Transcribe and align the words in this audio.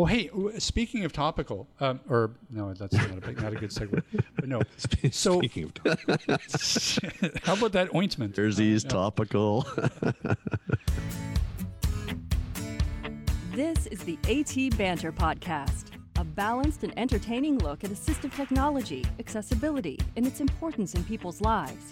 Well, 0.00 0.06
hey, 0.06 0.30
speaking 0.58 1.04
of 1.04 1.12
topical, 1.12 1.68
um, 1.78 2.00
or 2.08 2.30
no, 2.48 2.72
that's 2.72 2.94
not 2.94 3.18
a 3.18 3.20
big, 3.20 3.42
not 3.42 3.52
a 3.52 3.56
good 3.56 3.68
segue. 3.68 4.02
But 4.34 4.48
no, 4.48 4.62
so 5.10 5.36
Speaking 5.40 5.64
of 5.64 5.74
topic, 5.74 6.22
how 7.44 7.52
about 7.52 7.72
that 7.72 7.94
ointment? 7.94 8.34
Jersey's 8.34 8.82
topical. 8.82 9.66
This 13.52 13.88
is 13.88 13.98
the 14.04 14.16
AT 14.26 14.78
Banter 14.78 15.12
Podcast, 15.12 15.88
a 16.16 16.24
balanced 16.24 16.82
and 16.82 16.98
entertaining 16.98 17.58
look 17.58 17.84
at 17.84 17.90
assistive 17.90 18.34
technology, 18.34 19.04
accessibility, 19.18 19.98
and 20.16 20.26
its 20.26 20.40
importance 20.40 20.94
in 20.94 21.04
people's 21.04 21.42
lives. 21.42 21.90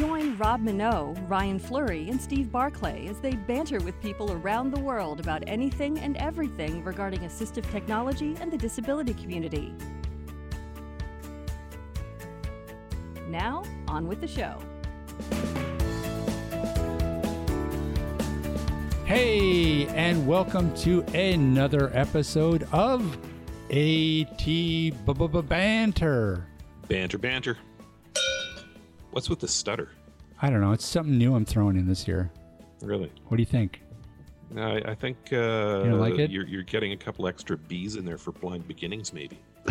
Join 0.00 0.34
Rob 0.38 0.62
Mineault, 0.62 1.28
Ryan 1.28 1.58
Fleury, 1.58 2.08
and 2.08 2.18
Steve 2.18 2.50
Barclay 2.50 3.06
as 3.08 3.20
they 3.20 3.32
banter 3.32 3.80
with 3.80 4.00
people 4.00 4.32
around 4.32 4.70
the 4.70 4.80
world 4.80 5.20
about 5.20 5.44
anything 5.46 5.98
and 5.98 6.16
everything 6.16 6.82
regarding 6.82 7.20
assistive 7.20 7.70
technology 7.70 8.34
and 8.40 8.50
the 8.50 8.56
disability 8.56 9.12
community. 9.12 9.74
Now, 13.28 13.62
on 13.88 14.08
with 14.08 14.22
the 14.22 14.26
show. 14.26 14.58
Hey, 19.04 19.86
and 19.88 20.26
welcome 20.26 20.74
to 20.76 21.02
another 21.12 21.90
episode 21.92 22.66
of 22.72 23.18
AT 23.68 24.46
Banter. 25.46 26.46
banter, 26.88 27.18
banter. 27.18 27.58
What's 29.10 29.28
with 29.28 29.40
the 29.40 29.48
stutter? 29.48 29.90
I 30.42 30.50
don't 30.50 30.60
know. 30.60 30.72
It's 30.72 30.86
something 30.86 31.16
new 31.18 31.34
I'm 31.34 31.44
throwing 31.44 31.76
in 31.76 31.86
this 31.86 32.08
year. 32.08 32.30
Really? 32.82 33.12
What 33.28 33.36
do 33.36 33.42
you 33.42 33.46
think? 33.46 33.82
I, 34.56 34.82
I 34.84 34.94
think 34.94 35.16
uh, 35.32 35.82
don't 35.84 36.00
like 36.00 36.18
it? 36.18 36.30
You're, 36.30 36.46
you're 36.46 36.62
getting 36.62 36.92
a 36.92 36.96
couple 36.96 37.26
extra 37.28 37.56
B's 37.56 37.96
in 37.96 38.04
there 38.04 38.18
for 38.18 38.32
blind 38.32 38.66
beginnings, 38.66 39.12
maybe. 39.12 39.38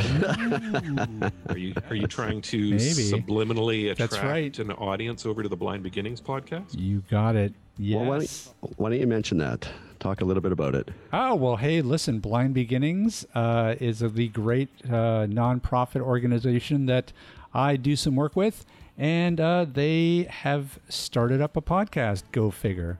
Are 1.50 1.58
you 1.58 1.74
are 1.90 1.96
you 1.96 2.06
trying 2.06 2.42
to 2.44 2.58
Maybe. 2.58 2.78
subliminally 2.80 3.92
attract 3.92 4.12
That's 4.12 4.24
right. 4.24 4.58
an 4.60 4.72
audience 4.74 5.26
over 5.26 5.42
to 5.42 5.50
the 5.50 5.58
Blind 5.58 5.82
Beginnings 5.82 6.22
podcast? 6.22 6.78
You 6.78 7.02
got 7.10 7.36
it. 7.36 7.54
Yes. 7.78 8.00
Well, 8.00 8.06
why, 8.10 8.18
don't, 8.20 8.80
why 8.80 8.90
don't 8.92 9.00
you 9.00 9.08
mention 9.08 9.40
that? 9.40 9.68
Talk 10.00 10.22
a 10.22 10.26
little 10.26 10.42
bit 10.42 10.52
about 10.52 10.76
it. 10.76 10.90
Oh, 11.12 11.34
well, 11.36 11.56
hey, 11.56 11.82
listen, 11.82 12.20
Blind 12.20 12.54
Beginnings 12.54 13.26
uh, 13.34 13.76
is 13.80 14.02
a, 14.04 14.10
the 14.10 14.28
great 14.30 14.70
uh, 14.86 15.26
nonprofit 15.26 16.02
organization 16.02 16.86
that 16.86 17.12
I 17.54 17.76
do 17.76 17.96
some 17.96 18.16
work 18.16 18.36
with, 18.36 18.66
and 19.00 19.40
uh, 19.40 19.66
they 19.66 20.28
have 20.30 20.78
started 20.90 21.42
up 21.42 21.56
a 21.56 21.62
podcast, 21.62 22.24
Go 22.34 22.52
Figure. 22.52 23.00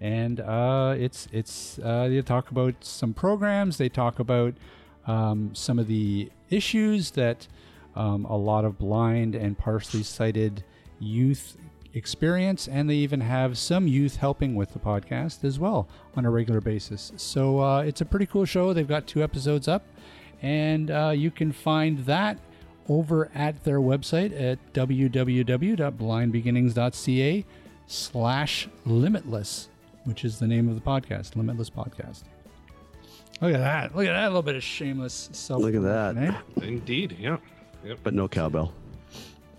And 0.00 0.40
uh, 0.40 0.94
it's 0.98 1.28
it's 1.30 1.78
uh, 1.78 2.08
they 2.08 2.22
talk 2.22 2.50
about 2.50 2.74
some 2.80 3.12
programs. 3.12 3.76
They 3.76 3.90
talk 3.90 4.18
about 4.18 4.54
um, 5.06 5.54
some 5.54 5.78
of 5.78 5.88
the 5.88 6.30
issues 6.48 7.10
that 7.12 7.46
um, 7.94 8.24
a 8.24 8.36
lot 8.36 8.64
of 8.64 8.78
blind 8.78 9.34
and 9.34 9.58
partially 9.58 10.02
sighted 10.02 10.64
youth 10.98 11.58
experience, 11.92 12.66
and 12.66 12.88
they 12.88 12.94
even 12.94 13.20
have 13.20 13.58
some 13.58 13.86
youth 13.86 14.16
helping 14.16 14.54
with 14.54 14.72
the 14.72 14.78
podcast 14.78 15.44
as 15.44 15.58
well 15.58 15.86
on 16.16 16.24
a 16.24 16.30
regular 16.30 16.62
basis. 16.62 17.12
So 17.16 17.60
uh, 17.60 17.82
it's 17.82 18.00
a 18.00 18.06
pretty 18.06 18.26
cool 18.26 18.46
show. 18.46 18.72
They've 18.72 18.88
got 18.88 19.06
two 19.06 19.22
episodes 19.22 19.68
up, 19.68 19.84
and 20.40 20.90
uh, 20.90 21.12
you 21.14 21.30
can 21.30 21.52
find 21.52 21.98
that 22.06 22.38
over 22.88 23.30
at 23.34 23.64
their 23.64 23.80
website 23.80 24.32
at 24.40 24.58
www.blindbeginnings.ca 24.72 27.44
slash 27.86 28.68
limitless, 28.84 29.68
which 30.04 30.24
is 30.24 30.38
the 30.38 30.46
name 30.46 30.68
of 30.68 30.74
the 30.74 30.80
podcast, 30.80 31.36
Limitless 31.36 31.70
Podcast. 31.70 32.22
Look 33.40 33.54
at 33.54 33.60
that. 33.60 33.96
Look 33.96 34.06
at 34.06 34.12
that 34.12 34.26
little 34.26 34.42
bit 34.42 34.54
of 34.54 34.62
shameless 34.62 35.30
self 35.32 35.62
Look 35.62 35.74
at 35.74 35.82
that. 35.82 36.16
Eh? 36.16 36.32
Indeed, 36.62 37.16
yeah. 37.18 37.38
Yep. 37.84 38.00
But 38.02 38.14
no 38.14 38.28
cowbell. 38.28 38.72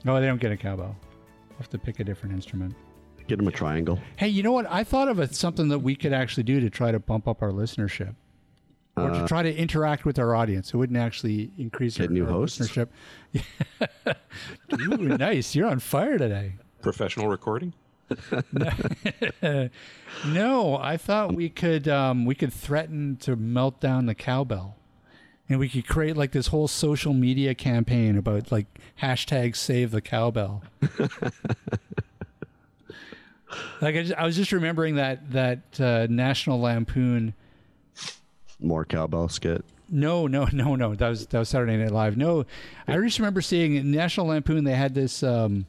No, 0.03 0.19
they 0.19 0.27
don't 0.27 0.39
get 0.39 0.51
a 0.51 0.57
cowbell. 0.57 0.95
We'll 1.49 1.57
have 1.57 1.69
to 1.69 1.79
pick 1.79 1.99
a 1.99 2.03
different 2.03 2.35
instrument. 2.35 2.75
Get 3.27 3.37
them 3.37 3.47
a 3.47 3.51
triangle. 3.51 3.99
Hey, 4.17 4.27
you 4.27 4.43
know 4.43 4.51
what? 4.51 4.69
I 4.69 4.83
thought 4.83 5.07
of 5.07 5.19
a, 5.19 5.33
something 5.33 5.69
that 5.69 5.79
we 5.79 5.95
could 5.95 6.13
actually 6.13 6.43
do 6.43 6.59
to 6.59 6.69
try 6.69 6.91
to 6.91 6.99
bump 6.99 7.27
up 7.27 7.41
our 7.41 7.51
listenership. 7.51 8.13
Or 8.97 9.09
to 9.09 9.25
try 9.27 9.41
to 9.41 9.55
interact 9.55 10.03
with 10.05 10.19
our 10.19 10.35
audience. 10.35 10.73
It 10.73 10.77
wouldn't 10.77 10.99
actually 10.99 11.49
increase 11.57 11.97
Get 11.97 12.07
our, 12.07 12.13
new 12.13 12.25
our 12.25 12.31
hosts? 12.31 12.59
listenership. 12.59 12.89
Ooh, 14.73 15.17
nice. 15.17 15.55
You're 15.55 15.67
on 15.69 15.79
fire 15.79 16.17
today. 16.17 16.55
Professional 16.81 17.27
recording? 17.29 17.73
No, 20.27 20.75
I 20.77 20.97
thought 20.97 21.33
we 21.33 21.47
could 21.49 21.87
um, 21.87 22.25
we 22.25 22.35
could 22.35 22.51
threaten 22.51 23.15
to 23.21 23.35
melt 23.37 23.79
down 23.79 24.05
the 24.07 24.13
cowbell, 24.13 24.75
and 25.47 25.57
we 25.57 25.69
could 25.69 25.87
create 25.87 26.17
like 26.17 26.31
this 26.33 26.47
whole 26.47 26.67
social 26.67 27.13
media 27.13 27.55
campaign 27.55 28.17
about 28.17 28.51
like 28.51 28.67
hashtag 29.01 29.55
save 29.55 29.91
the 29.91 30.01
cowbell. 30.01 30.63
like 33.81 33.95
I, 33.95 34.01
just, 34.03 34.13
I 34.15 34.25
was 34.25 34.35
just 34.35 34.51
remembering 34.51 34.95
that 34.95 35.31
that 35.31 35.79
uh, 35.79 36.07
National 36.09 36.59
Lampoon. 36.59 37.33
More 38.61 38.85
cowbell 38.85 39.27
skit. 39.29 39.65
No, 39.89 40.27
no, 40.27 40.47
no, 40.53 40.75
no. 40.75 40.95
That 40.95 41.09
was 41.09 41.27
that 41.27 41.39
was 41.39 41.49
Saturday 41.49 41.77
Night 41.77 41.91
Live. 41.91 42.15
No, 42.17 42.45
I 42.87 42.97
just 42.97 43.19
remember 43.19 43.41
seeing 43.41 43.75
in 43.75 43.91
National 43.91 44.27
Lampoon. 44.27 44.63
They 44.63 44.75
had 44.75 44.93
this 44.93 45.23
um, 45.23 45.65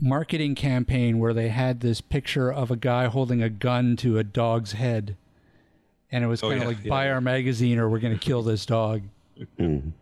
marketing 0.00 0.54
campaign 0.54 1.18
where 1.18 1.32
they 1.32 1.48
had 1.48 1.80
this 1.80 2.00
picture 2.00 2.52
of 2.52 2.70
a 2.70 2.76
guy 2.76 3.06
holding 3.06 3.42
a 3.42 3.48
gun 3.48 3.96
to 3.96 4.18
a 4.18 4.24
dog's 4.24 4.72
head, 4.72 5.16
and 6.12 6.22
it 6.24 6.26
was 6.26 6.42
Oh, 6.42 6.50
kind 6.50 6.62
of 6.62 6.62
yeah, 6.62 6.68
like 6.68 6.84
yeah, 6.84 6.90
buy 6.90 7.10
our 7.10 7.20
magazine 7.20 7.78
or 7.78 7.88
we're 7.88 8.00
going 8.00 8.16
to 8.18 8.24
kill 8.24 8.42
this 8.42 8.66
dog. 8.66 9.02
Mm. 9.58 9.92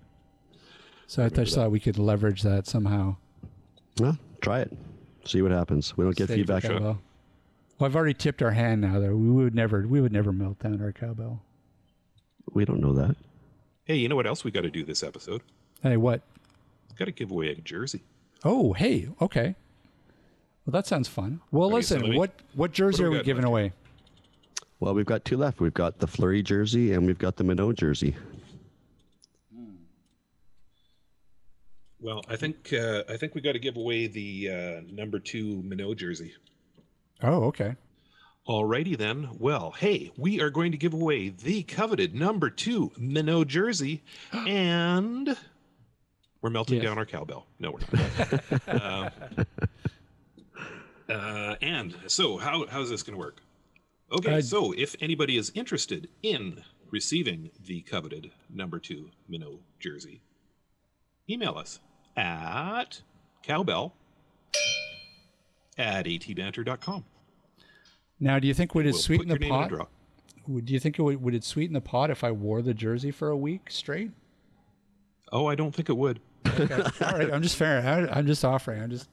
So 1.07 1.25
I 1.25 1.29
just 1.29 1.55
thought 1.55 1.71
we 1.71 1.79
could 1.79 1.99
leverage 1.99 2.43
that 2.43 2.67
somehow. 2.67 3.17
Well, 4.01 4.19
try 4.41 4.61
it. 4.61 4.77
See 5.25 5.41
what 5.41 5.53
happens. 5.53 5.97
We 5.97 6.05
don't 6.05 6.17
get 6.17 6.29
Save 6.29 6.47
the 6.47 6.61
feedback. 6.61 6.81
Well, 6.81 6.99
I've 7.81 7.95
already 7.95 8.15
tipped 8.15 8.43
our 8.43 8.51
hand 8.51 8.81
now. 8.81 8.99
Though 8.99 9.15
we 9.15 9.31
would 9.31 9.55
never, 9.55 9.87
we 9.87 10.01
would 10.01 10.13
never 10.13 10.33
melt 10.33 10.59
down 10.59 10.81
our 10.83 10.93
cowbell. 10.93 11.43
We 12.53 12.65
don't 12.65 12.81
know 12.81 12.93
that. 12.95 13.17
Hey, 13.85 13.97
you 13.97 14.09
know 14.09 14.17
what 14.17 14.27
else 14.27 14.45
we 14.45 14.51
got 14.51 14.63
to 14.63 14.71
do 14.71 14.85
this 14.85 15.03
episode? 15.03 15.43
Hey, 15.83 15.97
what? 15.97 16.23
Got 16.99 17.05
to 17.07 17.13
give 17.13 17.31
away 17.31 17.49
a 17.51 17.55
jersey. 17.55 18.03
Oh, 18.45 18.73
hey, 18.73 19.09
okay. 19.21 19.55
Well, 20.65 20.73
that 20.73 20.87
sounds 20.87 21.09
fun. 21.09 21.41
Well, 21.53 21.67
Okay, 21.69 21.75
listen, 21.77 22.01
let 22.03 22.11
me- 22.11 22.19
what 22.19 22.31
what 22.55 22.73
jersey 22.73 23.03
what 23.03 23.05
do 23.05 23.07
are 23.07 23.11
we 23.13 23.19
we 23.19 23.25
giving 23.25 23.43
left? 23.43 23.49
away? 23.51 23.73
Well, 24.81 24.95
we've 24.95 25.07
got 25.07 25.25
two 25.25 25.37
left. 25.37 25.61
We've 25.61 25.73
got 25.75 25.99
the 26.01 26.07
Fleury 26.07 26.43
jersey 26.43 26.93
and 26.93 27.07
we've 27.07 27.19
got 27.19 27.37
the 27.37 27.45
Mineault 27.45 27.77
jersey. 27.77 28.15
Well, 32.01 32.23
I 32.29 32.37
think 32.37 32.73
uh, 32.73 33.05
I 33.09 33.17
think 33.17 33.35
we 33.35 33.41
got 33.41 33.53
to 33.53 33.59
give 33.59 33.77
away 33.77 34.07
the 34.07 34.51
uh, 34.51 34.81
number 34.93 35.19
two 35.19 35.63
Mineault 35.63 35.97
jersey. 35.97 36.35
Oh, 37.23 37.45
okay. 37.45 37.75
Alrighty 38.49 38.97
then. 38.97 39.31
Well, 39.39 39.73
hey, 39.73 40.13
we 40.17 40.41
are 40.41 40.51
going 40.51 40.71
to 40.73 40.79
give 40.79 40.95
away 40.95 41.31
the 41.31 41.63
coveted 41.65 42.15
number 42.15 42.49
two 42.49 42.93
Mineault 42.99 43.49
jersey, 43.49 44.05
and 44.33 45.37
we're 46.41 46.51
melting 46.51 46.77
Yes. 46.77 46.85
down 46.85 46.99
our 46.99 47.07
cowbell. 47.07 47.47
No, 47.59 47.73
we're 47.73 47.81
not. 48.69 48.69
uh, 48.69 49.11
uh, 51.13 51.57
and 51.61 51.97
so, 52.07 52.37
how 52.37 52.67
how's 52.69 52.89
this 52.91 53.03
going 53.03 53.15
to 53.15 53.19
work? 53.19 53.41
Okay, 54.13 54.37
Uh, 54.37 54.41
so 54.41 54.73
if 54.73 54.95
anybody 55.01 55.37
is 55.37 55.51
interested 55.57 56.09
in 56.23 56.63
receiving 56.93 57.51
the 57.67 57.81
coveted 57.83 58.31
number 58.49 58.79
two 58.79 59.11
Mineault 59.29 59.59
jersey, 59.81 60.21
email 61.29 61.59
us 61.59 61.81
at 62.17 63.03
cowbell 63.43 63.95
at 65.77 66.07
atbanter.com. 66.07 67.05
Now, 68.19 68.39
do 68.39 68.49
you 68.49 68.55
think 68.55 68.75
would 68.75 68.87
it 68.87 68.93
We'll 68.93 68.99
sweeten 69.01 69.29
the 69.29 69.35
your 69.35 69.39
name 69.41 69.53
in 69.53 69.69
pot? 69.71 69.89
Would 70.49 70.67
do 70.67 70.73
you 70.73 70.81
think 70.81 70.99
it 70.99 71.03
would, 71.03 71.23
would 71.23 71.35
it 71.35 71.45
sweeten 71.45 71.75
the 71.75 71.81
pot 71.81 72.11
if 72.11 72.23
I 72.25 72.31
wore 72.31 72.63
the 72.63 72.75
jersey 72.75 73.11
for 73.11 73.29
a 73.29 73.37
week 73.37 73.71
straight? 73.71 74.11
Oh, 75.33 75.47
I 75.47 75.55
don't 75.55 75.75
think 75.75 75.89
it 75.89 75.97
would. 75.97 76.21
Okay. 76.47 76.75
All 77.05 77.19
right, 77.19 77.33
I'm 77.33 77.43
just 77.43 77.57
fair. 77.57 78.09
I'm 78.13 78.27
just 78.27 78.45
offering. 78.45 78.83
I'm 78.83 78.91
just 78.91 79.09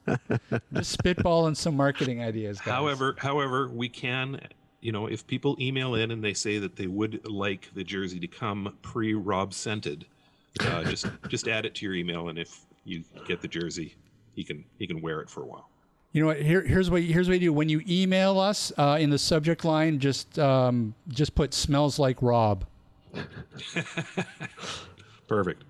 just 0.72 0.98
spitballing 0.98 1.56
some 1.56 1.76
marketing 1.76 2.22
ideas. 2.22 2.60
Guys. 2.60 2.72
However, 2.72 3.16
however, 3.18 3.68
we 3.68 3.88
can, 3.88 4.40
you 4.80 4.92
know, 4.92 5.06
if 5.06 5.26
people 5.26 5.56
email 5.60 5.96
in 5.96 6.12
and 6.12 6.22
they 6.22 6.34
say 6.34 6.58
that 6.58 6.76
they 6.76 6.86
would 6.86 7.28
like 7.28 7.70
the 7.74 7.82
jersey 7.82 8.20
to 8.20 8.28
come 8.28 8.76
pre-Rob 8.82 9.52
scented, 9.52 10.06
uh, 10.60 10.84
just 10.84 11.06
just 11.28 11.48
add 11.48 11.66
it 11.66 11.74
to 11.76 11.86
your 11.86 11.94
email, 11.94 12.28
and 12.28 12.38
if 12.38 12.60
you 12.84 13.02
get 13.26 13.40
the 13.40 13.48
jersey, 13.48 13.96
he 14.34 14.44
can 14.44 14.64
he 14.78 14.86
can 14.86 15.00
wear 15.00 15.20
it 15.20 15.28
for 15.28 15.42
a 15.42 15.46
while. 15.46 15.68
You 16.14 16.20
know 16.20 16.28
what? 16.28 16.40
Here, 16.40 16.62
here's 16.62 16.90
what 16.90 17.02
here's 17.02 17.28
what 17.28 17.40
you 17.40 17.48
do. 17.48 17.52
When 17.52 17.68
you 17.68 17.82
email 17.88 18.38
us 18.38 18.72
uh, 18.78 18.98
in 19.00 19.10
the 19.10 19.18
subject 19.18 19.64
line, 19.64 19.98
just 19.98 20.38
um, 20.38 20.94
just 21.08 21.34
put 21.34 21.52
"smells 21.52 21.98
like 21.98 22.22
Rob." 22.22 22.64
Perfect. 25.26 25.64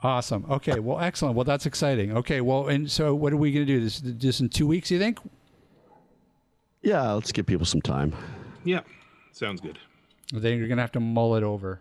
Awesome. 0.00 0.46
Okay. 0.48 0.78
Well, 0.78 1.00
excellent. 1.00 1.34
Well, 1.34 1.44
that's 1.44 1.66
exciting. 1.66 2.16
Okay. 2.16 2.40
Well, 2.40 2.68
and 2.68 2.88
so 2.88 3.16
what 3.16 3.32
are 3.32 3.36
we 3.36 3.50
going 3.50 3.66
to 3.66 3.72
do? 3.72 3.80
This 3.80 4.00
just 4.00 4.40
in 4.40 4.48
two 4.48 4.68
weeks? 4.68 4.92
You 4.92 4.98
think? 5.00 5.18
Yeah, 6.82 7.10
let's 7.10 7.32
give 7.32 7.44
people 7.44 7.66
some 7.66 7.82
time. 7.82 8.14
Yeah, 8.62 8.82
sounds 9.32 9.60
good. 9.60 9.76
Then 10.32 10.56
you're 10.56 10.68
going 10.68 10.76
to 10.76 10.82
have 10.82 10.92
to 10.92 11.00
mull 11.00 11.34
it 11.34 11.42
over 11.42 11.80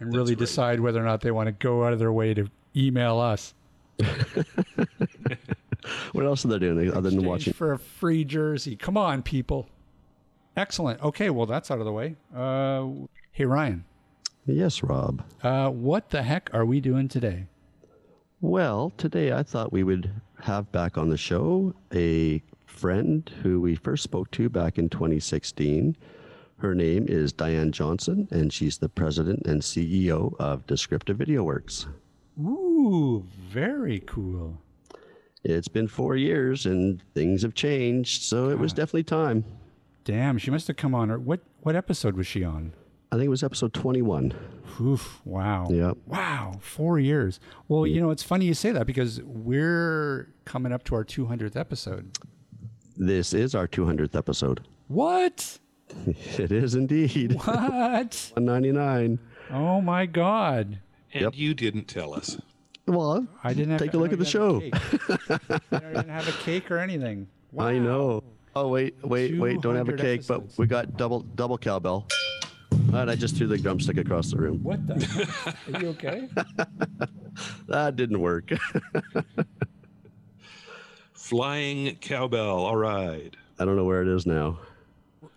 and 0.00 0.08
That's 0.08 0.16
really 0.16 0.32
right. 0.32 0.38
decide 0.38 0.80
whether 0.80 1.00
or 1.00 1.04
not 1.04 1.20
they 1.20 1.30
want 1.30 1.46
to 1.46 1.52
go 1.52 1.84
out 1.84 1.92
of 1.92 2.00
their 2.00 2.12
way 2.12 2.34
to 2.34 2.50
email 2.74 3.20
us. 3.20 3.54
What 6.12 6.24
else 6.24 6.44
are 6.44 6.48
they 6.48 6.58
doing 6.58 6.92
other 6.92 7.10
than 7.10 7.24
watching? 7.24 7.52
for 7.52 7.72
a 7.72 7.78
free 7.78 8.24
jersey. 8.24 8.76
Come 8.76 8.96
on, 8.96 9.22
people. 9.22 9.68
Excellent. 10.56 11.02
Okay, 11.02 11.30
well 11.30 11.46
that's 11.46 11.70
out 11.70 11.78
of 11.80 11.84
the 11.84 11.92
way. 11.92 12.16
Uh, 12.34 12.86
hey 13.32 13.44
Ryan, 13.44 13.84
Yes, 14.46 14.82
Rob. 14.82 15.22
uh, 15.42 15.70
what 15.70 16.10
the 16.10 16.22
heck 16.22 16.50
are 16.54 16.64
we 16.64 16.80
doing 16.80 17.08
today? 17.08 17.46
Well, 18.40 18.92
today 18.98 19.32
I 19.32 19.42
thought 19.42 19.72
we 19.72 19.82
would 19.82 20.10
have 20.42 20.70
back 20.70 20.98
on 20.98 21.08
the 21.08 21.16
show 21.16 21.74
a 21.94 22.42
friend 22.66 23.30
who 23.42 23.60
we 23.60 23.74
first 23.74 24.02
spoke 24.02 24.30
to 24.32 24.48
back 24.48 24.78
in 24.78 24.88
2016. 24.90 25.96
Her 26.58 26.74
name 26.74 27.06
is 27.08 27.32
Diane 27.32 27.72
Johnson, 27.72 28.28
and 28.30 28.52
she's 28.52 28.78
the 28.78 28.88
president 28.88 29.46
and 29.46 29.60
CEO 29.62 30.34
of 30.38 30.66
Descriptive 30.66 31.16
Video 31.16 31.42
Works. 31.42 31.86
Ooh, 32.40 33.24
very 33.48 34.00
cool. 34.06 34.58
It's 35.44 35.68
been 35.68 35.88
four 35.88 36.16
years 36.16 36.64
and 36.66 37.02
things 37.14 37.42
have 37.42 37.54
changed, 37.54 38.22
so 38.22 38.48
it 38.48 38.58
was 38.58 38.72
definitely 38.72 39.04
time. 39.04 39.44
Damn, 40.04 40.38
she 40.38 40.50
must 40.50 40.66
have 40.68 40.76
come 40.76 40.94
on. 40.94 41.10
Or 41.10 41.18
what? 41.18 41.40
What 41.60 41.76
episode 41.76 42.16
was 42.16 42.26
she 42.26 42.44
on? 42.44 42.72
I 43.12 43.16
think 43.16 43.26
it 43.26 43.30
was 43.30 43.44
episode 43.44 43.72
21. 43.74 44.34
Oof! 44.80 45.20
Wow. 45.24 45.68
Yep. 45.70 45.98
Wow. 46.06 46.56
Four 46.60 46.98
years. 46.98 47.38
Well, 47.68 47.86
you 47.86 48.00
know, 48.00 48.10
it's 48.10 48.22
funny 48.22 48.44
you 48.46 48.54
say 48.54 48.72
that 48.72 48.86
because 48.86 49.20
we're 49.22 50.32
coming 50.44 50.72
up 50.72 50.82
to 50.84 50.94
our 50.94 51.04
200th 51.04 51.56
episode. 51.56 52.18
This 52.96 53.32
is 53.32 53.54
our 53.54 53.68
200th 53.68 54.16
episode. 54.16 54.66
What? 54.88 55.58
It 56.38 56.50
is 56.50 56.74
indeed. 56.74 57.34
What? 57.34 58.30
199. 58.34 59.18
oh 59.52 59.80
my 59.82 60.06
God! 60.06 60.78
And 61.12 61.22
Yep. 61.22 61.32
you 61.36 61.54
didn't 61.54 61.84
tell 61.84 62.14
us. 62.14 62.38
Well, 62.86 63.26
I 63.42 63.54
didn't 63.54 63.70
have 63.70 63.80
Take 63.80 63.94
a 63.94 63.96
look 63.96 64.12
at 64.12 64.18
the 64.18 64.26
even 64.28 64.72
have 64.72 65.00
a 65.00 65.38
cake. 65.38 65.62
I 65.72 65.78
didn't 65.78 66.08
have 66.08 66.28
a 66.28 66.32
cake 66.32 66.70
or 66.70 66.78
anything. 66.78 67.28
I 67.58 67.78
know. 67.78 68.22
Oh 68.56 68.68
wait, 68.68 68.94
wait, 69.02 69.38
wait! 69.38 69.60
Don't 69.62 69.74
have 69.74 69.88
a 69.88 69.96
cake, 69.96 70.20
episodes. 70.20 70.54
but 70.54 70.58
we 70.58 70.66
got 70.66 70.96
double 70.96 71.20
double 71.20 71.58
cowbell. 71.58 72.06
And 72.92 73.10
I 73.10 73.16
just 73.16 73.36
threw 73.36 73.46
the 73.46 73.58
drumstick 73.58 73.96
across 73.96 74.30
the 74.30 74.36
room. 74.36 74.62
What 74.62 74.86
the? 74.86 75.54
Are 75.74 75.80
you 75.80 75.88
okay? 75.90 76.28
That 77.66 77.96
didn't 77.96 78.20
work. 78.20 78.52
Flying 81.14 81.96
cowbell. 81.96 82.64
All 82.64 82.76
right. 82.76 83.34
I 83.58 83.64
don't 83.64 83.74
know 83.74 83.84
where 83.84 84.02
it 84.02 84.08
is 84.08 84.24
now. 84.24 84.60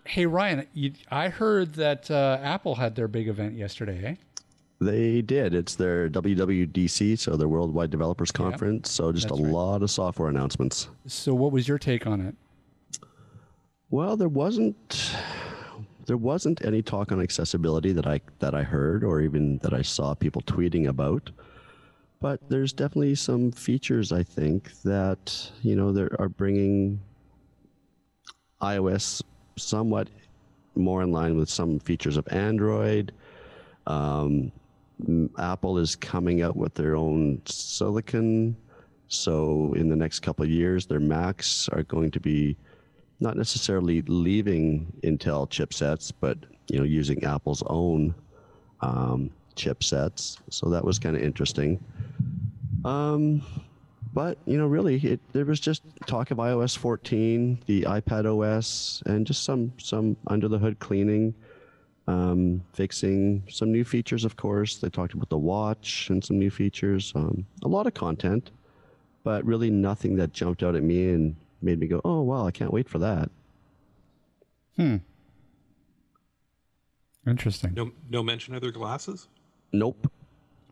Hey 0.04 0.26
Ryan, 0.26 0.66
you, 0.74 0.92
I 1.10 1.28
heard 1.28 1.74
that 1.74 2.08
uh, 2.10 2.38
Apple 2.40 2.76
had 2.76 2.94
their 2.94 3.08
big 3.08 3.26
event 3.26 3.54
yesterday. 3.54 4.04
Eh? 4.04 4.14
They 4.80 5.22
did. 5.22 5.54
It's 5.54 5.74
their 5.74 6.08
WWDC, 6.08 7.18
so 7.18 7.36
their 7.36 7.48
Worldwide 7.48 7.90
Developers 7.90 8.30
Conference. 8.30 8.90
So 8.90 9.10
just 9.10 9.30
a 9.30 9.34
right. 9.34 9.52
lot 9.52 9.82
of 9.82 9.90
software 9.90 10.28
announcements. 10.28 10.88
So, 11.06 11.34
what 11.34 11.50
was 11.50 11.66
your 11.66 11.78
take 11.78 12.06
on 12.06 12.20
it? 12.20 12.36
Well, 13.90 14.16
there 14.16 14.28
wasn't 14.28 15.12
there 16.06 16.16
wasn't 16.16 16.64
any 16.64 16.80
talk 16.80 17.12
on 17.12 17.20
accessibility 17.20 17.92
that 17.92 18.06
I 18.06 18.20
that 18.38 18.54
I 18.54 18.62
heard 18.62 19.04
or 19.04 19.20
even 19.20 19.58
that 19.58 19.74
I 19.74 19.82
saw 19.82 20.14
people 20.14 20.42
tweeting 20.42 20.88
about. 20.88 21.30
But 22.20 22.40
there's 22.48 22.72
definitely 22.72 23.14
some 23.14 23.52
features 23.52 24.12
I 24.12 24.22
think 24.22 24.72
that 24.82 25.50
you 25.62 25.76
know 25.76 25.92
they 25.92 26.08
are 26.18 26.28
bringing 26.28 27.00
iOS 28.62 29.22
somewhat 29.56 30.08
more 30.74 31.02
in 31.02 31.12
line 31.12 31.36
with 31.36 31.48
some 31.48 31.78
features 31.80 32.16
of 32.16 32.26
Android. 32.30 33.12
Um, 33.86 34.52
Apple 35.38 35.78
is 35.78 35.96
coming 35.96 36.42
out 36.42 36.56
with 36.56 36.74
their 36.74 36.96
own 36.96 37.40
silicon, 37.46 38.56
so 39.08 39.72
in 39.74 39.88
the 39.88 39.96
next 39.96 40.20
couple 40.20 40.44
of 40.44 40.50
years, 40.50 40.86
their 40.86 41.00
Macs 41.00 41.68
are 41.70 41.82
going 41.84 42.10
to 42.10 42.20
be 42.20 42.56
not 43.20 43.36
necessarily 43.36 44.02
leaving 44.02 44.92
Intel 45.02 45.48
chipsets, 45.48 46.12
but 46.20 46.38
you 46.68 46.78
know 46.78 46.84
using 46.84 47.24
Apple's 47.24 47.62
own 47.66 48.14
um, 48.80 49.30
chipsets. 49.56 50.38
So 50.50 50.68
that 50.70 50.84
was 50.84 50.98
kind 50.98 51.16
of 51.16 51.22
interesting. 51.22 51.82
Um, 52.84 53.42
but 54.12 54.38
you 54.46 54.56
know, 54.56 54.66
really, 54.66 54.96
it, 54.96 55.20
there 55.32 55.44
was 55.44 55.60
just 55.60 55.82
talk 56.06 56.30
of 56.30 56.38
iOS 56.38 56.76
14, 56.76 57.62
the 57.66 57.82
iPad 57.82 58.24
OS, 58.26 59.02
and 59.06 59.26
just 59.26 59.44
some 59.44 59.72
some 59.78 60.16
under 60.26 60.48
the 60.48 60.58
hood 60.58 60.78
cleaning, 60.78 61.34
um, 62.08 62.62
fixing 62.72 63.42
some 63.48 63.70
new 63.70 63.84
features. 63.84 64.24
Of 64.24 64.36
course, 64.36 64.78
they 64.78 64.88
talked 64.90 65.14
about 65.14 65.28
the 65.28 65.38
watch 65.38 66.08
and 66.10 66.24
some 66.24 66.38
new 66.38 66.50
features. 66.50 67.12
Um, 67.14 67.46
a 67.62 67.68
lot 67.68 67.86
of 67.86 67.94
content, 67.94 68.50
but 69.24 69.44
really 69.44 69.70
nothing 69.70 70.16
that 70.16 70.32
jumped 70.32 70.62
out 70.62 70.74
at 70.74 70.82
me 70.82 71.10
and 71.10 71.36
made 71.62 71.78
me 71.78 71.86
go, 71.86 72.00
"Oh 72.04 72.22
wow, 72.22 72.46
I 72.46 72.50
can't 72.50 72.72
wait 72.72 72.88
for 72.88 72.98
that." 72.98 73.30
Hmm. 74.76 74.96
Interesting. 77.26 77.74
No, 77.74 77.90
no 78.08 78.22
mention 78.22 78.54
of 78.54 78.62
their 78.62 78.70
glasses. 78.72 79.28
Nope, 79.72 80.10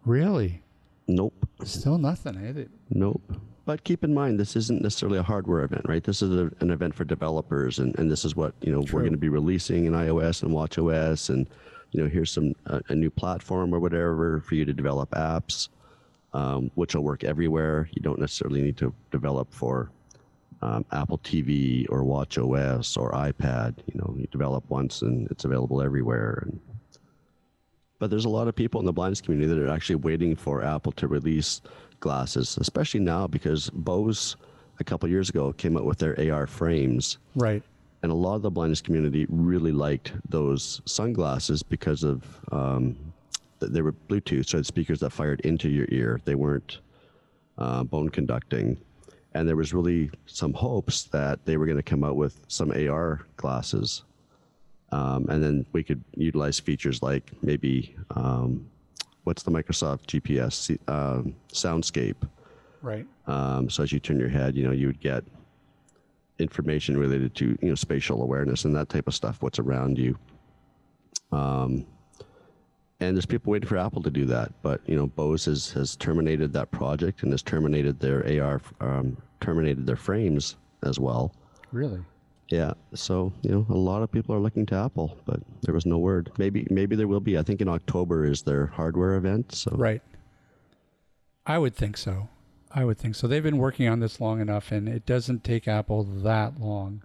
Really? 0.07 0.63
nope. 1.07 1.35
Still 1.65 1.99
nothing, 1.99 2.37
eh? 2.37 2.53
They- 2.53 2.69
Nope. 2.91 3.23
But 3.67 3.83
keep 3.83 4.05
in 4.05 4.15
mind, 4.15 4.39
this 4.39 4.55
isn't 4.55 4.81
necessarily 4.81 5.19
a 5.19 5.25
hardware 5.25 5.65
event, 5.65 5.83
right? 5.89 6.03
This 6.03 6.23
is 6.23 6.31
a, 6.31 6.51
an 6.61 6.71
event 6.71 6.95
for 6.95 7.05
developers, 7.05 7.81
and, 7.81 7.99
and 7.99 8.09
this 8.09 8.25
is 8.25 8.37
what 8.37 8.55
you 8.61 8.73
know 8.73 8.85
True. 8.85 8.99
we're 8.99 9.03
going 9.03 9.13
to 9.13 9.19
be 9.19 9.29
releasing 9.29 9.87
in 9.87 9.93
iOS 9.93 10.45
and 10.45 10.53
WatchOS, 10.53 11.31
and 11.31 11.49
you 11.91 12.01
know 12.01 12.09
here's 12.09 12.31
some 12.31 12.55
a, 12.67 12.81
a 12.89 12.95
new 12.95 13.11
platform 13.11 13.75
or 13.75 13.81
whatever 13.81 14.41
for 14.41 14.55
you 14.55 14.65
to 14.65 14.73
develop 14.73 15.11
apps, 15.11 15.69
um, 16.33 16.71
which 16.77 16.95
will 16.95 17.03
work 17.03 17.25
everywhere. 17.25 17.89
You 17.93 18.03
don't 18.03 18.21
necessarily 18.21 18.63
need 18.63 18.77
to 18.77 18.95
develop 19.11 19.53
for 19.53 19.91
um, 20.63 20.85
Apple 20.93 21.19
TV 21.19 21.87
or 21.91 22.03
WatchOS 22.03 22.97
or 22.97 23.11
iPad. 23.13 23.75
You 23.93 23.99
know, 23.99 24.15
you 24.17 24.29
develop 24.31 24.63
once 24.69 25.03
and 25.03 25.29
it's 25.33 25.45
available 25.45 25.83
everywhere. 25.83 26.45
And, 26.47 26.61
but 27.99 28.11
there's 28.11 28.27
a 28.27 28.31
lot 28.31 28.47
of 28.47 28.55
people 28.55 28.79
in 28.79 28.87
the 28.87 28.93
blindness 28.93 29.21
community 29.21 29.53
that 29.53 29.61
are 29.61 29.73
actually 29.73 29.97
waiting 29.97 30.37
for 30.37 30.63
Apple 30.63 30.93
to 30.93 31.09
release 31.09 31.63
glasses, 32.07 32.57
especially 32.61 33.01
now 33.01 33.27
because 33.27 33.69
Bose 33.71 34.37
a 34.79 34.85
couple 34.85 35.09
years 35.09 35.29
ago 35.29 35.53
came 35.53 35.77
out 35.77 35.85
with 35.85 35.99
their 35.99 36.15
AR 36.33 36.47
frames. 36.47 37.19
Right. 37.35 37.65
And 38.05 38.13
a 38.13 38.15
lot 38.15 38.37
of 38.37 38.43
the 38.43 38.51
blindness 38.51 38.81
community 38.81 39.27
really 39.29 39.73
liked 39.73 40.13
those 40.29 40.81
sunglasses 40.85 41.65
because 41.65 42.05
of 42.05 42.23
um, 42.53 42.97
they 43.59 43.83
were 43.83 43.95
Bluetooth, 44.09 44.47
so 44.47 44.59
the 44.59 44.65
speakers 44.65 45.01
that 45.01 45.11
fired 45.11 45.41
into 45.41 45.69
your 45.69 45.87
ear. 45.89 46.21
They 46.25 46.37
weren't 46.37 46.79
uh, 47.59 47.83
bone 47.83 48.11
conducting, 48.11 48.77
and 49.35 49.49
there 49.49 49.57
was 49.57 49.75
really 49.75 50.11
some 50.27 50.53
hopes 50.53 51.05
that 51.05 51.45
they 51.45 51.57
were 51.57 51.67
going 51.67 51.83
to 51.85 51.91
come 51.93 52.05
out 52.05 52.15
with 52.15 52.39
some 52.47 52.71
AR 52.71 53.27
glasses, 53.37 54.05
um, 54.93 55.27
and 55.29 55.43
then 55.43 55.67
we 55.73 55.83
could 55.83 56.05
utilize 56.15 56.61
features 56.61 57.03
like 57.03 57.33
maybe 57.43 57.97
um, 58.11 58.65
what's 59.27 59.43
the 59.43 59.51
Microsoft 59.51 60.07
GPS 60.07 60.79
um 60.89 61.35
Soundscape. 61.53 62.29
Right. 62.81 63.07
Um, 63.27 63.69
so 63.69 63.83
as 63.83 63.93
you 63.93 63.99
turn 63.99 64.21
your 64.21 64.29
head, 64.29 64.55
you 64.55 64.65
know, 64.65 64.73
you 64.73 64.87
would 64.87 65.01
get 65.01 65.25
information 66.39 66.97
related 66.97 67.35
to 67.35 67.59
you 67.61 67.69
know 67.69 67.75
spatial 67.75 68.23
awareness 68.23 68.65
and 68.65 68.75
that 68.77 68.89
type 68.89 69.09
of 69.09 69.15
stuff, 69.15 69.43
what's 69.43 69.59
around 69.59 69.99
you. 69.99 70.17
Um, 71.33 71.85
and 73.01 73.15
there's 73.17 73.27
people 73.27 73.51
waiting 73.51 73.69
for 73.69 73.77
Apple 73.77 74.03
to 74.03 74.11
do 74.11 74.25
that, 74.27 74.53
but 74.63 74.81
you 74.87 74.97
know, 74.97 75.09
Bose 75.09 75.45
has, 75.47 75.71
has 75.73 75.97
terminated 75.97 76.53
that 76.53 76.71
project 76.71 77.23
and 77.25 77.33
has 77.33 77.43
terminated 77.43 77.99
their 78.01 78.43
AR, 78.43 78.63
um, 78.81 79.17
terminated 79.41 79.87
their 79.87 79.97
frames 79.97 80.57
as 80.83 80.99
well. 80.99 81.35
Really? 81.73 82.01
Yeah, 82.49 82.75
so 82.95 83.33
you 83.43 83.51
know, 83.51 83.67
a 83.69 83.77
lot 83.77 84.03
of 84.03 84.13
people 84.13 84.35
are 84.35 84.39
looking 84.39 84.67
to 84.67 84.77
Apple, 84.77 85.19
but 85.25 85.41
there 85.63 85.75
was 85.75 85.85
no 85.85 85.99
word. 85.99 86.31
Maybe 86.39 86.67
maybe 86.71 86.95
there 86.95 87.09
will 87.09 87.21
be. 87.21 87.37
I 87.39 87.43
think 87.43 87.61
in 87.61 87.69
October 87.69 88.25
is 88.25 88.43
their 88.43 88.67
hardware 88.67 89.17
event. 89.17 89.53
So 89.53 89.73
Right. 89.75 90.03
I 91.45 91.59
would 91.59 91.75
think 91.75 91.97
so. 91.97 92.29
I 92.71 92.85
would 92.85 92.99
think 92.99 93.15
so. 93.15 93.27
They've 93.27 93.43
been 93.43 93.59
working 93.59 93.89
on 93.89 94.01
this 94.01 94.21
long 94.21 94.41
enough, 94.41 94.71
and 94.71 94.89
it 94.89 95.07
doesn't 95.07 95.45
take 95.45 95.67
Apple 95.67 96.05
that 96.05 96.61
long. 96.61 97.03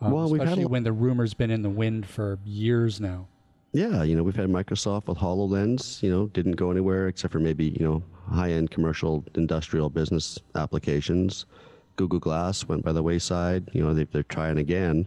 Um, 0.00 0.12
Well, 0.12 0.28
we've 0.30 0.40
had 0.40 0.48
a 0.48 0.50
especially 0.52 0.66
when 0.66 0.82
the 0.82 0.92
rumor's 0.92 1.34
been 1.34 1.50
in 1.50 1.62
the 1.62 1.70
wind 1.70 2.06
for 2.06 2.38
years 2.44 3.00
now. 3.00 3.28
Yeah, 3.72 4.02
you 4.02 4.14
know, 4.14 4.22
we've 4.22 4.36
had 4.36 4.50
Microsoft 4.50 5.06
with 5.06 5.16
HoloLens, 5.18 6.02
you 6.02 6.10
know, 6.10 6.26
didn't 6.26 6.56
go 6.56 6.70
anywhere 6.70 7.08
except 7.08 7.32
for 7.32 7.38
maybe, 7.38 7.74
you 7.78 7.86
know, 7.86 8.02
high-end 8.28 8.70
commercial 8.70 9.24
industrial 9.34 9.88
business 9.88 10.38
applications. 10.54 11.46
Google 11.96 12.18
Glass 12.18 12.66
went 12.66 12.84
by 12.84 12.92
the 12.92 13.02
wayside. 13.02 13.70
You 13.72 13.84
know, 13.84 13.94
they, 13.94 14.04
they're 14.04 14.22
trying 14.22 14.58
again. 14.58 15.06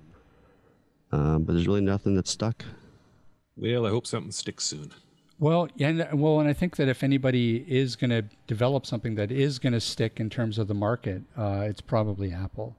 Um, 1.12 1.44
but 1.44 1.54
there's 1.54 1.68
really 1.68 1.82
nothing 1.82 2.16
that's 2.16 2.32
stuck. 2.32 2.66
Well, 3.56 3.86
I 3.86 3.90
hope 3.90 4.06
something 4.06 4.32
sticks 4.32 4.66
soon. 4.66 4.92
Well, 5.38 5.68
yeah, 5.76 5.90
and 5.90 6.22
well, 6.22 6.40
and 6.40 6.50
I 6.50 6.54
think 6.54 6.78
that 6.78 6.88
if 6.88 7.04
anybody 7.04 7.66
is 7.68 7.96
going 7.96 8.10
to 8.10 8.24
develop 8.48 8.86
something 8.86 9.16
that 9.16 9.32
is 9.32 9.60
going 9.60 9.74
to 9.74 9.82
stick 9.82 10.20
in 10.20 10.30
terms 10.30 10.58
of 10.58 10.68
the 10.68 10.74
market, 10.74 11.24
uh, 11.38 11.66
it's 11.66 11.82
probably 11.82 12.32
Apple. 12.32 12.76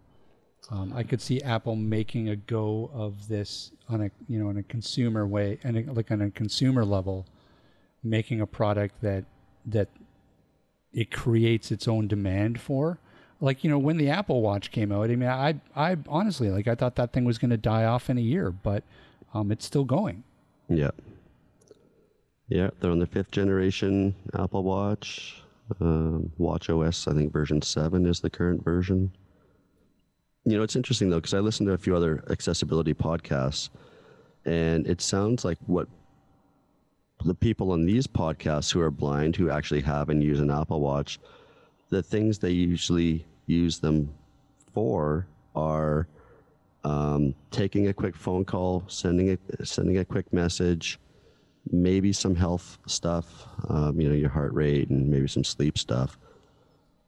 Um, 0.71 0.93
I 0.95 1.03
could 1.03 1.21
see 1.21 1.41
Apple 1.43 1.77
making 1.77 2.29
a 2.29 2.37
go 2.37 2.91
of 2.93 3.29
this 3.29 3.73
on 3.89 4.01
a 4.01 4.11
you 4.27 4.43
know 4.43 4.49
in 4.51 4.57
a 4.57 4.63
consumer 4.63 5.27
way 5.27 5.59
and 5.63 5.77
a, 5.77 5.93
like 5.93 6.11
on 6.11 6.23
a 6.23 6.31
consumer 6.31 6.85
level, 6.85 7.27
making 8.03 8.41
a 8.41 8.47
product 8.47 9.03
that 9.03 9.25
that 9.67 9.89
it 10.93 11.11
creates 11.11 11.71
its 11.71 11.87
own 11.87 12.09
demand 12.09 12.59
for. 12.59 12.99
Like 13.41 13.65
you 13.65 13.71
know 13.71 13.79
when 13.79 13.97
the 13.97 14.09
Apple 14.09 14.41
Watch 14.41 14.71
came 14.71 14.91
out, 14.93 15.11
I 15.11 15.17
mean 15.17 15.29
I 15.29 15.61
I 15.75 15.97
honestly 16.09 16.51
like 16.51 16.69
I 16.69 16.75
thought 16.75 16.97
that 16.97 17.13
thing 17.13 17.25
was 17.25 17.39
going 17.39 17.51
to 17.51 17.57
die 17.57 17.85
off 17.85 18.09
in 18.09 18.19
a 18.19 18.23
year, 18.23 18.51
but 18.51 18.83
um, 19.35 19.53
it's 19.53 19.65
still 19.65 19.85
going. 19.85 20.25
Yeah. 20.69 20.91
Yeah, 22.49 22.71
they're 22.81 22.91
on 22.91 23.01
the 23.01 23.07
fifth 23.07 23.31
generation 23.31 24.15
Apple 24.39 24.63
Watch. 24.63 25.43
Um, 25.81 26.31
Watch 26.39 26.71
OS, 26.71 27.09
I 27.09 27.13
think 27.13 27.33
version 27.33 27.61
7 27.61 28.07
is 28.07 28.21
the 28.21 28.31
current 28.31 28.63
version. 28.63 29.11
You 30.45 30.57
know, 30.57 30.63
it's 30.63 30.77
interesting 30.77 31.11
though, 31.11 31.17
because 31.17 31.35
I 31.35 31.41
listened 31.41 31.67
to 31.67 31.73
a 31.73 31.79
few 31.79 31.97
other 31.97 32.25
accessibility 32.31 32.95
podcasts, 32.95 33.69
and 34.45 34.87
it 34.87 35.01
sounds 35.01 35.45
like 35.45 35.59
what 35.67 35.89
the 37.25 37.35
people 37.35 37.73
on 37.73 37.85
these 37.85 38.07
podcasts 38.07 38.73
who 38.73 38.81
are 38.81 38.93
blind, 38.93 39.35
who 39.35 39.51
actually 39.51 39.81
have 39.81 40.09
and 40.09 40.23
use 40.23 40.39
an 40.39 40.51
Apple 40.51 40.81
Watch, 40.81 41.19
the 41.89 42.03
things 42.03 42.39
they 42.39 42.51
usually 42.51 43.25
use 43.47 43.79
them 43.79 44.13
for 44.73 45.27
are 45.55 46.07
um, 46.85 47.35
taking 47.51 47.89
a 47.89 47.93
quick 47.93 48.15
phone 48.15 48.45
call, 48.45 48.85
sending 48.87 49.31
a 49.31 49.67
sending 49.67 49.99
a 49.99 50.05
quick 50.05 50.33
message, 50.33 50.99
maybe 51.71 52.13
some 52.13 52.35
health 52.35 52.79
stuff, 52.87 53.49
um, 53.69 54.01
you 54.01 54.09
know, 54.09 54.15
your 54.15 54.29
heart 54.29 54.53
rate 54.53 54.89
and 54.91 55.09
maybe 55.09 55.27
some 55.27 55.45
sleep 55.45 55.79
stuff. 55.79 56.19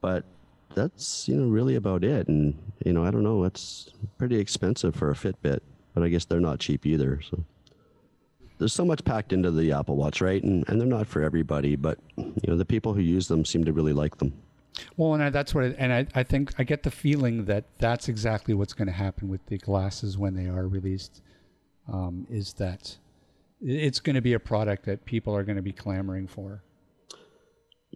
But 0.01 0.25
that's 0.75 1.29
you 1.29 1.37
know 1.37 1.49
really 1.49 1.77
about 1.77 2.05
it. 2.05 2.29
And 2.29 2.57
you 2.85 2.93
know, 2.93 3.05
I 3.05 3.11
don't 3.11 3.23
know, 3.23 3.45
it's 3.45 3.91
pretty 4.17 4.39
expensive 4.39 4.95
for 4.95 5.11
a 5.11 5.15
Fitbit, 5.15 5.61
but 5.95 6.03
I 6.03 6.09
guess 6.09 6.25
they're 6.25 6.41
not 6.41 6.61
cheap 6.61 6.87
either. 6.87 7.21
So 7.23 7.45
there's 8.59 8.73
so 8.73 8.85
much 8.85 9.05
packed 9.05 9.33
into 9.33 9.51
the 9.51 9.73
Apple 9.73 9.97
Watch, 9.97 10.21
right? 10.21 10.43
And 10.43 10.69
and 10.69 10.81
they're 10.81 10.89
not 10.89 11.07
for 11.07 11.23
everybody, 11.23 11.77
but 11.77 11.99
you 12.17 12.35
know, 12.47 12.57
the 12.57 12.65
people 12.65 12.95
who 12.95 13.01
use 13.01 13.29
them 13.29 13.45
seem 13.45 13.65
to 13.65 13.73
really 13.73 13.93
like 13.93 14.19
them. 14.19 14.33
Well, 14.97 15.15
and 15.15 15.23
I, 15.23 15.31
that's 15.31 15.55
what, 15.55 15.65
it, 15.65 15.77
and 15.79 15.93
I, 15.93 16.07
I 16.15 16.23
think 16.23 16.53
I 16.59 16.65
get 16.65 16.83
the 16.83 16.91
feeling 16.91 17.45
that 17.47 17.65
that's 17.79 18.09
exactly 18.09 18.55
what's 18.55 18.73
going 18.73 18.89
to 18.89 18.95
happen 18.95 19.29
with 19.29 19.45
the 19.47 19.59
glasses 19.59 20.17
when 20.19 20.35
they 20.35 20.47
are 20.47 20.67
released. 20.67 21.23
Um, 21.91 22.27
is 22.29 22.53
that 22.55 22.99
it's 23.63 23.99
going 24.01 24.15
to 24.15 24.23
be 24.23 24.35
a 24.35 24.41
product 24.41 24.85
that 24.85 25.05
people 25.05 25.35
are 25.35 25.43
going 25.43 25.57
to 25.57 25.63
be 25.63 25.73
clamoring 25.73 26.27
for. 26.27 26.63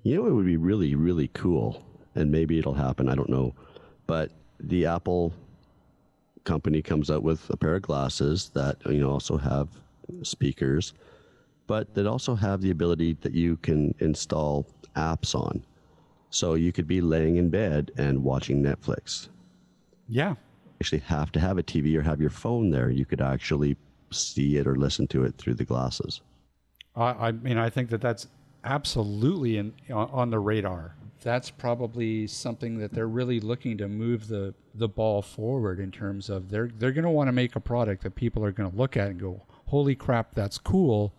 You 0.03 0.17
know, 0.17 0.27
it 0.27 0.31
would 0.31 0.47
be 0.47 0.57
really, 0.57 0.95
really 0.95 1.29
cool, 1.29 1.85
and 2.15 2.31
maybe 2.31 2.59
it'll 2.59 2.75
happen. 2.75 3.09
I 3.09 3.15
don't 3.15 3.29
know, 3.29 3.55
but 4.07 4.31
the 4.59 4.87
Apple 4.87 5.33
company 6.45 6.83
comes 6.83 7.11
out 7.11 7.23
with 7.23 7.49
a 7.51 7.57
pair 7.57 7.77
of 7.77 7.83
glasses 7.83 8.51
that 8.55 8.77
you 8.87 8.99
know 8.99 9.11
also 9.11 9.37
have 9.37 9.69
speakers, 10.23 10.95
but 11.67 11.95
that 11.95 12.07
also 12.07 12.35
have 12.35 12.61
the 12.61 12.71
ability 12.71 13.17
that 13.21 13.33
you 13.33 13.57
can 13.59 13.95
install 14.01 14.67
apps 14.97 15.35
on. 15.35 15.65
So 16.33 16.55
you 16.55 16.73
could 16.73 16.87
be 16.87 17.03
laying 17.03 17.37
in 17.37 17.51
bed 17.51 17.93
and 17.99 18.25
watching 18.25 18.63
Netflix. 18.63 19.29
Yeah. 20.09 20.35
Actually, 20.81 21.01
have 21.01 21.31
to 21.33 21.41
have 21.41 21.59
a 21.59 21.63
TV 21.63 21.95
or 21.95 22.03
have 22.03 22.21
your 22.21 22.31
phone 22.31 22.71
there. 22.71 22.91
You 22.91 23.05
could 23.05 23.21
actually 23.21 23.77
see 24.11 24.57
it 24.57 24.67
or 24.67 24.75
listen 24.75 25.07
to 25.09 25.25
it 25.25 25.37
through 25.37 25.55
the 25.55 25.65
glasses. 25.65 26.23
I, 26.97 27.29
I 27.29 27.33
mean, 27.33 27.59
I 27.59 27.69
think 27.69 27.91
that 27.91 28.01
that's 28.01 28.29
absolutely 28.65 29.59
in, 29.59 29.75
on, 29.93 30.09
on 30.11 30.31
the 30.31 30.39
radar. 30.39 30.97
That's 31.21 31.51
probably 31.51 32.27
something 32.27 32.79
that 32.79 32.93
they're 32.93 33.09
really 33.09 33.39
looking 33.39 33.77
to 33.79 33.87
move 33.87 34.27
the, 34.27 34.55
the 34.75 34.89
ball 34.89 35.21
forward 35.21 35.81
in 35.81 35.93
terms 35.93 36.31
of 36.31 36.49
they're 36.49 36.71
they're 36.79 36.93
going 36.93 37.05
to 37.05 37.11
want 37.11 37.29
to 37.29 37.33
make 37.33 37.57
a 37.57 37.61
product 37.61 38.03
that 38.05 38.15
people 38.15 38.43
are 38.45 38.53
going 38.53 38.71
to 38.71 38.77
look 38.77 38.97
at 38.97 39.09
and 39.09 39.21
go, 39.21 39.43
"Holy 39.67 39.95
crap, 39.95 40.35
that's 40.35 40.59
cool! 40.59 41.15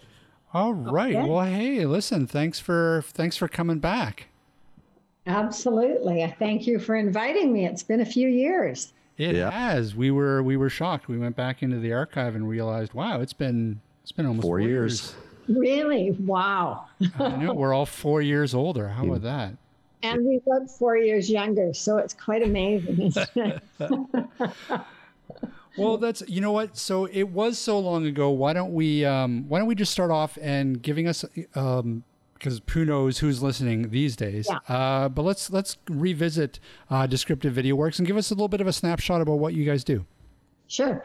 All 0.55 0.73
right. 0.73 1.17
Okay. 1.17 1.29
Well, 1.29 1.45
hey, 1.45 1.85
listen, 1.85 2.27
thanks 2.29 2.61
for 2.61 3.05
thanks 3.09 3.37
for 3.37 3.49
coming 3.49 3.81
back. 3.81 4.29
Absolutely. 5.27 6.23
I 6.23 6.31
thank 6.39 6.67
you 6.67 6.79
for 6.79 6.95
inviting 6.95 7.53
me. 7.53 7.67
It's 7.67 7.83
been 7.83 8.01
a 8.01 8.07
few 8.07 8.29
years. 8.29 8.93
It 9.19 9.35
Yeah. 9.37 9.51
has. 9.51 9.95
We 9.97 10.11
were 10.11 10.43
we 10.43 10.57
were 10.57 10.71
shocked. 10.71 11.09
We 11.09 11.19
went 11.19 11.35
back 11.35 11.63
into 11.63 11.79
the 11.79 11.93
archive 11.93 12.35
and 12.37 12.49
realized, 12.49 12.95
wow, 12.95 13.21
it's 13.21 13.33
been 13.33 13.81
it's 14.03 14.13
been 14.13 14.27
almost 14.27 14.43
Four 14.47 14.59
four, 14.61 14.69
years. 14.69 15.15
Really? 15.49 16.13
Wow. 16.13 16.87
I 17.19 17.37
know 17.37 17.53
we're 17.55 17.75
all 17.75 17.87
four 17.87 18.23
years 18.23 18.55
older. 18.55 18.89
How 18.89 19.05
about 19.05 19.23
that? 19.23 19.55
And 20.03 20.25
we 20.27 20.41
look 20.47 20.69
four 20.69 20.97
years 20.99 21.31
younger, 21.31 21.73
so 21.75 21.97
it's 21.97 22.13
quite 22.15 22.43
amazing. 22.43 23.13
Well, 25.77 25.99
that's 25.99 26.23
you 26.29 26.41
know 26.41 26.53
what. 26.53 26.77
So 26.77 27.07
it 27.07 27.25
was 27.25 27.59
so 27.59 27.79
long 27.79 28.07
ago. 28.07 28.31
Why 28.31 28.53
don't 28.53 28.73
we 28.73 29.05
um, 29.05 29.49
Why 29.49 29.59
don't 29.59 29.69
we 29.69 29.75
just 29.75 29.93
start 29.93 30.11
off 30.11 30.39
and 30.41 30.81
giving 30.81 31.09
us 31.09 31.25
um, 31.55 32.05
because 32.35 32.61
who 32.71 32.85
knows 32.85 33.19
who's 33.19 33.43
listening 33.43 33.91
these 33.91 34.17
days. 34.17 34.47
Yeah. 34.49 34.59
Uh, 34.75 35.09
but 35.09 35.23
let's 35.23 35.51
let's 35.51 35.79
revisit 35.89 36.61
uh, 36.91 37.07
descriptive 37.07 37.55
video 37.55 37.75
works 37.75 37.99
and 37.99 38.07
give 38.07 38.17
us 38.17 38.31
a 38.31 38.35
little 38.35 38.49
bit 38.49 38.61
of 38.61 38.67
a 38.67 38.73
snapshot 38.73 39.21
about 39.21 39.39
what 39.39 39.55
you 39.55 39.65
guys 39.65 39.83
do. 39.83 40.05
Sure. 40.67 41.05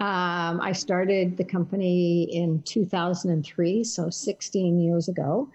Um, 0.00 0.60
I 0.60 0.72
started 0.72 1.36
the 1.36 1.44
company 1.44 2.24
in 2.30 2.62
2003, 2.62 3.82
so 3.84 4.10
16 4.10 4.80
years 4.80 5.08
ago. 5.08 5.48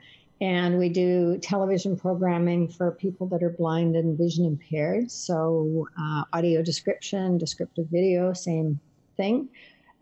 And 0.44 0.78
we 0.78 0.90
do 0.90 1.38
television 1.38 1.96
programming 1.96 2.68
for 2.68 2.92
people 2.92 3.28
that 3.28 3.42
are 3.42 3.52
blind 3.52 3.96
and 3.96 4.18
vision 4.18 4.44
impaired. 4.44 5.10
So, 5.10 5.88
uh, 5.98 6.26
audio 6.34 6.62
description, 6.62 7.38
descriptive 7.38 7.88
video, 7.90 8.34
same 8.34 8.78
thing. 9.16 9.48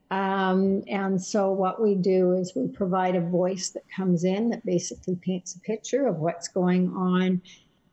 Um, 0.09 0.83
and 0.87 1.21
so 1.21 1.51
what 1.51 1.79
we 1.79 1.93
do 1.93 2.33
is 2.33 2.53
we 2.55 2.67
provide 2.69 3.15
a 3.15 3.21
voice 3.21 3.69
that 3.69 3.83
comes 3.95 4.23
in 4.23 4.49
that 4.49 4.65
basically 4.65 5.15
paints 5.15 5.53
a 5.53 5.59
picture 5.59 6.07
of 6.07 6.17
what's 6.17 6.47
going 6.47 6.89
on 6.89 7.39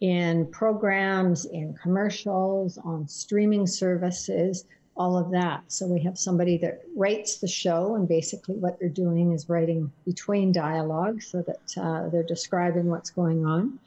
in 0.01 0.47
programs, 0.51 1.45
in 1.45 1.75
commercials, 1.75 2.79
on 2.79 3.07
streaming 3.07 3.67
services, 3.67 4.65
all 4.99 5.17
of 5.17 5.31
that. 5.31 5.63
So 5.69 5.87
we 5.87 6.01
have 6.03 6.19
somebody 6.19 6.59
that 6.59 6.83
writes 6.97 7.39
the 7.39 7.47
show, 7.47 7.95
and 7.95 8.09
basically 8.09 8.57
what 8.57 8.79
they're 8.79 8.89
doing 8.89 9.33
is 9.33 9.49
writing 9.49 9.93
between 10.05 10.51
dialogue 10.51 11.23
so 11.23 11.43
that 11.43 11.81
uh, 11.81 12.09
they're 12.09 12.25
describing 12.25 12.87
what's 12.87 13.11
going 13.11 13.47
on. 13.47 13.79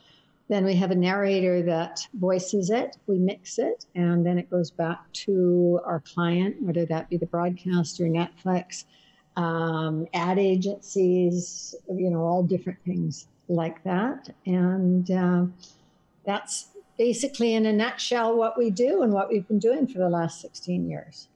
Then 0.47 0.65
we 0.65 0.75
have 0.75 0.91
a 0.91 0.95
narrator 0.95 1.61
that 1.63 2.07
voices 2.13 2.69
it, 2.69 2.97
we 3.07 3.17
mix 3.17 3.59
it, 3.59 3.85
and 3.95 4.25
then 4.25 4.37
it 4.37 4.49
goes 4.49 4.71
back 4.71 4.99
to 5.25 5.79
our 5.85 6.01
client, 6.01 6.61
whether 6.61 6.85
that 6.85 7.09
be 7.09 7.17
the 7.17 7.25
broadcaster, 7.25 8.05
Netflix, 8.05 8.85
um, 9.37 10.07
ad 10.13 10.39
agencies, 10.39 11.75
you 11.89 12.09
know, 12.09 12.21
all 12.21 12.43
different 12.43 12.79
things 12.85 13.27
like 13.47 13.83
that. 13.83 14.29
And 14.45 15.09
uh, 15.11 15.45
that's 16.25 16.70
basically, 17.01 17.55
in 17.55 17.65
a 17.65 17.73
nutshell, 17.73 18.37
what 18.37 18.55
we 18.59 18.69
do 18.69 19.01
and 19.01 19.11
what 19.11 19.27
we've 19.27 19.47
been 19.47 19.57
doing 19.57 19.87
for 19.87 19.97
the 19.97 20.07
last 20.07 20.39
16 20.39 20.87
years. 20.87 21.29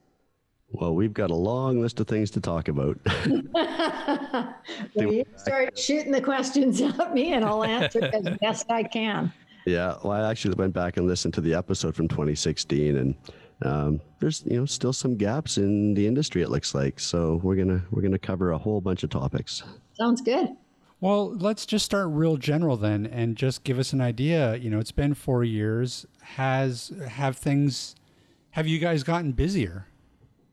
Well, 0.70 0.94
we've 0.94 1.12
got 1.12 1.32
a 1.32 1.34
long 1.34 1.80
list 1.80 1.98
of 1.98 2.06
things 2.06 2.30
to 2.32 2.40
talk 2.40 2.68
about. 2.68 3.00
well, 3.52 5.12
you 5.12 5.24
start 5.34 5.76
shooting 5.76 6.12
the 6.12 6.20
questions 6.20 6.80
at 6.80 7.12
me, 7.12 7.32
and 7.32 7.44
I'll 7.44 7.64
answer 7.64 8.04
as 8.04 8.28
best 8.40 8.70
I 8.70 8.84
can. 8.84 9.32
Yeah, 9.66 9.96
well, 10.04 10.12
I 10.12 10.30
actually 10.30 10.54
went 10.54 10.72
back 10.72 10.98
and 10.98 11.08
listened 11.08 11.34
to 11.34 11.40
the 11.40 11.54
episode 11.54 11.96
from 11.96 12.06
2016, 12.06 12.96
and 12.96 13.16
um, 13.62 14.00
there's 14.20 14.44
you 14.46 14.60
know 14.60 14.66
still 14.66 14.92
some 14.92 15.16
gaps 15.16 15.58
in 15.58 15.94
the 15.94 16.06
industry. 16.06 16.42
It 16.42 16.50
looks 16.50 16.76
like 16.76 17.00
so 17.00 17.40
we're 17.42 17.56
gonna 17.56 17.82
we're 17.90 18.02
gonna 18.02 18.20
cover 18.20 18.52
a 18.52 18.58
whole 18.58 18.80
bunch 18.80 19.02
of 19.02 19.10
topics. 19.10 19.64
Sounds 19.94 20.20
good. 20.20 20.50
Well, 21.00 21.30
let's 21.34 21.66
just 21.66 21.84
start 21.84 22.08
real 22.10 22.36
general 22.36 22.76
then 22.76 23.06
and 23.06 23.36
just 23.36 23.64
give 23.64 23.78
us 23.78 23.92
an 23.92 24.00
idea. 24.00 24.56
You 24.56 24.70
know, 24.70 24.78
it's 24.78 24.92
been 24.92 25.14
4 25.14 25.44
years. 25.44 26.06
Has 26.22 26.92
have 27.08 27.36
things 27.36 27.94
have 28.50 28.66
you 28.66 28.78
guys 28.78 29.02
gotten 29.02 29.32
busier? 29.32 29.86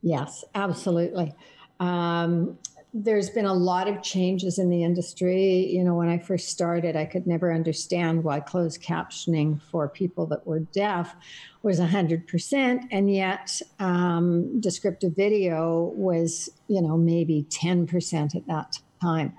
Yes, 0.02 0.44
absolutely. 0.56 1.34
Um, 1.80 2.58
there's 2.94 3.30
been 3.30 3.46
a 3.46 3.54
lot 3.54 3.88
of 3.88 4.04
changes 4.04 4.60
in 4.60 4.70
the 4.70 4.84
industry. 4.84 5.66
You 5.68 5.84
know, 5.84 5.96
when 5.96 6.10
I 6.10 6.20
first 6.20 6.50
started, 6.50 6.96
I 6.96 7.06
could 7.06 7.26
never 7.26 7.52
understand 7.52 8.24
why 8.24 8.42
closed 8.42 8.84
captioning 8.84 9.60
for 9.72 9.88
people 9.88 10.26
that 10.28 10.46
were 10.46 10.60
deaf 10.60 11.16
was 11.64 11.80
100%, 11.80 12.88
and 12.92 13.12
yet 13.12 13.60
um, 13.80 14.60
descriptive 14.60 15.16
video 15.16 15.94
was, 15.96 16.50
you 16.68 16.82
know, 16.82 16.98
maybe 16.98 17.48
10% 17.50 18.36
at 18.36 18.46
that 18.48 18.80
time. 19.02 19.34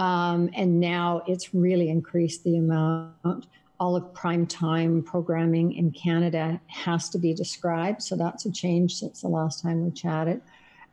Um, 0.00 0.48
and 0.54 0.80
now 0.80 1.22
it's 1.26 1.52
really 1.54 1.90
increased 1.90 2.42
the 2.42 2.56
amount. 2.56 3.48
All 3.78 3.96
of 3.96 4.14
prime 4.14 4.46
time 4.46 5.02
programming 5.02 5.74
in 5.74 5.90
Canada 5.90 6.58
has 6.68 7.10
to 7.10 7.18
be 7.18 7.34
described. 7.34 8.02
So 8.02 8.16
that's 8.16 8.46
a 8.46 8.50
change 8.50 8.94
since 8.94 9.20
the 9.20 9.28
last 9.28 9.62
time 9.62 9.84
we 9.84 9.90
chatted. 9.90 10.40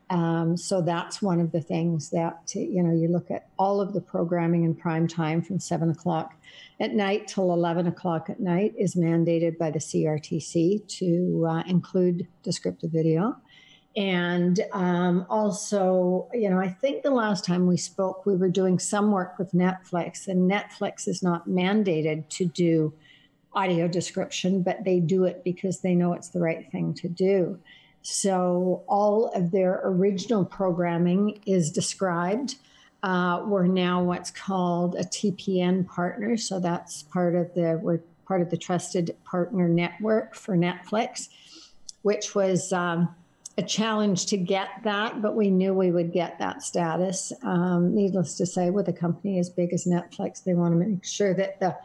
Um, 0.09 0.57
so 0.57 0.81
that's 0.81 1.21
one 1.21 1.39
of 1.39 1.53
the 1.53 1.61
things 1.61 2.09
that, 2.09 2.51
you 2.53 2.83
know, 2.83 2.93
you 2.93 3.07
look 3.07 3.31
at 3.31 3.47
all 3.57 3.79
of 3.79 3.93
the 3.93 4.01
programming 4.01 4.65
in 4.65 4.75
prime 4.75 5.07
time 5.07 5.41
from 5.41 5.59
seven 5.59 5.89
o'clock 5.89 6.33
at 6.81 6.93
night 6.93 7.29
till 7.29 7.53
11 7.53 7.87
o'clock 7.87 8.29
at 8.29 8.41
night 8.41 8.73
is 8.77 8.95
mandated 8.95 9.57
by 9.57 9.71
the 9.71 9.79
CRTC 9.79 10.85
to 10.99 11.47
uh, 11.49 11.63
include 11.65 12.27
descriptive 12.43 12.91
video. 12.91 13.37
And 13.95 14.59
um, 14.73 15.25
also, 15.29 16.29
you 16.33 16.49
know, 16.49 16.59
I 16.59 16.69
think 16.69 17.01
the 17.01 17.11
last 17.11 17.43
time 17.43 17.65
we 17.65 17.77
spoke, 17.77 18.25
we 18.25 18.35
were 18.35 18.49
doing 18.49 18.77
some 18.77 19.11
work 19.11 19.39
with 19.39 19.51
Netflix, 19.53 20.27
and 20.27 20.49
Netflix 20.49 21.07
is 21.07 21.23
not 21.23 21.47
mandated 21.47 22.29
to 22.29 22.45
do 22.45 22.93
audio 23.53 23.87
description, 23.87 24.61
but 24.61 24.83
they 24.83 24.99
do 24.99 25.23
it 25.23 25.43
because 25.43 25.81
they 25.81 25.95
know 25.95 26.13
it's 26.13 26.29
the 26.29 26.39
right 26.39 26.71
thing 26.71 26.93
to 26.93 27.09
do. 27.09 27.57
So 28.03 28.83
all 28.87 29.29
of 29.33 29.49
their 29.49 29.81
original 29.83 30.45
programming 30.45 31.41
is 31.47 31.71
described. 31.71 32.55
Uh, 33.01 33.43
we're 33.47 33.65
now 33.65 34.03
what's 34.03 34.29
called 34.29 34.95
a 34.95 35.03
TPN 35.03 35.87
partner, 35.87 36.37
so 36.37 36.59
that's 36.59 37.01
part 37.03 37.35
of 37.35 37.53
the 37.55 37.79
we're 37.81 38.01
part 38.27 38.41
of 38.41 38.51
the 38.51 38.57
trusted 38.57 39.15
partner 39.23 39.67
network 39.67 40.35
for 40.35 40.55
Netflix, 40.55 41.29
which 42.03 42.35
was. 42.35 42.71
Um, 42.71 43.15
a 43.57 43.63
challenge 43.63 44.27
to 44.27 44.37
get 44.37 44.69
that, 44.83 45.21
but 45.21 45.35
we 45.35 45.49
knew 45.49 45.73
we 45.73 45.91
would 45.91 46.13
get 46.13 46.37
that 46.37 46.61
status. 46.61 47.33
Um, 47.43 47.95
needless 47.95 48.35
to 48.37 48.45
say, 48.45 48.69
with 48.69 48.87
a 48.87 48.93
company 48.93 49.39
as 49.39 49.49
big 49.49 49.73
as 49.73 49.85
Netflix, 49.85 50.43
they 50.43 50.53
want 50.53 50.73
to 50.73 50.85
make 50.85 51.03
sure 51.03 51.33
that 51.33 51.59
the 51.59 51.75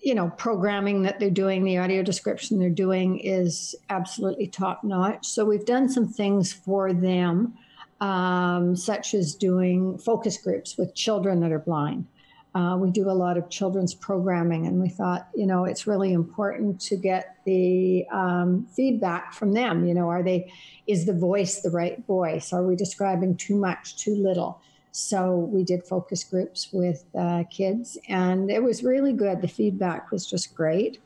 you 0.00 0.14
know 0.14 0.30
programming 0.38 1.02
that 1.02 1.20
they're 1.20 1.28
doing 1.28 1.62
the 1.62 1.76
audio 1.76 2.02
description 2.02 2.58
they're 2.58 2.70
doing 2.70 3.18
is 3.18 3.74
absolutely 3.90 4.46
top 4.46 4.82
notch 4.82 5.26
so 5.26 5.44
we've 5.44 5.66
done 5.66 5.90
some 5.90 6.08
things 6.08 6.54
for 6.54 6.94
them 6.94 7.52
um, 8.00 8.74
such 8.74 9.12
as 9.12 9.34
doing 9.34 9.98
focus 9.98 10.38
groups 10.38 10.78
with 10.78 10.94
children 10.94 11.40
that 11.40 11.52
are 11.52 11.58
blind 11.58 12.06
uh, 12.54 12.76
we 12.78 12.90
do 12.90 13.10
a 13.10 13.12
lot 13.12 13.36
of 13.36 13.50
children's 13.50 13.94
programming, 13.94 14.66
and 14.66 14.80
we 14.80 14.88
thought, 14.88 15.28
you 15.34 15.46
know, 15.46 15.64
it's 15.64 15.86
really 15.86 16.12
important 16.12 16.80
to 16.80 16.96
get 16.96 17.36
the 17.44 18.06
um, 18.12 18.66
feedback 18.76 19.32
from 19.32 19.52
them. 19.52 19.84
You 19.84 19.94
know, 19.94 20.08
are 20.08 20.22
they, 20.22 20.52
is 20.86 21.04
the 21.04 21.14
voice 21.14 21.60
the 21.60 21.70
right 21.70 22.04
voice? 22.06 22.52
Are 22.52 22.64
we 22.64 22.76
describing 22.76 23.36
too 23.36 23.56
much, 23.56 23.96
too 23.96 24.14
little? 24.14 24.60
So 24.92 25.34
we 25.52 25.64
did 25.64 25.82
focus 25.82 26.22
groups 26.22 26.68
with 26.72 27.04
uh, 27.18 27.42
kids, 27.50 27.98
and 28.08 28.48
it 28.48 28.62
was 28.62 28.84
really 28.84 29.12
good. 29.12 29.42
The 29.42 29.48
feedback 29.48 30.12
was 30.12 30.24
just 30.24 30.54
great. 30.54 31.00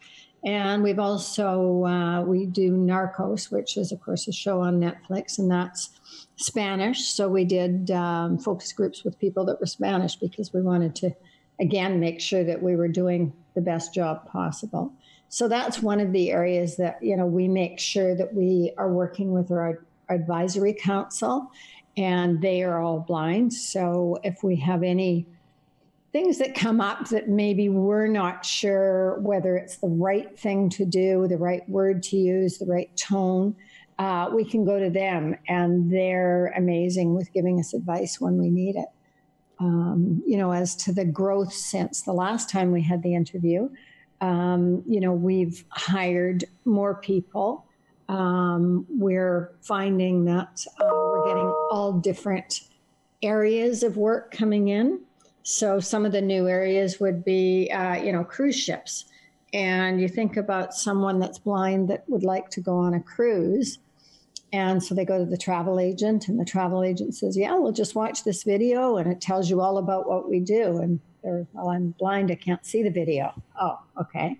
And 0.45 0.83
we've 0.83 1.01
also 1.01 1.85
uh, 1.85 2.23
we 2.23 2.47
do 2.47 2.73
Narcos, 2.73 3.51
which 3.51 3.77
is 3.77 3.91
of 3.91 4.01
course 4.01 4.29
a 4.29 4.33
show 4.33 4.61
on 4.61 4.79
Netflix, 4.79 5.39
and 5.39 5.51
that's 5.51 5.91
Spanish. 6.37 7.09
So 7.09 7.29
we 7.29 7.45
did 7.45 7.91
um, 7.91 8.39
focus 8.39 8.73
groups 8.73 9.03
with 9.03 9.19
people 9.19 9.45
that 9.47 9.59
were 9.59 9.67
Spanish 9.67 10.17
because 10.17 10.53
we 10.53 10.63
wanted 10.63 10.95
to 10.97 11.11
again, 11.61 12.01
make 12.01 12.21
sure 12.21 12.45
that 12.45 12.63
we 12.63 12.77
were 12.77 12.89
doing 12.89 13.33
the 13.55 13.61
best 13.61 13.93
job 13.93 14.27
possible. 14.29 14.93
So 15.29 15.49
that's 15.49 15.83
one 15.83 16.01
of 16.01 16.13
the 16.13 16.31
areas 16.31 16.77
that, 16.77 17.03
you 17.03 17.17
know, 17.17 17.27
we 17.27 17.49
make 17.49 17.79
sure 17.79 18.15
that 18.15 18.35
we 18.35 18.73
are 18.79 18.91
working 18.91 19.33
with 19.33 19.51
our 19.51 19.85
advisory 20.09 20.73
council 20.73 21.51
and 21.97 22.41
they 22.41 22.63
are 22.63 22.81
all 22.81 23.01
blind. 23.01 23.53
So 23.53 24.19
if 24.23 24.43
we 24.43 24.57
have 24.57 24.83
any 24.83 25.27
things 26.13 26.39
that 26.39 26.55
come 26.55 26.81
up 26.81 27.09
that 27.09 27.29
maybe 27.29 27.69
we're 27.69 28.07
not 28.07 28.47
sure 28.47 29.19
whether 29.21 29.57
it's 29.57 29.77
the 29.79 29.89
right 29.89 30.39
thing 30.39 30.71
to 30.71 30.87
do, 30.87 31.27
the 31.29 31.37
right 31.37 31.69
word 31.69 32.03
to 32.05 32.17
use, 32.17 32.59
the 32.59 32.67
right 32.67 32.97
tone, 32.97 33.55
uh, 33.99 34.31
we 34.33 34.45
can 34.45 34.65
go 34.65 34.79
to 34.79 34.89
them 34.89 35.37
and 35.49 35.93
they're 35.93 36.47
amazing 36.57 37.15
with 37.15 37.31
giving 37.35 37.59
us 37.59 37.75
advice 37.75 38.21
when 38.21 38.39
we 38.39 38.49
need 38.49 38.77
it 38.77 38.89
um, 39.61 40.23
you 40.27 40.37
know, 40.37 40.53
as 40.53 40.77
to 40.77 40.93
the 40.93 41.05
growth 41.05 41.53
since 41.53 42.03
the 42.03 42.13
last 42.13 42.49
time 42.51 42.73
we 42.73 42.83
had 42.83 43.03
the 43.03 43.15
interview. 43.15 43.69
Um, 44.21 44.83
you 44.87 45.01
know, 45.01 45.13
we've 45.13 45.65
hired 45.71 46.45
more 46.65 46.95
people. 46.97 47.67
Um, 48.09 48.87
we're 48.89 49.53
finding 49.61 50.25
that 50.25 50.65
uh, 50.81 50.85
we're 50.87 51.27
getting 51.27 51.55
all 51.71 51.93
different 51.93 52.61
areas 53.23 53.83
of 53.83 53.97
work 53.97 54.31
coming 54.31 54.69
in. 54.69 55.01
So 55.43 55.81
some 55.81 56.05
of 56.05 56.13
the 56.13 56.21
new 56.21 56.49
areas 56.49 57.01
would 57.01 57.25
be, 57.25 57.71
uh, 57.71 57.97
you 57.97 58.13
know, 58.13 58.25
cruise 58.25 58.59
ships. 58.59 59.07
And 59.53 60.01
you 60.01 60.09
think 60.09 60.37
about 60.37 60.75
someone 60.75 61.19
that's 61.19 61.39
blind 61.39 61.89
that 61.89 62.05
would 62.09 62.23
like 62.23 62.51
to 62.51 62.61
go 62.61 62.77
on 62.77 62.95
a 62.95 63.01
cruise 63.01 63.79
and 64.53 64.83
so 64.83 64.95
they 64.95 65.05
go 65.05 65.19
to 65.19 65.27
the 65.27 65.37
travel 65.37 65.79
agent, 65.79 66.29
and 66.29 66.41
the 66.41 66.45
travel 66.45 66.83
agent 66.83 67.15
says, 67.15 67.37
Yeah, 67.37 67.55
we'll 67.57 67.73
just 67.73 67.95
watch 67.95 68.25
this 68.25 68.45
video, 68.45 68.97
and 68.97 69.11
it 69.11 69.21
tells 69.21 69.51
you 69.51 69.61
all 69.61 69.79
about 69.79 70.09
what 70.09 70.29
we 70.29 70.41
do. 70.41 70.79
And 70.79 71.01
they're, 71.23 71.47
Well, 71.53 71.69
I'm 71.69 71.91
blind, 71.99 72.31
I 72.31 72.37
can't 72.37 72.65
see 72.65 72.83
the 72.83 72.91
video. 72.91 73.33
Oh, 73.61 73.79
okay. 74.01 74.39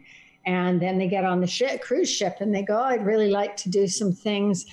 And 0.49 0.81
then 0.81 0.97
they 0.97 1.09
get 1.09 1.25
on 1.25 1.41
the 1.43 1.47
ship, 1.47 1.83
cruise 1.83 2.11
ship 2.11 2.37
and 2.41 2.55
they 2.55 2.63
go, 2.63 2.81
I'd 2.81 3.05
really 3.05 3.29
like 3.29 3.55
to 3.59 3.69
do 3.69 3.87
some 3.87 4.13
things, 4.13 4.65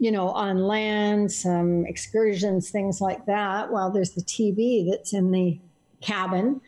you 0.00 0.10
know, 0.10 0.30
on 0.30 0.58
land, 0.58 1.30
some 1.30 1.86
excursions, 1.86 2.70
things 2.70 3.00
like 3.00 3.26
that. 3.26 3.70
Well, 3.70 3.92
there's 3.92 4.10
the 4.10 4.22
TV 4.22 4.90
that's 4.90 5.12
in 5.12 5.30
the 5.30 5.60
cabin 6.00 6.60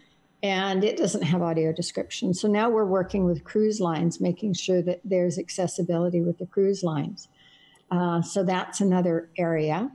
and 0.45 0.85
it 0.85 0.97
doesn't 0.97 1.23
have 1.23 1.43
audio 1.43 1.73
description. 1.73 2.35
So 2.35 2.47
now 2.47 2.71
we're 2.71 2.85
working 2.85 3.25
with 3.25 3.43
cruise 3.43 3.81
lines, 3.81 4.21
making 4.21 4.55
sure 4.55 4.81
that 4.83 5.01
there's 5.05 5.41
accessibility 5.41 6.21
with 6.21 6.39
the 6.39 6.47
cruise 6.47 6.85
lines. 6.85 7.27
Uh, 7.93 8.23
so 8.23 8.43
that's 8.43 8.81
another 8.81 9.29
area. 9.37 9.91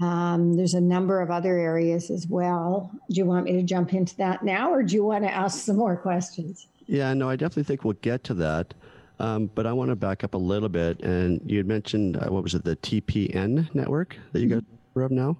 Um, 0.00 0.54
there's 0.54 0.74
a 0.74 0.80
number 0.80 1.20
of 1.20 1.30
other 1.30 1.58
areas 1.58 2.10
as 2.10 2.26
well. 2.26 2.90
Do 3.08 3.16
you 3.16 3.24
want 3.24 3.46
me 3.46 3.52
to 3.52 3.62
jump 3.62 3.94
into 3.94 4.14
that 4.16 4.44
now, 4.44 4.70
or 4.70 4.82
do 4.82 4.94
you 4.94 5.04
want 5.04 5.24
to 5.24 5.32
ask 5.32 5.64
some 5.64 5.76
more 5.76 5.96
questions? 5.96 6.68
Yeah, 6.86 7.14
no, 7.14 7.30
I 7.30 7.36
definitely 7.36 7.64
think 7.64 7.84
we'll 7.84 7.94
get 8.02 8.22
to 8.24 8.34
that. 8.34 8.74
Um, 9.18 9.50
but 9.54 9.66
I 9.66 9.72
want 9.72 9.90
to 9.90 9.96
back 9.96 10.24
up 10.24 10.34
a 10.34 10.38
little 10.38 10.68
bit. 10.68 11.00
And 11.00 11.40
you 11.46 11.58
had 11.58 11.66
mentioned, 11.66 12.16
uh, 12.16 12.26
what 12.26 12.42
was 12.42 12.54
it, 12.54 12.64
the 12.64 12.76
TPN 12.76 13.72
network 13.74 14.16
that 14.32 14.40
you 14.40 14.48
guys 14.48 14.62
are 14.96 15.02
of 15.02 15.12
now? 15.12 15.36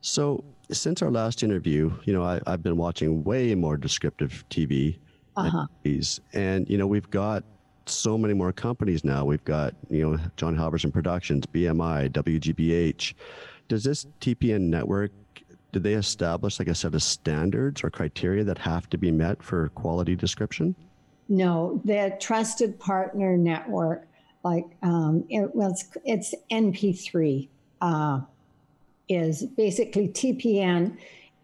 So 0.00 0.44
since 0.70 1.02
our 1.02 1.10
last 1.10 1.42
interview, 1.42 1.92
you 2.04 2.12
know, 2.12 2.22
I, 2.22 2.40
have 2.46 2.62
been 2.62 2.76
watching 2.76 3.24
way 3.24 3.54
more 3.54 3.76
descriptive 3.76 4.44
TV. 4.50 4.98
Uh-huh. 5.36 5.66
And, 6.32 6.68
you 6.68 6.78
know, 6.78 6.86
we've 6.86 7.10
got 7.10 7.42
so 7.90 8.18
many 8.18 8.34
more 8.34 8.52
companies 8.52 9.04
now. 9.04 9.24
We've 9.24 9.44
got, 9.44 9.74
you 9.88 10.08
know, 10.08 10.18
John 10.36 10.56
Halverson 10.56 10.92
Productions, 10.92 11.46
BMI, 11.46 12.10
WGBH. 12.10 13.14
Does 13.68 13.84
this 13.84 14.06
TPN 14.20 14.62
network, 14.62 15.10
did 15.72 15.82
they 15.82 15.94
establish 15.94 16.58
like 16.58 16.68
a 16.68 16.74
set 16.74 16.94
of 16.94 17.02
standards 17.02 17.84
or 17.84 17.90
criteria 17.90 18.44
that 18.44 18.58
have 18.58 18.88
to 18.90 18.98
be 18.98 19.10
met 19.10 19.42
for 19.42 19.68
quality 19.70 20.16
description? 20.16 20.74
No, 21.28 21.80
the 21.84 22.16
trusted 22.20 22.80
partner 22.80 23.36
network, 23.36 24.06
like 24.44 24.64
um, 24.82 25.24
it 25.28 25.54
was, 25.54 25.84
it's 26.04 26.34
NP3, 26.50 27.48
uh, 27.80 28.20
is 29.08 29.44
basically 29.44 30.08
TPN 30.08 30.96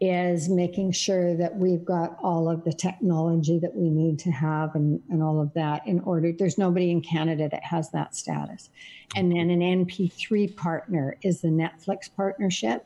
is 0.09 0.49
making 0.49 0.91
sure 0.91 1.35
that 1.35 1.55
we've 1.55 1.85
got 1.85 2.17
all 2.21 2.49
of 2.49 2.63
the 2.63 2.73
technology 2.73 3.59
that 3.59 3.75
we 3.75 3.89
need 3.89 4.19
to 4.19 4.31
have 4.31 4.75
and, 4.75 5.01
and 5.09 5.21
all 5.21 5.41
of 5.41 5.53
that 5.53 5.85
in 5.87 5.99
order. 6.01 6.31
There's 6.31 6.57
nobody 6.57 6.91
in 6.91 7.01
Canada 7.01 7.49
that 7.49 7.63
has 7.63 7.91
that 7.91 8.15
status. 8.15 8.69
And 9.15 9.31
then 9.31 9.49
an 9.49 9.59
NP3 9.59 10.55
partner 10.55 11.17
is 11.21 11.41
the 11.41 11.49
Netflix 11.49 12.09
partnership 12.15 12.85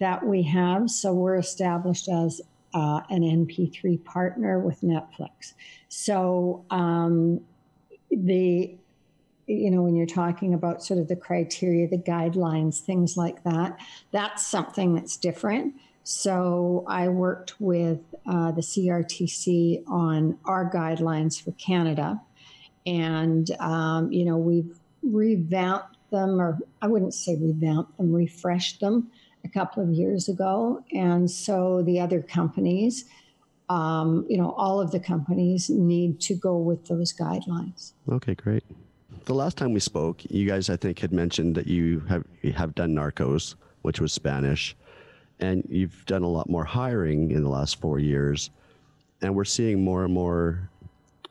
that 0.00 0.24
we 0.24 0.42
have. 0.42 0.90
So 0.90 1.12
we're 1.12 1.36
established 1.36 2.08
as 2.08 2.40
uh, 2.74 3.00
an 3.10 3.22
NP3 3.22 4.04
partner 4.04 4.58
with 4.58 4.80
Netflix. 4.82 5.54
So 5.88 6.64
um, 6.70 7.40
the 8.10 8.76
you 9.46 9.70
know 9.70 9.82
when 9.82 9.96
you're 9.96 10.06
talking 10.06 10.52
about 10.52 10.84
sort 10.84 11.00
of 11.00 11.08
the 11.08 11.16
criteria, 11.16 11.88
the 11.88 11.96
guidelines, 11.96 12.80
things 12.80 13.16
like 13.16 13.42
that, 13.44 13.78
that's 14.12 14.46
something 14.46 14.94
that's 14.94 15.16
different. 15.16 15.74
So 16.10 16.86
I 16.88 17.08
worked 17.08 17.60
with 17.60 18.00
uh, 18.26 18.52
the 18.52 18.62
CRTC 18.62 19.82
on 19.86 20.38
our 20.46 20.72
guidelines 20.72 21.38
for 21.38 21.52
Canada, 21.52 22.18
and 22.86 23.50
um, 23.60 24.10
you 24.10 24.24
know 24.24 24.38
we've 24.38 24.74
revamped 25.02 25.98
them, 26.10 26.40
or 26.40 26.58
I 26.80 26.86
wouldn't 26.86 27.12
say 27.12 27.36
revamped 27.36 27.98
them, 27.98 28.10
refreshed 28.10 28.80
them 28.80 29.10
a 29.44 29.50
couple 29.50 29.82
of 29.82 29.90
years 29.90 30.30
ago. 30.30 30.82
And 30.94 31.30
so 31.30 31.82
the 31.82 32.00
other 32.00 32.22
companies, 32.22 33.04
um, 33.68 34.24
you 34.30 34.38
know, 34.38 34.52
all 34.52 34.80
of 34.80 34.92
the 34.92 35.00
companies 35.00 35.68
need 35.68 36.22
to 36.22 36.34
go 36.34 36.56
with 36.56 36.86
those 36.86 37.12
guidelines. 37.12 37.92
Okay, 38.10 38.34
great. 38.34 38.64
The 39.26 39.34
last 39.34 39.58
time 39.58 39.74
we 39.74 39.80
spoke, 39.80 40.22
you 40.30 40.48
guys, 40.48 40.70
I 40.70 40.76
think, 40.76 41.00
had 41.00 41.12
mentioned 41.12 41.54
that 41.56 41.66
you 41.66 42.00
have 42.08 42.24
you 42.40 42.52
have 42.54 42.74
done 42.74 42.94
Narcos, 42.94 43.56
which 43.82 44.00
was 44.00 44.10
Spanish, 44.14 44.74
and 45.40 45.66
you've 45.68 46.04
done 46.06 46.22
a 46.22 46.28
lot 46.28 46.48
more 46.48 46.64
hiring 46.64 47.30
in 47.30 47.42
the 47.42 47.48
last 47.48 47.80
four 47.80 47.98
years, 47.98 48.50
and 49.22 49.34
we're 49.34 49.44
seeing 49.44 49.84
more 49.84 50.04
and 50.04 50.12
more 50.12 50.68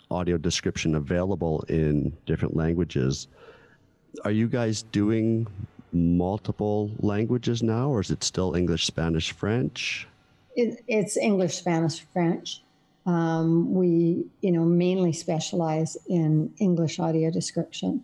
audio 0.09 0.37
description 0.37 0.95
available 0.95 1.63
in 1.67 2.15
different 2.25 2.55
languages. 2.55 3.27
Are 4.23 4.31
you 4.31 4.47
guys 4.47 4.83
doing 4.83 5.47
multiple 5.91 6.91
languages 6.99 7.63
now, 7.63 7.89
or 7.89 8.01
is 8.01 8.11
it 8.11 8.23
still 8.23 8.55
English, 8.55 8.85
Spanish, 8.85 9.31
French? 9.31 10.07
It, 10.55 10.83
it's 10.87 11.17
English, 11.17 11.55
Spanish, 11.55 12.05
French. 12.13 12.61
Um, 13.05 13.73
we, 13.73 14.25
you 14.41 14.51
know, 14.51 14.65
mainly 14.65 15.13
specialize 15.13 15.97
in 16.07 16.53
English 16.59 16.99
audio 16.99 17.31
description. 17.31 18.03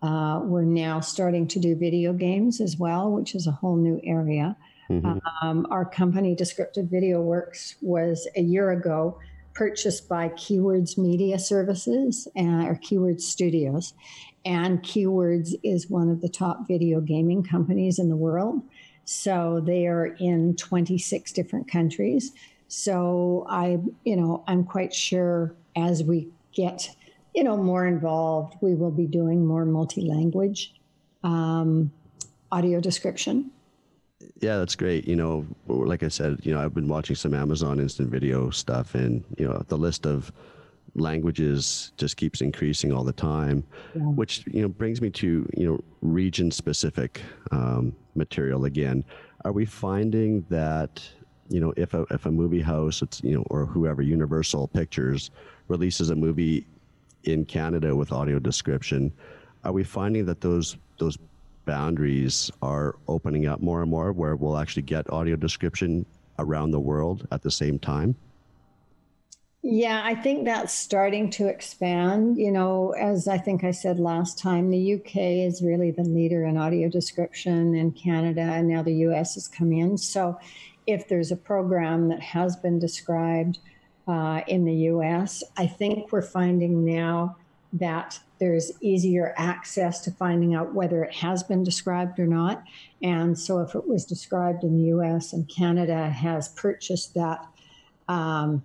Uh, 0.00 0.40
we're 0.44 0.62
now 0.62 1.00
starting 1.00 1.46
to 1.48 1.58
do 1.58 1.74
video 1.74 2.12
games 2.12 2.60
as 2.60 2.78
well, 2.78 3.10
which 3.10 3.34
is 3.34 3.46
a 3.46 3.50
whole 3.50 3.76
new 3.76 4.00
area. 4.04 4.56
Mm-hmm. 4.90 5.18
Um, 5.42 5.66
our 5.70 5.84
company, 5.84 6.34
Descriptive 6.34 6.86
Video 6.86 7.20
Works, 7.20 7.76
was 7.82 8.26
a 8.36 8.42
year 8.42 8.70
ago 8.70 9.18
purchased 9.54 10.08
by 10.08 10.28
Keywords 10.30 10.96
Media 10.96 11.38
Services 11.38 12.28
and, 12.36 12.66
or 12.66 12.76
Keywords 12.76 13.22
Studios. 13.22 13.92
And 14.44 14.82
Keywords 14.82 15.54
is 15.62 15.90
one 15.90 16.08
of 16.08 16.20
the 16.20 16.28
top 16.28 16.68
video 16.68 17.00
gaming 17.00 17.42
companies 17.42 17.98
in 17.98 18.08
the 18.08 18.16
world. 18.16 18.62
So 19.04 19.60
they 19.64 19.86
are 19.86 20.06
in 20.20 20.54
26 20.56 21.32
different 21.32 21.68
countries. 21.68 22.32
So 22.68 23.46
I, 23.48 23.78
you 24.04 24.16
know, 24.16 24.44
I'm 24.46 24.64
quite 24.64 24.94
sure 24.94 25.54
as 25.74 26.04
we 26.04 26.28
get, 26.52 26.90
you 27.34 27.42
know, 27.42 27.56
more 27.56 27.86
involved, 27.86 28.56
we 28.60 28.74
will 28.74 28.90
be 28.90 29.06
doing 29.06 29.44
more 29.44 29.64
multi-language 29.64 30.74
um, 31.24 31.90
audio 32.52 32.80
description. 32.80 33.50
Yeah, 34.40 34.58
that's 34.58 34.74
great. 34.74 35.06
You 35.06 35.16
know, 35.16 35.46
like 35.66 36.02
I 36.02 36.08
said, 36.08 36.40
you 36.42 36.52
know, 36.52 36.60
I've 36.60 36.74
been 36.74 36.88
watching 36.88 37.16
some 37.16 37.34
Amazon 37.34 37.78
instant 37.78 38.10
video 38.10 38.50
stuff, 38.50 38.94
and 38.94 39.24
you 39.36 39.46
know, 39.46 39.64
the 39.68 39.78
list 39.78 40.06
of 40.06 40.32
languages 40.94 41.92
just 41.96 42.16
keeps 42.16 42.40
increasing 42.40 42.92
all 42.92 43.04
the 43.04 43.12
time, 43.12 43.64
yeah. 43.94 44.02
which 44.02 44.44
you 44.46 44.62
know 44.62 44.68
brings 44.68 45.00
me 45.00 45.10
to 45.10 45.48
you 45.56 45.66
know 45.66 45.80
region 46.02 46.50
specific 46.50 47.20
um, 47.52 47.94
material 48.14 48.64
again. 48.64 49.04
Are 49.44 49.52
we 49.52 49.64
finding 49.64 50.44
that 50.50 51.02
you 51.48 51.60
know 51.60 51.72
if 51.76 51.94
a 51.94 52.04
if 52.10 52.26
a 52.26 52.30
movie 52.30 52.62
house 52.62 53.02
it's 53.02 53.22
you 53.22 53.36
know 53.36 53.44
or 53.50 53.66
whoever 53.66 54.02
Universal 54.02 54.68
Pictures 54.68 55.30
releases 55.68 56.10
a 56.10 56.16
movie 56.16 56.66
in 57.24 57.44
Canada 57.44 57.94
with 57.94 58.12
audio 58.12 58.38
description, 58.38 59.12
are 59.64 59.72
we 59.72 59.84
finding 59.84 60.26
that 60.26 60.40
those 60.40 60.76
those 60.98 61.18
boundaries 61.68 62.50
are 62.62 62.96
opening 63.08 63.46
up 63.46 63.60
more 63.60 63.82
and 63.82 63.90
more 63.90 64.10
where 64.10 64.34
we'll 64.34 64.56
actually 64.56 64.82
get 64.82 65.12
audio 65.12 65.36
description 65.36 66.06
around 66.38 66.70
the 66.70 66.80
world 66.80 67.28
at 67.30 67.42
the 67.42 67.50
same 67.50 67.78
time? 67.78 68.16
Yeah, 69.60 70.00
I 70.02 70.14
think 70.14 70.46
that's 70.46 70.72
starting 70.72 71.28
to 71.32 71.46
expand. 71.46 72.38
You 72.38 72.50
know, 72.52 72.92
as 72.92 73.28
I 73.28 73.36
think 73.36 73.64
I 73.64 73.72
said 73.72 73.98
last 73.98 74.38
time, 74.38 74.70
the 74.70 74.94
UK 74.94 75.16
is 75.46 75.60
really 75.60 75.90
the 75.90 76.04
leader 76.04 76.46
in 76.46 76.56
audio 76.56 76.88
description 76.88 77.74
in 77.74 77.92
Canada, 77.92 78.40
and 78.40 78.66
now 78.66 78.82
the 78.82 78.94
US 79.08 79.34
has 79.34 79.46
come 79.46 79.72
in. 79.72 79.98
So 79.98 80.38
if 80.86 81.06
there's 81.06 81.32
a 81.32 81.36
program 81.36 82.08
that 82.08 82.22
has 82.22 82.56
been 82.56 82.78
described 82.78 83.58
uh, 84.06 84.40
in 84.46 84.64
the 84.64 84.88
US, 84.92 85.42
I 85.58 85.66
think 85.66 86.12
we're 86.12 86.22
finding 86.22 86.86
now 86.86 87.36
that 87.72 88.18
there's 88.38 88.72
easier 88.80 89.34
access 89.36 90.00
to 90.00 90.10
finding 90.10 90.54
out 90.54 90.74
whether 90.74 91.02
it 91.04 91.14
has 91.14 91.42
been 91.42 91.62
described 91.62 92.18
or 92.18 92.26
not. 92.26 92.62
And 93.02 93.38
so 93.38 93.60
if 93.60 93.74
it 93.74 93.86
was 93.86 94.04
described 94.04 94.64
in 94.64 94.76
the 94.76 94.90
US 94.96 95.32
and 95.32 95.48
Canada 95.48 96.08
has 96.08 96.48
purchased 96.48 97.14
that. 97.14 97.46
Um, 98.08 98.62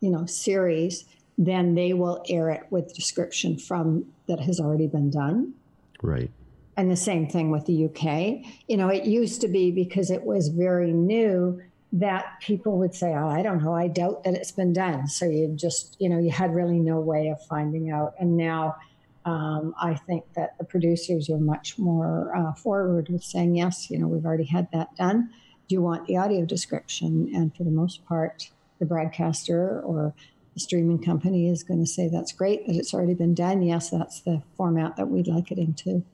you 0.00 0.10
know 0.10 0.26
series, 0.26 1.04
then 1.38 1.74
they 1.74 1.92
will 1.92 2.24
air 2.28 2.50
it 2.50 2.66
with 2.70 2.94
description 2.94 3.56
from 3.56 4.06
that 4.26 4.40
has 4.40 4.58
already 4.58 4.86
been 4.86 5.10
done. 5.10 5.54
Right. 6.02 6.30
And 6.76 6.90
the 6.90 6.96
same 6.96 7.28
thing 7.28 7.50
with 7.50 7.66
the 7.66 7.84
UK. 7.86 8.44
You 8.66 8.76
know, 8.76 8.88
it 8.88 9.04
used 9.04 9.40
to 9.42 9.48
be 9.48 9.70
because 9.70 10.10
it 10.10 10.22
was 10.22 10.48
very 10.48 10.92
new 10.92 11.60
that 11.92 12.40
people 12.40 12.78
would 12.78 12.94
say, 12.94 13.14
"Oh, 13.14 13.28
I 13.28 13.42
don't 13.42 13.62
know. 13.62 13.74
I 13.74 13.88
doubt 13.88 14.24
that 14.24 14.34
it's 14.34 14.52
been 14.52 14.72
done." 14.72 15.08
So 15.08 15.26
you 15.26 15.48
just, 15.54 15.96
you 15.98 16.08
know, 16.08 16.18
you 16.18 16.30
had 16.30 16.54
really 16.54 16.78
no 16.78 17.00
way 17.00 17.28
of 17.28 17.42
finding 17.46 17.90
out. 17.90 18.14
And 18.18 18.36
now, 18.36 18.76
um, 19.24 19.74
I 19.80 19.94
think 19.94 20.24
that 20.34 20.56
the 20.58 20.64
producers 20.64 21.28
are 21.28 21.38
much 21.38 21.78
more 21.78 22.34
uh, 22.36 22.52
forward 22.54 23.08
with 23.08 23.22
saying, 23.24 23.56
"Yes, 23.56 23.90
you 23.90 23.98
know, 23.98 24.08
we've 24.08 24.24
already 24.24 24.44
had 24.44 24.68
that 24.72 24.94
done. 24.96 25.30
Do 25.68 25.74
you 25.74 25.82
want 25.82 26.06
the 26.06 26.16
audio 26.16 26.44
description?" 26.44 27.30
And 27.34 27.54
for 27.54 27.64
the 27.64 27.70
most 27.70 28.04
part, 28.06 28.50
the 28.78 28.86
broadcaster 28.86 29.80
or 29.80 30.14
the 30.54 30.60
streaming 30.60 31.02
company 31.02 31.48
is 31.48 31.62
going 31.62 31.80
to 31.80 31.86
say 31.86 32.08
that's 32.08 32.32
great 32.32 32.66
that 32.66 32.76
it's 32.76 32.92
already 32.94 33.14
been 33.14 33.34
done. 33.34 33.62
Yes, 33.62 33.90
that's 33.90 34.20
the 34.20 34.42
format 34.56 34.96
that 34.96 35.08
we'd 35.08 35.28
like 35.28 35.52
it 35.52 35.58
into. 35.58 36.04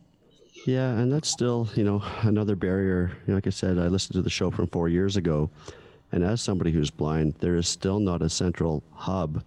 Yeah, 0.65 0.91
and 0.91 1.13
that's 1.13 1.29
still, 1.29 1.69
you 1.75 1.85
know, 1.85 2.03
another 2.23 2.57
barrier. 2.57 3.13
You 3.27 3.33
know, 3.33 3.35
like 3.35 3.47
I 3.47 3.51
said, 3.51 3.79
I 3.79 3.89
listened 3.89 4.15
to 4.15 4.23
the 4.23 4.31
show 4.31 4.51
from 4.51 4.67
four 4.69 4.89
years 4.89 5.17
ago, 5.17 5.51
and 6.13 6.25
as 6.25 6.41
somebody 6.41 6.73
who's 6.73 6.91
blind, 6.91 7.35
there 7.41 7.57
is 7.57 7.69
still 7.69 8.01
not 8.01 8.23
a 8.23 8.29
central 8.29 8.83
hub 8.93 9.43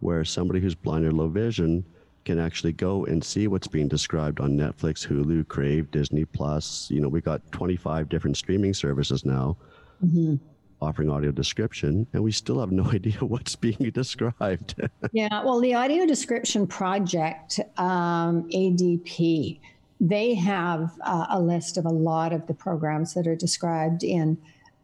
where 0.00 0.24
somebody 0.24 0.60
who's 0.60 0.74
blind 0.74 1.04
or 1.04 1.12
low 1.12 1.28
vision 1.28 1.84
can 2.24 2.38
actually 2.38 2.72
go 2.72 3.04
and 3.06 3.22
see 3.22 3.48
what's 3.48 3.66
being 3.66 3.88
described 3.88 4.40
on 4.40 4.52
Netflix, 4.52 5.06
Hulu, 5.06 5.46
Crave, 5.48 5.90
Disney 5.90 6.24
Plus. 6.24 6.88
You 6.90 7.00
know, 7.00 7.08
we 7.08 7.20
got 7.20 7.40
25 7.52 8.08
different 8.08 8.36
streaming 8.36 8.74
services 8.74 9.24
now. 9.24 9.56
Mm-hmm 10.04 10.36
offering 10.82 11.08
audio 11.08 11.30
description, 11.30 12.06
and 12.12 12.22
we 12.22 12.32
still 12.32 12.58
have 12.60 12.72
no 12.72 12.84
idea 12.92 13.16
what's 13.20 13.56
being 13.56 13.90
described. 13.94 14.74
yeah, 15.12 15.42
well, 15.44 15.60
the 15.60 15.74
Audio 15.74 16.04
Description 16.04 16.66
Project, 16.66 17.60
um, 17.78 18.48
ADP, 18.50 19.60
they 20.02 20.34
have 20.34 20.98
uh, 21.02 21.26
a 21.30 21.40
list 21.40 21.76
of 21.76 21.86
a 21.86 21.90
lot 21.90 22.32
of 22.32 22.48
the 22.48 22.54
programs 22.54 23.14
that 23.14 23.28
are 23.28 23.36
described 23.36 24.02
in, 24.02 24.36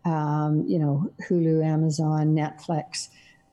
um, 0.05 0.65
you 0.69 0.79
know, 0.79 1.11
Hulu, 1.29 1.65
Amazon, 1.65 2.37
Netflix. 2.37 3.09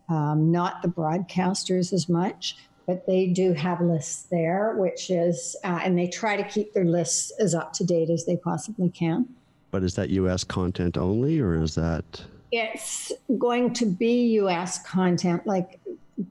Um, 0.07 0.51
not 0.51 0.83
the 0.83 0.87
broadcasters 0.87 1.91
as 1.91 2.07
much, 2.07 2.57
but 2.85 3.07
they 3.07 3.25
do 3.25 3.53
have 3.53 3.81
lists 3.81 4.27
there, 4.29 4.75
which 4.77 5.09
is, 5.09 5.55
uh, 5.63 5.79
and 5.83 5.97
they 5.97 6.07
try 6.07 6.37
to 6.37 6.43
keep 6.43 6.71
their 6.73 6.85
lists 6.85 7.31
as 7.39 7.55
up 7.55 7.73
to 7.73 7.83
date 7.83 8.11
as 8.11 8.25
they 8.25 8.37
possibly 8.37 8.89
can. 8.89 9.27
But 9.71 9.81
is 9.81 9.95
that 9.95 10.11
U.S. 10.11 10.43
content 10.43 10.99
only, 10.99 11.39
or 11.39 11.55
is 11.59 11.73
that? 11.73 12.23
It's 12.51 13.11
going 13.39 13.73
to 13.73 13.87
be 13.87 14.27
U.S. 14.33 14.83
content, 14.83 15.47
like, 15.47 15.79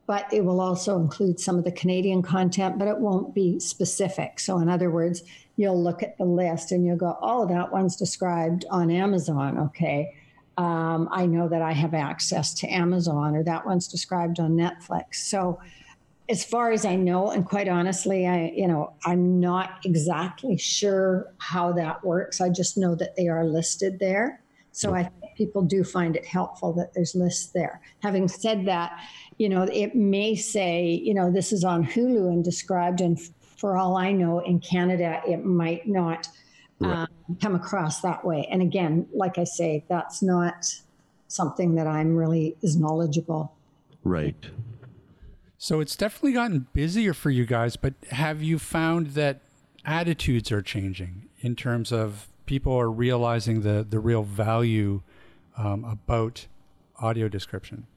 but 0.07 0.31
it 0.33 0.43
will 0.43 0.61
also 0.61 0.97
include 0.97 1.39
some 1.39 1.57
of 1.57 1.63
the 1.63 1.71
Canadian 1.71 2.21
content, 2.21 2.79
but 2.79 2.87
it 2.87 2.97
won't 2.97 3.35
be 3.35 3.59
specific. 3.59 4.39
So, 4.39 4.59
in 4.59 4.67
other 4.67 4.89
words, 4.89 5.21
you'll 5.57 5.81
look 5.81 6.01
at 6.01 6.17
the 6.17 6.25
list 6.25 6.71
and 6.71 6.85
you'll 6.85 6.97
go, 6.97 7.17
"Oh, 7.21 7.45
that 7.47 7.71
one's 7.71 7.95
described 7.95 8.65
on 8.71 8.89
Amazon." 8.89 9.57
Okay. 9.57 10.15
Um, 10.57 11.09
I 11.11 11.25
know 11.25 11.49
that 11.49 11.61
I 11.61 11.73
have 11.73 11.93
access 11.93 12.53
to 12.55 12.67
Amazon, 12.67 13.35
or 13.35 13.43
that 13.43 13.65
one's 13.65 13.87
described 13.87 14.39
on 14.39 14.51
Netflix. 14.53 15.15
So, 15.15 15.59
as 16.29 16.43
far 16.43 16.71
as 16.71 16.85
I 16.85 16.95
know, 16.95 17.29
and 17.29 17.45
quite 17.45 17.67
honestly, 17.67 18.25
I 18.25 18.51
you 18.55 18.67
know 18.67 18.93
I'm 19.05 19.39
not 19.39 19.81
exactly 19.85 20.57
sure 20.57 21.31
how 21.37 21.73
that 21.73 22.03
works. 22.03 22.41
I 22.41 22.49
just 22.49 22.77
know 22.77 22.95
that 22.95 23.15
they 23.15 23.27
are 23.27 23.45
listed 23.45 23.99
there. 23.99 24.41
So 24.75 24.93
I 24.93 25.03
think 25.03 25.37
people 25.37 25.61
do 25.61 25.85
find 25.85 26.17
it 26.17 26.25
helpful 26.25 26.73
that 26.73 26.93
there's 26.93 27.15
lists 27.15 27.47
there. 27.53 27.79
Having 28.03 28.27
said 28.27 28.65
that, 28.65 28.99
you 29.37 29.49
know, 29.49 29.63
it 29.63 29.95
may 29.95 30.35
say, 30.35 30.85
you 31.03 31.13
know, 31.13 31.31
this 31.31 31.51
is 31.51 31.63
on 31.63 31.85
Hulu 31.85 32.29
and 32.29 32.43
described, 32.43 33.01
and 33.01 33.19
for 33.57 33.77
all 33.77 33.97
I 33.97 34.11
know, 34.11 34.39
in 34.39 34.59
Canada, 34.59 35.21
it 35.27 35.43
might 35.43 35.87
not 35.87 36.27
um, 36.81 37.07
come 37.41 37.55
across 37.55 38.01
that 38.01 38.23
way. 38.25 38.47
And 38.51 38.61
again, 38.61 39.07
like 39.13 39.37
I 39.37 39.43
say, 39.43 39.85
that's 39.89 40.21
not 40.21 40.65
something 41.27 41.75
that 41.75 41.87
I'm 41.87 42.15
really 42.15 42.55
as 42.63 42.77
knowledgeable. 42.77 43.53
Right. 44.03 44.45
So 45.57 45.79
it's 45.79 45.95
definitely 45.95 46.33
gotten 46.33 46.67
busier 46.73 47.13
for 47.13 47.29
you 47.29 47.45
guys, 47.45 47.75
but 47.75 47.93
have 48.11 48.43
you 48.43 48.59
found 48.59 49.07
that 49.07 49.41
attitudes 49.83 50.51
are 50.51 50.61
changing 50.61 51.27
in 51.39 51.55
terms 51.55 51.91
of 51.91 52.27
people 52.45 52.73
are 52.73 52.91
realizing 52.91 53.61
the, 53.61 53.85
the 53.87 53.99
real 53.99 54.23
value 54.23 55.01
um, 55.57 55.83
about 55.85 56.47
audio 56.99 57.27
description? 57.27 57.87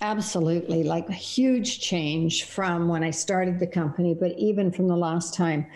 Absolutely, 0.00 0.84
like 0.84 1.08
a 1.08 1.12
huge 1.12 1.80
change 1.80 2.44
from 2.44 2.86
when 2.88 3.02
I 3.02 3.10
started 3.10 3.58
the 3.58 3.66
company, 3.66 4.14
but 4.14 4.32
even 4.38 4.70
from 4.70 4.86
the 4.86 4.96
last 4.96 5.34
time 5.34 5.66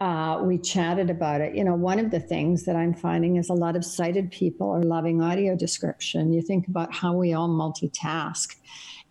uh, 0.00 0.40
we 0.42 0.58
chatted 0.58 1.10
about 1.10 1.40
it. 1.40 1.54
You 1.54 1.64
know, 1.64 1.74
one 1.74 1.98
of 1.98 2.10
the 2.10 2.20
things 2.20 2.64
that 2.64 2.76
I'm 2.76 2.94
finding 2.94 3.36
is 3.36 3.48
a 3.48 3.54
lot 3.54 3.76
of 3.76 3.84
sighted 3.84 4.30
people 4.30 4.70
are 4.70 4.82
loving 4.82 5.22
audio 5.22 5.56
description. 5.56 6.32
You 6.32 6.42
think 6.42 6.68
about 6.68 6.94
how 6.94 7.14
we 7.14 7.32
all 7.32 7.48
multitask. 7.48 8.54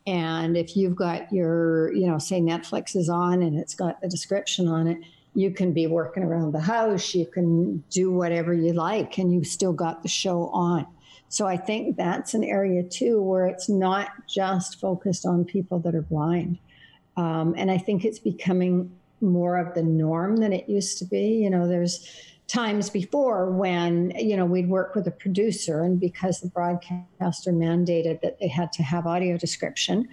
And 0.08 0.56
if 0.56 0.78
you've 0.78 0.96
got 0.96 1.34
your, 1.34 1.92
you 1.94 2.08
know, 2.08 2.20
say 2.20 2.40
Netflix 2.40 2.96
is 2.96 3.10
on 3.10 3.42
and 3.42 3.58
it's 3.58 3.74
got 3.74 4.00
the 4.02 4.08
description 4.08 4.68
on 4.68 4.88
it, 4.88 5.00
you 5.34 5.52
can 5.52 5.74
be 5.74 5.88
working 5.88 6.24
around 6.24 6.54
the 6.54 6.62
house, 6.62 7.14
you 7.14 7.26
can 7.26 7.84
do 7.90 8.12
whatever 8.12 8.54
you 8.54 8.72
like, 8.72 9.18
and 9.18 9.34
you've 9.34 9.48
still 9.48 9.74
got 9.74 10.02
the 10.04 10.08
show 10.08 10.48
on. 10.50 10.86
So 11.30 11.48
I 11.48 11.58
think 11.58 11.98
that's 11.98 12.34
an 12.34 12.44
area 12.44 12.84
too 12.84 13.22
where 13.22 13.48
it's 13.48 13.68
not 13.68 14.10
just 14.28 14.80
focused 14.80 15.26
on 15.26 15.44
people 15.44 15.80
that 15.80 15.96
are 15.96 16.02
blind. 16.02 16.60
Um, 17.18 17.56
and 17.58 17.72
I 17.72 17.78
think 17.78 18.06
it's 18.06 18.20
becoming 18.20 18.92
more 19.22 19.58
of 19.58 19.74
the 19.74 19.84
norm 19.84 20.38
than 20.38 20.54
it 20.54 20.70
used 20.70 20.98
to 21.00 21.06
be. 21.06 21.36
You 21.44 21.50
know, 21.50 21.68
there's 21.68 22.08
times 22.48 22.90
before 22.90 23.52
when, 23.52 24.12
you 24.18 24.38
know, 24.38 24.46
we'd 24.46 24.70
work 24.70 24.94
with 24.94 25.08
a 25.08 25.12
producer, 25.12 25.82
and 25.82 26.00
because 26.00 26.42
the 26.42 26.48
broadcaster 26.50 27.52
mandated 27.52 28.22
that 28.22 28.40
they 28.40 28.48
had 28.48 28.72
to 28.74 28.84
have 28.84 29.08
audio 29.08 29.38
description 29.38 30.08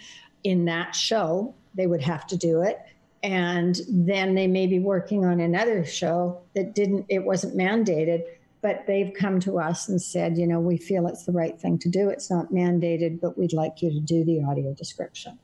in 0.44 0.64
that 0.64 0.94
show, 0.94 1.54
they 1.74 1.86
would 1.86 2.02
have 2.02 2.26
to 2.28 2.36
do 2.36 2.62
it 2.62 2.78
and 3.22 3.80
then 3.88 4.34
they 4.34 4.46
may 4.46 4.66
be 4.66 4.78
working 4.78 5.24
on 5.24 5.40
another 5.40 5.84
show 5.84 6.42
that 6.54 6.74
didn't 6.74 7.06
it 7.08 7.24
wasn't 7.24 7.56
mandated 7.56 8.22
but 8.62 8.86
they've 8.86 9.12
come 9.14 9.40
to 9.40 9.58
us 9.58 9.88
and 9.88 10.00
said 10.00 10.38
you 10.38 10.46
know 10.46 10.60
we 10.60 10.76
feel 10.76 11.06
it's 11.06 11.24
the 11.24 11.32
right 11.32 11.60
thing 11.60 11.78
to 11.80 11.88
do. 11.88 12.08
It's 12.08 12.30
not 12.30 12.52
mandated 12.52 13.20
but 13.20 13.36
we'd 13.36 13.52
like 13.52 13.82
you 13.82 13.90
to 13.90 14.00
do 14.00 14.24
the 14.24 14.42
audio 14.42 14.72
description. 14.74 15.38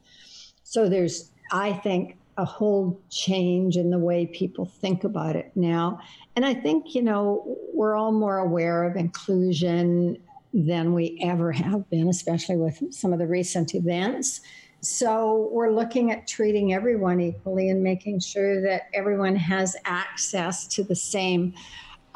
So 0.63 0.89
there's 0.89 1.31
i 1.53 1.73
think 1.73 2.17
a 2.37 2.45
whole 2.45 3.01
change 3.11 3.77
in 3.77 3.91
the 3.91 3.99
way 3.99 4.25
people 4.27 4.65
think 4.65 5.05
about 5.05 5.37
it 5.37 5.53
now. 5.55 6.01
And 6.37 6.47
i 6.47 6.55
think 6.55 6.95
you 6.95 7.03
know 7.03 7.57
we're 7.75 7.95
all 7.95 8.13
more 8.13 8.39
aware 8.39 8.85
of 8.85 8.97
inclusion 8.97 10.19
than 10.55 10.95
we 10.95 11.19
ever 11.23 11.53
have 11.53 11.89
been 11.91 12.09
especially 12.09 12.57
with 12.57 12.83
some 12.93 13.13
of 13.13 13.19
the 13.19 13.27
recent 13.27 13.75
events. 13.75 14.41
So 14.81 15.49
we're 15.53 15.73
looking 15.73 16.13
at 16.13 16.29
treating 16.29 16.73
everyone 16.73 17.21
equally 17.21 17.69
and 17.69 17.83
making 17.83 18.21
sure 18.21 18.63
that 18.63 18.83
everyone 18.95 19.35
has 19.35 19.77
access 19.85 20.69
to 20.69 20.85
the 20.85 20.95
same, 20.95 21.53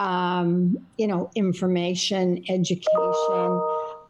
um, 0.02 0.78
you 0.98 1.06
know, 1.06 1.30
information, 1.34 2.44
education, 2.48 3.62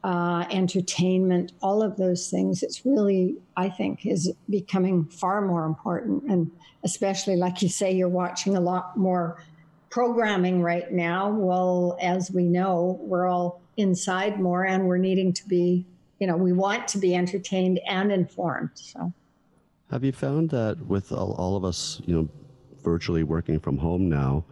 uh, 0.05 0.47
entertainment, 0.51 1.53
all 1.61 1.83
of 1.83 1.97
those 1.97 2.31
things. 2.31 2.63
It's 2.63 2.87
really, 2.87 3.37
I 3.57 3.69
think, 3.69 4.07
is 4.07 4.33
becoming 4.49 5.05
far 5.05 5.43
more 5.43 5.65
important. 5.65 6.25
And 6.25 6.51
especially, 6.83 7.37
like 7.37 7.61
you 7.61 7.69
say, 7.69 7.93
you're 7.93 8.09
watching 8.09 8.57
a 8.57 8.61
lot 8.61 8.97
more 8.97 9.43
programming 9.91 10.63
right 10.63 10.91
now. 10.91 11.31
Well, 11.31 11.99
as 12.01 12.31
we 12.31 12.45
know, 12.45 12.99
we're 13.03 13.27
all 13.27 13.61
inside 13.77 14.41
more 14.41 14.65
and 14.65 14.87
we're 14.87 14.99
needing 14.99 15.33
to 15.35 15.47
be 15.47 15.85
you 16.23 16.29
know, 16.29 16.37
we 16.37 16.53
want 16.53 16.87
to 16.87 16.99
be 16.99 17.17
entertained 17.17 17.81
and 17.89 18.13
informed. 18.13 18.71
So, 18.75 19.13
have 19.91 20.05
you 20.05 20.13
found 20.13 20.51
that 20.51 20.79
with 20.87 21.11
all, 21.11 21.33
all 21.33 21.57
of 21.57 21.65
us, 21.65 22.01
you 22.07 22.15
know, 22.15 22.29
virtually 22.85 23.25
working 23.25 23.59
from 23.59 23.77
home 23.77 24.09
now? 24.09 24.45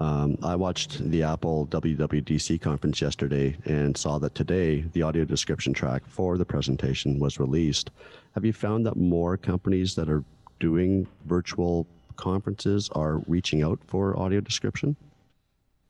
Um, 0.00 0.38
I 0.42 0.54
watched 0.54 1.10
the 1.10 1.22
Apple 1.24 1.66
WWDC 1.68 2.60
conference 2.60 3.00
yesterday 3.00 3.56
and 3.64 3.96
saw 3.96 4.18
that 4.18 4.34
today 4.34 4.82
the 4.92 5.02
audio 5.02 5.24
description 5.24 5.72
track 5.72 6.02
for 6.06 6.38
the 6.38 6.44
presentation 6.44 7.18
was 7.18 7.40
released. 7.40 7.90
Have 8.34 8.44
you 8.44 8.52
found 8.52 8.86
that 8.86 8.96
more 8.96 9.36
companies 9.36 9.94
that 9.96 10.08
are 10.08 10.22
doing 10.60 11.06
virtual 11.26 11.86
conferences 12.16 12.88
are 12.92 13.18
reaching 13.26 13.62
out 13.62 13.80
for 13.86 14.16
audio 14.18 14.40
description? 14.40 14.94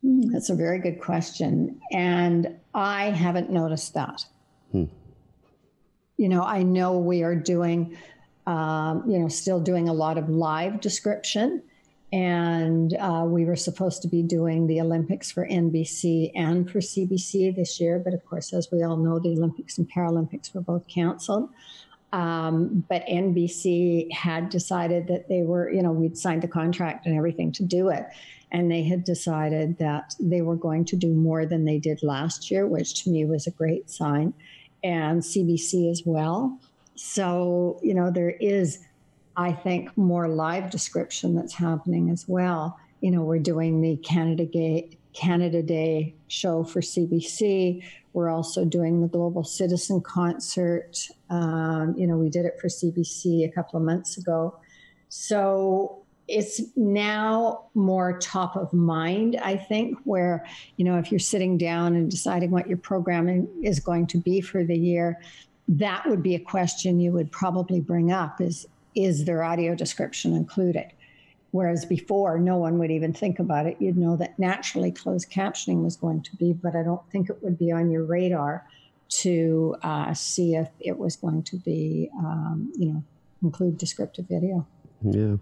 Hmm, 0.03 0.31
that's 0.33 0.49
a 0.49 0.55
very 0.55 0.79
good 0.79 1.01
question. 1.01 1.81
And 1.93 2.57
I 2.75 3.11
haven't 3.11 3.51
noticed 3.51 3.95
that. 3.95 4.25
Hmm 4.73 4.85
you 6.19 6.29
know, 6.29 6.43
I 6.43 6.63
know 6.63 6.99
we 6.99 7.23
are 7.23 7.35
doing, 7.35 7.97
um, 8.47 9.05
you 9.09 9.19
know, 9.19 9.29
still 9.29 9.61
doing 9.61 9.89
a 9.89 9.93
lot 9.93 10.19
of 10.19 10.29
live 10.29 10.81
description. 10.81 11.63
And 12.13 12.97
uh, 12.97 13.25
we 13.27 13.45
were 13.45 13.57
supposed 13.57 14.01
to 14.03 14.09
be 14.09 14.23
doing 14.23 14.67
the 14.67 14.81
Olympics 14.81 15.31
for 15.31 15.47
NBC 15.47 16.33
and 16.35 16.71
for 16.71 16.79
CBC 16.79 17.55
this 17.55 17.79
year. 17.81 18.01
But 18.03 18.15
of 18.15 18.25
course, 18.25 18.53
as 18.55 18.69
we 18.73 18.83
all 18.83 18.97
know, 18.97 19.19
the 19.19 19.31
Olympics 19.31 19.77
and 19.77 19.91
Paralympics 19.91 20.55
were 20.55 20.63
both 20.63 20.87
canceled. 20.89 21.51
Um, 22.13 22.85
but 22.89 23.07
NBC 23.07 24.11
had 24.13 24.49
decided 24.49 25.09
that 25.09 25.29
they 25.29 25.43
were, 25.43 25.71
you 25.71 25.83
know, 25.83 25.93
we'd 25.93 26.17
signed 26.17 26.43
the 26.43 26.49
contract 26.49 27.05
and 27.05 27.15
everything 27.15 27.53
to 27.53 27.63
do 27.63 27.91
it. 27.91 28.07
And 28.51 28.71
they 28.71 28.83
had 28.83 29.05
decided 29.05 29.77
that 29.77 30.15
they 30.19 30.41
were 30.41 30.57
going 30.57 30.87
to 30.87 30.97
do 30.97 31.09
more 31.09 31.45
than 31.45 31.67
they 31.67 31.79
did 31.79 32.03
last 32.03 32.51
year, 32.51 32.67
which 32.67 33.05
to 33.05 33.11
me 33.11 33.27
was 33.27 33.47
a 33.47 33.51
great 33.51 33.91
sign 33.91 34.33
and 34.83 35.21
CBC 35.21 35.91
as 35.91 36.03
well. 36.07 36.59
So, 36.95 37.79
you 37.83 37.95
know, 37.95 38.11
there 38.11 38.31
is, 38.31 38.85
I 39.39 39.53
think, 39.53 39.97
more 39.97 40.27
live 40.29 40.69
description 40.69 41.37
that's 41.37 41.55
happening 41.55 42.11
as 42.11 42.27
well. 42.27 42.77
You 43.01 43.13
know, 43.13 43.23
we're 43.23 43.39
doing 43.39 43.81
the 43.81 43.97
Canada 43.99 44.45
Day, 44.45 44.91
Canada 45.15 45.63
Day 45.63 46.17
show 46.27 46.65
for 46.65 46.81
CBC. 46.81 47.85
We're 48.15 48.31
also 48.31 48.65
doing 48.65 49.01
the 49.01 49.07
Global 49.07 49.45
Citizen 49.45 50.01
Concert. 50.01 50.99
Um, 51.31 51.95
you 51.97 52.09
know, 52.09 52.17
we 52.17 52.29
did 52.29 52.47
it 52.47 52.59
for 52.61 52.67
CBC 52.67 53.49
a 53.49 53.53
couple 53.53 53.79
of 53.79 53.85
months 53.87 54.19
ago. 54.19 54.59
So 55.09 56.03
it's 56.27 56.61
now 56.75 57.67
more 57.75 58.19
top 58.19 58.57
of 58.57 58.73
mind, 58.73 59.37
I 59.37 59.57
think, 59.57 59.99
where, 60.03 60.45
you 60.77 60.85
know, 60.85 60.99
if 60.99 61.13
you're 61.13 61.21
sitting 61.21 61.57
down 61.57 61.95
and 61.95 62.11
deciding 62.11 62.51
what 62.51 62.67
your 62.67 62.77
programming 62.77 63.47
is 63.63 63.79
going 63.79 64.09
to 64.09 64.19
be 64.19 64.41
for 64.41 64.65
the 64.65 64.77
year, 64.77 65.21
that 65.69 66.05
would 66.07 66.25
be 66.25 66.35
a 66.35 66.41
question 66.41 66.99
you 66.99 67.13
would 67.13 67.31
probably 67.31 67.81
bring 67.81 68.11
up 68.11 68.41
is 68.41 68.67
is 68.95 69.25
there 69.25 69.43
audio 69.43 69.75
description 69.75 70.35
included? 70.35 70.87
Whereas 71.51 71.87
before, 71.87 72.39
no 72.39 72.59
one 72.59 72.79
would 72.79 72.91
even 72.91 73.13
think 73.13 73.39
about 73.39 73.67
it. 73.67 73.77
You'd 73.81 73.97
know 73.97 74.17
that 74.17 74.39
naturally 74.39 74.93
closed 74.93 75.31
captioning 75.31 75.83
was 75.83 75.97
going 75.97 76.23
to 76.23 76.37
be, 76.37 76.53
but 76.53 76.77
I 76.77 76.83
don't 76.83 77.01
think 77.11 77.31
it 77.31 77.43
would 77.43 77.59
be 77.59 77.73
on 77.73 77.91
your 77.91 78.05
radar 78.05 78.67
to 79.09 79.75
uh, 79.83 80.13
see 80.13 80.55
if 80.55 80.69
it 80.81 80.99
was 80.99 81.17
going 81.17 81.43
to 81.45 81.57
be, 81.57 82.11
um, 82.19 82.71
you 82.77 82.93
know, 82.93 83.03
include 83.43 83.79
descriptive 83.79 84.27
video. 84.29 84.67
Yeah. 85.03 85.37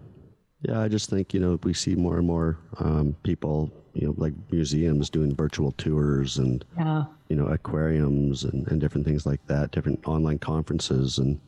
Yeah, 0.61 0.81
I 0.81 0.87
just 0.87 1.09
think 1.09 1.33
you 1.33 1.39
know 1.39 1.59
we 1.63 1.73
see 1.73 1.95
more 1.95 2.17
and 2.17 2.25
more 2.25 2.57
um, 2.79 3.15
people, 3.21 3.71
you 3.93 4.07
know, 4.07 4.15
like 4.17 4.33
museums 4.51 5.09
doing 5.09 5.35
virtual 5.35 5.71
tours 5.73 6.39
and 6.39 6.65
yeah. 6.75 7.05
you 7.29 7.35
know 7.35 7.45
aquariums 7.45 8.43
and, 8.43 8.67
and 8.67 8.81
different 8.81 9.05
things 9.05 9.25
like 9.25 9.45
that, 9.47 9.71
different 9.71 10.05
online 10.07 10.39
conferences, 10.39 11.19
and 11.19 11.39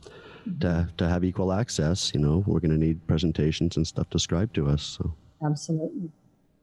to, 0.60 0.88
to 0.96 1.08
have 1.08 1.24
equal 1.24 1.52
access, 1.52 2.12
you 2.14 2.20
know, 2.20 2.44
we're 2.46 2.60
going 2.60 2.70
to 2.70 2.78
need 2.78 3.06
presentations 3.06 3.76
and 3.76 3.86
stuff 3.86 4.08
described 4.10 4.54
to 4.54 4.68
us. 4.68 4.82
So 4.82 5.14
Absolutely. 5.44 6.10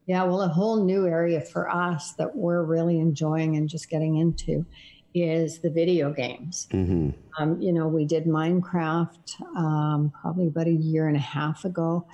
Yeah, 0.06 0.24
well, 0.24 0.42
a 0.42 0.48
whole 0.48 0.86
new 0.86 1.06
area 1.06 1.42
for 1.42 1.70
us 1.70 2.14
that 2.14 2.34
we're 2.36 2.64
really 2.64 3.00
enjoying 3.00 3.58
and 3.58 3.68
just 3.68 3.90
getting 3.90 4.18
into 4.18 4.66
is 5.14 5.60
the 5.60 5.70
video 5.70 6.14
games. 6.14 6.68
hmm 6.72 7.10
Um, 7.40 7.62
you 7.62 7.74
know, 7.74 7.88
we 7.88 8.06
did 8.06 8.26
Minecraft 8.26 9.42
um, 9.56 10.12
probably 10.22 10.48
about 10.48 10.68
a 10.68 10.72
year 10.72 11.08
and 11.08 11.18
a 11.18 11.22
half 11.22 11.66
ago. 11.66 12.08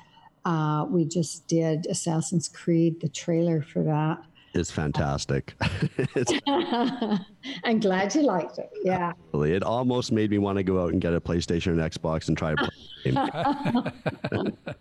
Uh, 0.45 0.86
we 0.89 1.06
just 1.06 1.47
did 1.47 1.86
Assassin's 1.88 2.49
Creed, 2.49 2.99
the 2.99 3.10
trailer 3.10 3.62
for 3.62 3.84
that. 3.84 4.23
it's 4.59 4.71
fantastic. 4.71 5.55
I'm 6.47 7.79
glad 7.79 8.13
you 8.13 8.21
liked 8.21 8.59
it. 8.59 8.69
Yeah. 8.83 9.13
really, 9.33 9.53
it 9.53 9.63
almost 9.63 10.11
made 10.11 10.29
me 10.29 10.37
want 10.37 10.57
to 10.57 10.63
go 10.63 10.83
out 10.83 10.93
and 10.93 11.01
get 11.01 11.13
a 11.13 11.19
PlayStation 11.19 11.71
and 11.71 11.79
Xbox 11.79 12.27
and 12.27 12.37
try 12.37 12.53
to 12.53 12.57
play 12.57 13.11
the 13.11 14.29
game. 14.29 14.57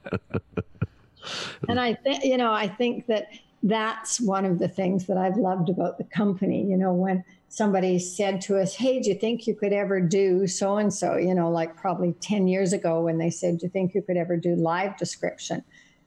And 1.68 1.78
I 1.78 1.94
think, 1.94 2.24
you 2.24 2.36
know, 2.36 2.52
I 2.52 2.66
think 2.66 3.06
that 3.06 3.28
that's 3.62 4.20
one 4.20 4.44
of 4.44 4.58
the 4.58 4.66
things 4.66 5.06
that 5.06 5.16
I've 5.16 5.36
loved 5.36 5.68
about 5.68 5.96
the 5.96 6.04
company. 6.04 6.64
You 6.64 6.76
know, 6.76 6.92
when 6.92 7.24
somebody 7.48 8.00
said 8.00 8.40
to 8.42 8.58
us, 8.58 8.74
Hey, 8.74 9.00
do 9.00 9.10
you 9.10 9.14
think 9.14 9.46
you 9.46 9.54
could 9.54 9.72
ever 9.72 10.00
do 10.00 10.48
so 10.48 10.78
and 10.78 10.92
so? 10.92 11.16
You 11.16 11.34
know, 11.34 11.48
like 11.48 11.76
probably 11.76 12.12
10 12.20 12.48
years 12.48 12.72
ago 12.72 13.02
when 13.02 13.18
they 13.18 13.30
said, 13.30 13.58
Do 13.58 13.66
you 13.66 13.70
think 13.70 13.94
you 13.94 14.02
could 14.02 14.16
ever 14.16 14.36
do 14.36 14.56
live 14.56 14.96
description? 14.96 15.62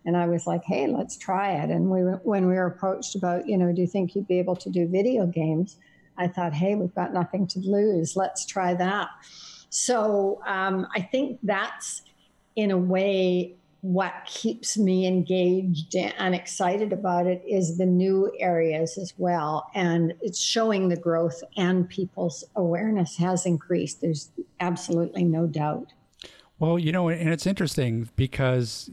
And 0.06 0.15
I 0.15 0.28
was 0.28 0.46
like, 0.46 0.63
Hey, 0.63 0.88
let's 0.88 1.18
try 1.18 1.54
it. 1.54 1.70
And 1.70 1.89
we 1.89 2.02
when 2.02 2.48
we 2.48 2.54
were 2.54 2.68
approached 2.68 3.15
about, 3.15 3.48
you 3.48 3.58
know, 3.58 3.72
do 3.74 3.82
you 3.82 3.88
think 3.88 4.15
you'd 4.15 4.28
be 4.28 4.39
able 4.39 4.56
to 4.58 4.70
do 4.70 4.88
video 4.88 5.26
games? 5.26 5.78
I 6.18 6.28
thought, 6.28 6.54
Hey, 6.54 6.76
we've 6.76 6.96
got 6.96 7.13
nothing 7.13 7.48
to 7.48 7.60
lose. 7.60 8.15
Let's 8.15 8.46
try 8.46 8.74
that. 8.76 9.10
So 9.70 10.41
um, 10.46 10.88
I 10.96 11.02
think 11.02 11.39
that's 11.44 12.04
in 12.56 12.72
a 12.72 12.78
way 12.78 13.56
what 13.82 14.13
keeps 14.26 14.80
me 14.80 15.06
engaged 15.06 15.96
and 15.96 16.34
excited 16.34 16.91
about 16.91 17.28
it 17.28 17.44
is 17.48 17.78
the 17.78 17.86
new 17.86 18.32
areas 18.39 18.98
as 18.98 19.13
well 19.20 19.70
and 19.76 20.12
it's 20.22 20.41
showing 20.41 20.89
the 20.89 20.96
growth 20.96 21.44
and 21.56 21.88
people's 21.88 22.44
awareness 22.56 23.15
has 23.15 23.46
increased 23.46 24.02
there's 24.02 24.32
absolutely 24.60 25.24
no 25.24 25.46
doubt 25.46 25.94
Well, 26.58 26.80
you 26.80 26.91
know, 26.91 27.10
and 27.10 27.30
it's 27.30 27.46
interesting 27.46 28.10
because 28.15 28.89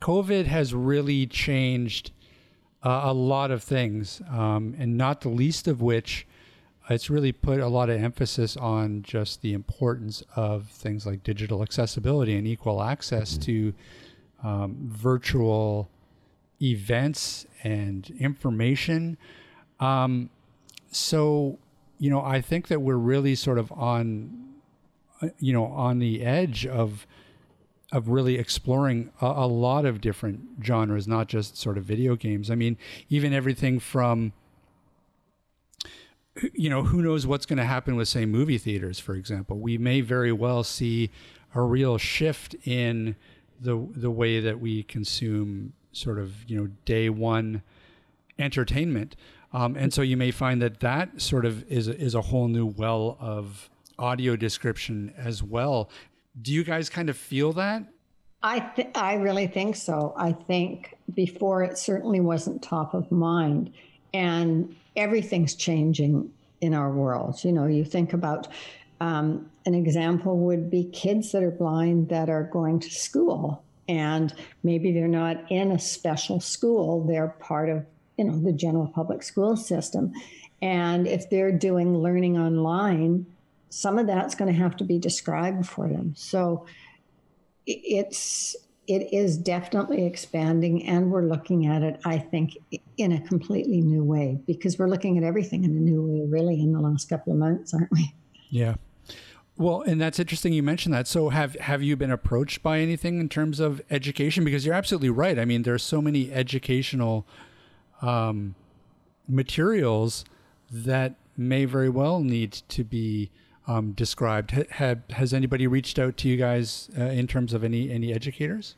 COVID 0.00 0.46
has 0.46 0.74
really 0.74 1.26
changed 1.26 2.12
uh, 2.82 3.02
a 3.04 3.12
lot 3.12 3.50
of 3.50 3.62
things, 3.62 4.22
um, 4.30 4.74
and 4.78 4.96
not 4.96 5.20
the 5.22 5.28
least 5.28 5.66
of 5.66 5.82
which 5.82 6.26
it's 6.90 7.10
really 7.10 7.32
put 7.32 7.60
a 7.60 7.68
lot 7.68 7.90
of 7.90 8.02
emphasis 8.02 8.56
on 8.56 9.02
just 9.02 9.42
the 9.42 9.52
importance 9.52 10.22
of 10.36 10.68
things 10.68 11.04
like 11.04 11.22
digital 11.22 11.62
accessibility 11.62 12.34
and 12.36 12.46
equal 12.46 12.82
access 12.82 13.36
to 13.36 13.74
um, 14.42 14.76
virtual 14.88 15.90
events 16.62 17.46
and 17.62 18.10
information. 18.18 19.18
Um, 19.80 20.30
so, 20.90 21.58
you 21.98 22.10
know, 22.10 22.22
I 22.22 22.40
think 22.40 22.68
that 22.68 22.80
we're 22.80 22.96
really 22.96 23.34
sort 23.34 23.58
of 23.58 23.70
on, 23.72 24.54
uh, 25.20 25.28
you 25.38 25.52
know, 25.52 25.66
on 25.66 25.98
the 25.98 26.22
edge 26.24 26.66
of 26.66 27.06
of 27.92 28.08
really 28.08 28.36
exploring 28.36 29.10
a, 29.20 29.26
a 29.26 29.46
lot 29.46 29.84
of 29.84 30.00
different 30.00 30.40
genres, 30.62 31.08
not 31.08 31.28
just 31.28 31.56
sort 31.56 31.78
of 31.78 31.84
video 31.84 32.16
games. 32.16 32.50
I 32.50 32.54
mean, 32.54 32.76
even 33.08 33.32
everything 33.32 33.78
from 33.78 34.32
you 36.52 36.70
know, 36.70 36.84
who 36.84 37.02
knows 37.02 37.26
what's 37.26 37.46
going 37.46 37.56
to 37.58 37.64
happen 37.64 37.96
with, 37.96 38.08
say, 38.08 38.26
movie 38.26 38.58
theaters, 38.58 38.98
for 38.98 39.14
example. 39.14 39.58
We 39.58 39.78
may 39.78 40.00
very 40.00 40.32
well 40.32 40.62
see 40.62 41.10
a 41.54 41.62
real 41.62 41.98
shift 41.98 42.54
in 42.64 43.16
the 43.60 43.88
the 43.96 44.10
way 44.10 44.38
that 44.40 44.60
we 44.60 44.84
consume 44.84 45.72
sort 45.92 46.18
of 46.18 46.48
you 46.48 46.56
know 46.56 46.68
day 46.84 47.08
one 47.08 47.62
entertainment, 48.38 49.16
um, 49.52 49.76
and 49.76 49.92
so 49.92 50.02
you 50.02 50.16
may 50.16 50.30
find 50.30 50.62
that 50.62 50.80
that 50.80 51.20
sort 51.20 51.44
of 51.44 51.68
is 51.70 51.88
is 51.88 52.14
a 52.14 52.20
whole 52.20 52.48
new 52.48 52.66
well 52.66 53.16
of 53.18 53.68
audio 53.98 54.36
description 54.36 55.12
as 55.16 55.42
well. 55.42 55.90
Do 56.40 56.52
you 56.52 56.64
guys 56.64 56.88
kind 56.88 57.08
of 57.08 57.16
feel 57.16 57.52
that? 57.54 57.84
I 58.42 58.60
th- 58.60 58.90
I 58.94 59.14
really 59.14 59.46
think 59.46 59.74
so. 59.76 60.14
I 60.16 60.32
think 60.32 60.96
before 61.14 61.64
it 61.64 61.76
certainly 61.76 62.20
wasn't 62.20 62.62
top 62.62 62.94
of 62.94 63.10
mind, 63.10 63.72
and 64.14 64.74
everything's 64.94 65.54
changing 65.54 66.30
in 66.60 66.74
our 66.74 66.90
world. 66.92 67.42
You 67.42 67.52
know, 67.52 67.66
you 67.66 67.84
think 67.84 68.12
about 68.12 68.48
um, 69.00 69.50
an 69.66 69.74
example 69.74 70.38
would 70.38 70.70
be 70.70 70.84
kids 70.84 71.32
that 71.32 71.42
are 71.42 71.50
blind 71.50 72.10
that 72.10 72.30
are 72.30 72.44
going 72.44 72.78
to 72.80 72.90
school, 72.90 73.64
and 73.88 74.32
maybe 74.62 74.92
they're 74.92 75.08
not 75.08 75.50
in 75.50 75.72
a 75.72 75.78
special 75.78 76.38
school; 76.38 77.04
they're 77.04 77.34
part 77.40 77.68
of 77.68 77.84
you 78.16 78.24
know 78.24 78.38
the 78.38 78.52
general 78.52 78.86
public 78.86 79.24
school 79.24 79.56
system, 79.56 80.12
and 80.62 81.08
if 81.08 81.28
they're 81.28 81.52
doing 81.52 81.98
learning 81.98 82.38
online, 82.38 83.26
some 83.70 83.98
of 83.98 84.06
that's 84.06 84.34
going 84.34 84.52
to 84.52 84.58
have 84.58 84.76
to 84.76 84.84
be 84.84 84.98
described 84.98 85.66
for 85.66 85.88
them. 85.88 86.14
So 86.16 86.66
it's 87.66 88.56
it 88.86 89.12
is 89.12 89.36
definitely 89.36 90.06
expanding 90.06 90.86
and 90.86 91.10
we're 91.10 91.26
looking 91.26 91.66
at 91.66 91.82
it 91.82 92.00
i 92.06 92.16
think 92.16 92.56
in 92.96 93.12
a 93.12 93.20
completely 93.20 93.82
new 93.82 94.02
way 94.02 94.40
because 94.46 94.78
we're 94.78 94.88
looking 94.88 95.18
at 95.18 95.24
everything 95.24 95.64
in 95.64 95.72
a 95.72 95.74
new 95.74 96.00
way 96.00 96.26
really 96.26 96.58
in 96.58 96.72
the 96.72 96.80
last 96.80 97.06
couple 97.10 97.30
of 97.30 97.38
months 97.38 97.74
aren't 97.74 97.90
we 97.90 98.10
Yeah. 98.50 98.76
Well, 99.56 99.82
and 99.82 100.00
that's 100.00 100.20
interesting 100.20 100.52
you 100.52 100.62
mentioned 100.62 100.94
that. 100.94 101.08
So 101.08 101.30
have 101.30 101.54
have 101.56 101.82
you 101.82 101.96
been 101.96 102.12
approached 102.12 102.62
by 102.62 102.78
anything 102.78 103.18
in 103.18 103.28
terms 103.28 103.58
of 103.58 103.80
education 103.90 104.44
because 104.44 104.64
you're 104.64 104.74
absolutely 104.74 105.10
right. 105.10 105.38
I 105.38 105.44
mean, 105.44 105.62
there's 105.62 105.82
so 105.82 106.00
many 106.00 106.32
educational 106.32 107.26
um, 108.00 108.54
materials 109.26 110.24
that 110.70 111.16
may 111.36 111.64
very 111.64 111.88
well 111.88 112.20
need 112.20 112.52
to 112.52 112.84
be 112.84 113.30
um, 113.68 113.92
described. 113.92 114.50
Ha- 114.50 114.64
have, 114.70 115.02
has 115.10 115.32
anybody 115.32 115.66
reached 115.66 115.98
out 115.98 116.16
to 116.18 116.28
you 116.28 116.36
guys 116.36 116.90
uh, 116.98 117.04
in 117.04 117.26
terms 117.28 117.52
of 117.52 117.62
any 117.62 117.90
any 117.90 118.12
educators? 118.12 118.74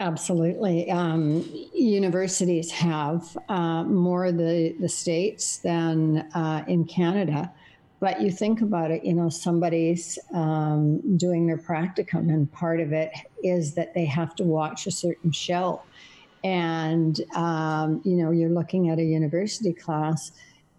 absolutely 0.00 0.90
um, 0.90 1.48
universities 1.74 2.70
have 2.70 3.36
uh, 3.48 3.82
more 3.84 4.30
the 4.30 4.74
the 4.80 4.88
states 4.88 5.58
than 5.58 6.18
uh, 6.34 6.62
in 6.68 6.84
canada 6.84 7.50
but 7.98 8.20
you 8.20 8.30
think 8.30 8.60
about 8.60 8.90
it 8.90 9.04
you 9.04 9.14
know 9.14 9.28
somebody's 9.28 10.18
um, 10.34 11.16
doing 11.16 11.46
their 11.46 11.56
practicum 11.56 12.28
and 12.28 12.52
part 12.52 12.80
of 12.80 12.92
it 12.92 13.10
is 13.42 13.74
that 13.74 13.94
they 13.94 14.04
have 14.04 14.34
to 14.34 14.44
watch 14.44 14.86
a 14.86 14.90
certain 14.90 15.32
show 15.32 15.80
and 16.44 17.22
um, 17.34 18.02
you 18.04 18.16
know 18.16 18.30
you're 18.30 18.50
looking 18.50 18.90
at 18.90 18.98
a 18.98 19.04
university 19.04 19.72
class 19.72 20.32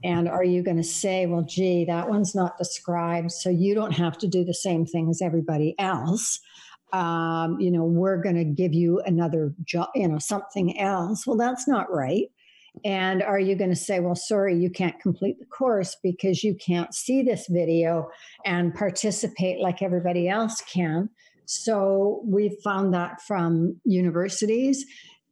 and 0.08 0.30
are 0.30 0.44
you 0.44 0.64
going 0.64 0.78
to 0.78 0.84
say 0.84 1.26
well 1.26 1.44
gee 1.44 1.84
that 1.86 2.10
one's 2.10 2.34
not 2.34 2.58
described 2.58 3.32
so 3.32 3.50
you 3.50 3.76
don't 3.76 3.92
have 3.92 4.18
to 4.18 4.28
do 4.28 4.44
the 4.46 4.54
same 4.54 4.86
thing 4.86 5.10
as 5.10 5.22
everybody 5.22 5.76
else. 5.78 6.40
Um, 6.94 7.60
you 7.60 7.70
know 7.70 7.84
we're 7.84 8.22
going 8.22 8.38
to 8.38 8.46
give 8.46 8.74
you 8.74 9.02
another 9.06 9.54
job 9.66 9.90
you 9.94 10.08
know 10.08 10.20
something 10.20 10.80
else. 10.80 11.28
Well 11.28 11.38
that's 11.38 11.68
not 11.68 11.92
right. 11.92 12.28
And 12.86 13.24
are 13.24 13.40
you 13.40 13.56
going 13.56 13.72
to 13.72 13.76
say 13.76 14.00
well 14.00 14.16
sorry 14.16 14.56
you 14.56 14.70
can't 14.70 15.00
complete 15.00 15.38
the 15.40 15.46
course 15.46 15.98
because 16.02 16.44
you 16.44 16.56
can't 16.56 16.94
see 16.94 17.22
this 17.22 17.48
video 17.50 18.08
and 18.46 18.74
participate 18.74 19.60
like 19.60 19.82
everybody 19.82 20.30
else 20.30 20.62
can. 20.74 21.10
So 21.46 22.22
we've 22.26 22.58
found 22.64 22.94
that 22.94 23.22
from 23.22 23.80
universities 23.84 24.86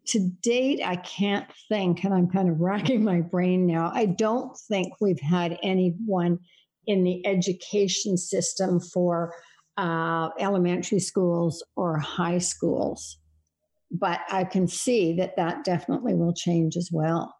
to 0.07 0.19
date, 0.41 0.81
I 0.83 0.95
can't 0.97 1.47
think, 1.69 2.03
and 2.03 2.13
I'm 2.13 2.29
kind 2.29 2.49
of 2.49 2.59
racking 2.59 3.03
my 3.03 3.21
brain 3.21 3.65
now. 3.65 3.91
I 3.93 4.05
don't 4.05 4.55
think 4.67 4.93
we've 5.01 5.19
had 5.19 5.57
anyone 5.63 6.39
in 6.87 7.03
the 7.03 7.25
education 7.25 8.17
system 8.17 8.79
for 8.79 9.33
uh, 9.77 10.29
elementary 10.39 10.99
schools 10.99 11.63
or 11.75 11.97
high 11.97 12.37
schools. 12.37 13.17
But 13.91 14.21
I 14.29 14.43
can 14.43 14.67
see 14.67 15.15
that 15.17 15.35
that 15.37 15.63
definitely 15.63 16.15
will 16.15 16.33
change 16.33 16.75
as 16.75 16.89
well. 16.91 17.35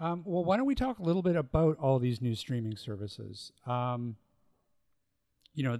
Um, 0.00 0.22
well, 0.24 0.44
why 0.44 0.56
don't 0.56 0.66
we 0.66 0.74
talk 0.74 0.98
a 0.98 1.02
little 1.02 1.22
bit 1.22 1.36
about 1.36 1.78
all 1.78 1.98
these 1.98 2.20
new 2.20 2.34
streaming 2.34 2.76
services? 2.76 3.52
Um, 3.66 4.16
you 5.54 5.62
know, 5.62 5.78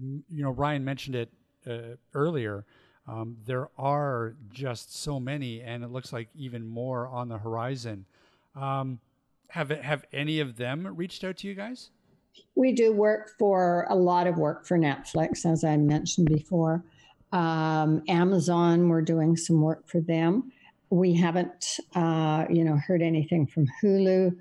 you 0.00 0.42
know, 0.42 0.50
Ryan 0.50 0.84
mentioned 0.84 1.16
it 1.16 1.30
uh, 1.66 1.96
earlier. 2.14 2.64
Um, 3.08 3.36
there 3.46 3.68
are 3.78 4.34
just 4.52 4.96
so 4.96 5.20
many, 5.20 5.62
and 5.62 5.84
it 5.84 5.90
looks 5.90 6.12
like 6.12 6.28
even 6.34 6.66
more 6.66 7.06
on 7.06 7.28
the 7.28 7.38
horizon. 7.38 8.04
Um, 8.54 9.00
have 9.48 9.70
have 9.70 10.04
any 10.12 10.40
of 10.40 10.56
them 10.56 10.88
reached 10.96 11.22
out 11.22 11.36
to 11.38 11.48
you 11.48 11.54
guys? 11.54 11.90
We 12.54 12.72
do 12.72 12.92
work 12.92 13.30
for 13.38 13.86
a 13.88 13.94
lot 13.94 14.26
of 14.26 14.36
work 14.36 14.66
for 14.66 14.78
Netflix, 14.78 15.46
as 15.50 15.64
I 15.64 15.76
mentioned 15.76 16.28
before. 16.28 16.84
Um, 17.32 18.02
Amazon, 18.08 18.88
we're 18.88 19.02
doing 19.02 19.36
some 19.36 19.60
work 19.60 19.88
for 19.88 20.00
them. 20.00 20.52
We 20.90 21.14
haven't, 21.14 21.78
uh, 21.94 22.46
you 22.50 22.64
know, 22.64 22.76
heard 22.76 23.02
anything 23.02 23.46
from 23.46 23.66
Hulu. 23.82 24.36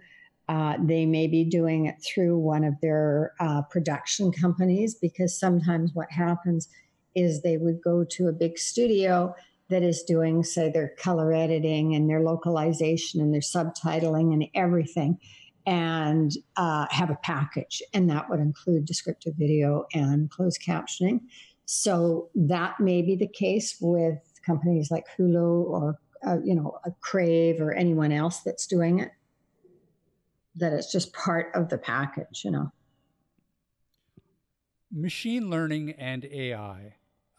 Uh, 0.47 0.77
they 0.79 1.05
may 1.05 1.27
be 1.27 1.43
doing 1.43 1.87
it 1.87 1.95
through 2.03 2.37
one 2.37 2.63
of 2.63 2.79
their 2.81 3.33
uh, 3.39 3.63
production 3.63 4.31
companies 4.31 4.95
because 4.95 5.39
sometimes 5.39 5.91
what 5.93 6.11
happens 6.11 6.69
is 7.15 7.41
they 7.41 7.57
would 7.57 7.81
go 7.81 8.03
to 8.03 8.27
a 8.27 8.33
big 8.33 8.57
studio 8.57 9.33
that 9.69 9.83
is 9.83 10.03
doing, 10.03 10.43
say, 10.43 10.69
their 10.69 10.89
color 10.99 11.33
editing 11.33 11.95
and 11.95 12.09
their 12.09 12.21
localization 12.21 13.21
and 13.21 13.33
their 13.33 13.41
subtitling 13.41 14.33
and 14.33 14.45
everything, 14.53 15.17
and 15.65 16.31
uh, 16.55 16.85
have 16.91 17.09
a 17.09 17.17
package. 17.23 17.81
And 17.93 18.09
that 18.09 18.29
would 18.29 18.39
include 18.39 18.85
descriptive 18.85 19.33
video 19.37 19.85
and 19.93 20.29
closed 20.29 20.61
captioning. 20.61 21.21
So 21.65 22.29
that 22.35 22.79
may 22.79 23.01
be 23.01 23.15
the 23.15 23.27
case 23.27 23.77
with 23.81 24.19
companies 24.45 24.91
like 24.91 25.05
Hulu 25.17 25.65
or, 25.65 25.97
uh, 26.25 26.37
you 26.43 26.53
know, 26.53 26.77
a 26.85 26.91
Crave 27.01 27.59
or 27.59 27.73
anyone 27.73 28.11
else 28.11 28.41
that's 28.41 28.67
doing 28.67 28.99
it. 28.99 29.11
That 30.57 30.73
it's 30.73 30.91
just 30.91 31.11
part 31.11 31.51
of 31.55 31.69
the 31.69 31.77
package, 31.77 32.43
you 32.45 32.51
know. 32.51 32.71
Machine 34.93 35.49
learning 35.49 35.91
and 35.97 36.23
AI 36.23 36.93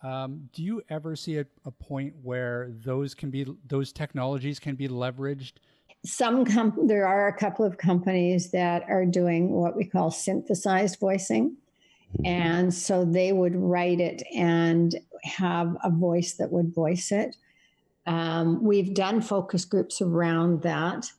um, 0.07 0.49
do 0.53 0.63
you 0.63 0.83
ever 0.89 1.17
see 1.17 1.39
a, 1.39 1.47
a, 1.65 1.71
point 1.73 2.15
where 2.23 2.71
those 2.85 3.13
can 3.13 3.29
be 3.29 3.45
those 3.67 3.93
technologies 3.93 4.61
can 4.61 4.77
be 4.77 4.87
leveraged? 4.87 5.55
Some 6.05 6.45
com- 6.45 6.87
there 6.87 7.09
are 7.09 7.27
a 7.27 7.37
couple 7.37 7.65
of 7.65 7.77
companies 7.77 8.53
that 8.53 8.85
are 8.89 9.05
doing 9.05 9.51
what 9.51 9.77
we 9.77 9.85
call 9.85 10.13
synthesized 10.13 11.01
voicing, 11.01 11.57
mm-hmm. 12.19 12.27
and 12.27 12.73
so 12.73 13.05
they 13.05 13.33
would 13.33 13.57
write 13.57 13.99
it 13.99 14.23
and 14.33 14.95
have 15.25 15.77
a 15.83 15.91
voice 15.91 16.35
that 16.35 16.53
would 16.53 16.73
voice 16.73 17.11
it. 17.11 17.35
Um, 18.07 18.63
we've 18.63 18.95
done 18.95 19.21
focus 19.21 19.65
groups 19.65 20.01
around 20.01 20.63
that. 20.63 21.11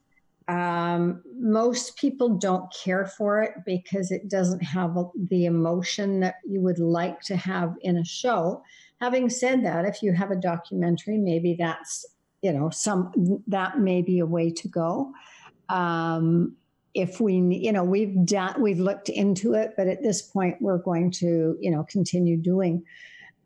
Um, 0.48 1.22
most 1.38 1.98
people 1.98 2.30
don't 2.38 2.74
care 2.74 3.06
for 3.06 3.42
it 3.42 3.54
because 3.66 4.12
it 4.12 4.30
doesn't 4.30 4.64
have 4.64 4.96
the 5.30 5.46
emotion 5.46 6.22
that 6.22 6.36
you 6.46 6.62
would 6.62 6.80
like 6.80 7.20
to 7.22 7.36
have 7.36 7.76
in 7.82 7.98
a 7.98 8.06
show. 8.06 8.64
Having 9.02 9.30
said 9.30 9.66
that, 9.66 9.86
if 9.86 10.02
you 10.02 10.14
have 10.14 10.32
a 10.32 10.36
documentary, 10.36 11.18
maybe 11.18 11.56
that's 11.60 12.06
you 12.42 12.54
know 12.54 12.70
some 12.70 13.12
that 13.48 13.80
may 13.80 14.02
be 14.02 14.20
a 14.20 14.26
way 14.26 14.50
to 14.52 14.68
go. 14.68 15.12
Um, 15.70 16.56
if 16.94 17.20
we 17.20 17.34
you 17.34 17.74
know 17.74 17.84
we've 17.84 18.26
done 18.26 18.62
we've 18.62 18.80
looked 18.80 19.10
into 19.10 19.54
it, 19.54 19.74
but 19.76 19.88
at 19.88 20.02
this 20.02 20.22
point 20.22 20.62
we're 20.62 20.78
going 20.78 21.12
to 21.12 21.58
you 21.60 21.72
know 21.72 21.84
continue 21.84 22.38
doing 22.38 22.84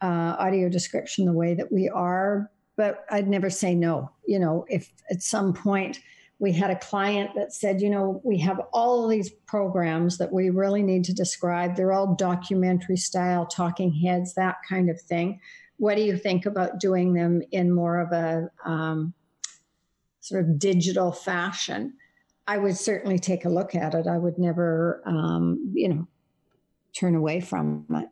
uh, 0.02 0.36
audio 0.38 0.70
description 0.70 1.26
the 1.26 1.34
way 1.34 1.56
that 1.56 1.72
we 1.72 1.90
are. 1.90 2.52
But 2.76 3.06
I'd 3.10 3.28
never 3.28 3.50
say 3.50 3.74
no. 3.74 4.12
You 4.26 4.40
know, 4.40 4.66
if 4.70 4.92
at 5.10 5.24
some 5.24 5.54
point 5.54 6.00
we 6.42 6.52
had 6.52 6.72
a 6.72 6.76
client 6.76 7.30
that 7.36 7.54
said, 7.54 7.80
you 7.82 7.90
know, 7.90 8.20
we 8.24 8.40
have 8.40 8.60
all 8.74 9.04
of 9.04 9.12
these 9.12 9.30
programs 9.30 10.18
that 10.18 10.34
we 10.34 10.50
really 10.50 10.82
need 10.82 11.04
to 11.04 11.14
describe. 11.14 11.76
They're 11.76 11.94
all 11.94 12.16
documentary 12.16 12.98
style, 12.98 13.46
talking 13.46 13.94
heads, 13.94 14.34
that 14.34 14.56
kind 14.68 14.90
of 14.90 15.00
thing. 15.00 15.40
What 15.78 15.98
do 15.98 16.02
you 16.02 16.18
think 16.18 16.48
about 16.48 16.80
doing 16.80 17.14
them 17.14 17.44
in 17.52 17.72
more 17.72 18.00
of 18.00 18.12
a 18.12 18.50
um, 18.66 19.14
sort 20.22 20.44
of 20.44 20.58
digital 20.58 21.12
fashion? 21.12 21.94
I 22.48 22.58
would 22.58 22.76
certainly 22.76 23.20
take 23.20 23.46
a 23.46 23.50
look 23.50 23.76
at 23.76 23.94
it. 23.94 24.08
I 24.08 24.18
would 24.18 24.40
never, 24.40 25.04
um, 25.06 25.72
you 25.76 25.90
know, 25.90 26.08
turn 26.94 27.14
away 27.14 27.42
from 27.42 27.86
it. 27.92 28.10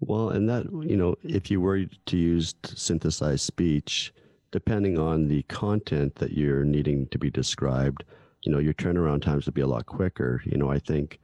Well, 0.00 0.28
and 0.28 0.46
that, 0.50 0.66
you 0.86 0.98
know, 0.98 1.16
if 1.22 1.50
you 1.50 1.62
were 1.62 1.86
to 1.86 2.16
use 2.18 2.54
synthesized 2.64 3.46
speech, 3.46 4.12
depending 4.52 4.98
on 4.98 5.28
the 5.28 5.42
content 5.44 6.14
that 6.16 6.32
you're 6.32 6.64
needing 6.64 7.06
to 7.08 7.18
be 7.18 7.30
described, 7.30 8.04
you 8.42 8.52
know, 8.52 8.58
your 8.58 8.74
turnaround 8.74 9.22
times 9.22 9.46
would 9.46 9.54
be 9.54 9.60
a 9.60 9.66
lot 9.66 9.86
quicker. 9.86 10.42
You 10.44 10.58
know, 10.58 10.70
I 10.70 10.78
think 10.78 11.20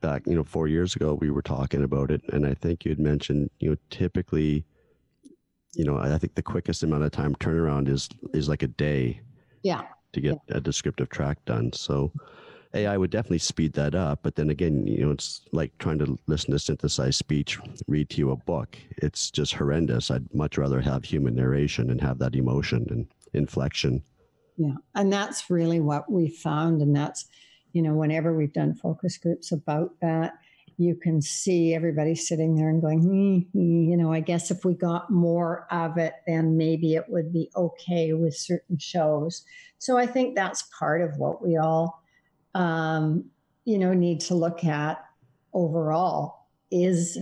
back, 0.00 0.22
you 0.26 0.34
know, 0.34 0.44
four 0.44 0.68
years 0.68 0.96
ago 0.96 1.14
we 1.14 1.30
were 1.30 1.42
talking 1.42 1.84
about 1.84 2.10
it, 2.10 2.22
and 2.32 2.46
I 2.46 2.54
think 2.54 2.84
you 2.84 2.90
had 2.90 2.98
mentioned, 2.98 3.50
you 3.60 3.70
know, 3.70 3.76
typically, 3.90 4.64
you 5.74 5.84
know, 5.84 5.98
I 5.98 6.18
think 6.18 6.34
the 6.34 6.42
quickest 6.42 6.82
amount 6.82 7.04
of 7.04 7.12
time 7.12 7.34
turnaround 7.36 7.88
is 7.88 8.08
is 8.34 8.48
like 8.48 8.62
a 8.62 8.68
day. 8.68 9.20
Yeah. 9.62 9.82
To 10.14 10.20
get 10.20 10.38
yeah. 10.48 10.56
a 10.56 10.60
descriptive 10.60 11.08
track 11.08 11.38
done. 11.44 11.72
So 11.72 12.12
AI 12.74 12.96
would 12.96 13.10
definitely 13.10 13.38
speed 13.38 13.72
that 13.74 13.94
up. 13.94 14.20
But 14.22 14.36
then 14.36 14.50
again, 14.50 14.86
you 14.86 15.04
know, 15.04 15.10
it's 15.10 15.42
like 15.52 15.76
trying 15.78 15.98
to 15.98 16.18
listen 16.26 16.52
to 16.52 16.58
synthesized 16.58 17.18
speech, 17.18 17.58
read 17.88 18.10
to 18.10 18.18
you 18.18 18.30
a 18.30 18.36
book. 18.36 18.76
It's 18.98 19.30
just 19.30 19.54
horrendous. 19.54 20.10
I'd 20.10 20.32
much 20.34 20.56
rather 20.56 20.80
have 20.80 21.04
human 21.04 21.34
narration 21.34 21.90
and 21.90 22.00
have 22.00 22.18
that 22.18 22.36
emotion 22.36 22.86
and 22.90 23.06
inflection. 23.34 24.02
Yeah. 24.56 24.74
And 24.94 25.12
that's 25.12 25.50
really 25.50 25.80
what 25.80 26.10
we 26.10 26.28
found. 26.28 26.82
And 26.82 26.94
that's, 26.94 27.26
you 27.72 27.82
know, 27.82 27.94
whenever 27.94 28.36
we've 28.36 28.52
done 28.52 28.74
focus 28.74 29.18
groups 29.18 29.52
about 29.52 29.94
that, 30.00 30.34
you 30.76 30.94
can 30.94 31.20
see 31.20 31.74
everybody 31.74 32.14
sitting 32.14 32.54
there 32.54 32.70
and 32.70 32.80
going, 32.80 33.46
you 33.52 33.96
know, 33.96 34.12
I 34.12 34.20
guess 34.20 34.50
if 34.50 34.64
we 34.64 34.74
got 34.74 35.10
more 35.10 35.66
of 35.70 35.98
it, 35.98 36.14
then 36.26 36.56
maybe 36.56 36.94
it 36.94 37.04
would 37.08 37.32
be 37.32 37.50
okay 37.54 38.14
with 38.14 38.34
certain 38.34 38.78
shows. 38.78 39.44
So 39.78 39.98
I 39.98 40.06
think 40.06 40.34
that's 40.34 40.62
part 40.78 41.02
of 41.02 41.18
what 41.18 41.44
we 41.46 41.58
all 41.58 41.99
um, 42.54 43.24
you 43.64 43.78
know, 43.78 43.92
need 43.94 44.20
to 44.20 44.34
look 44.34 44.64
at 44.64 45.04
overall 45.52 46.46
is 46.70 47.18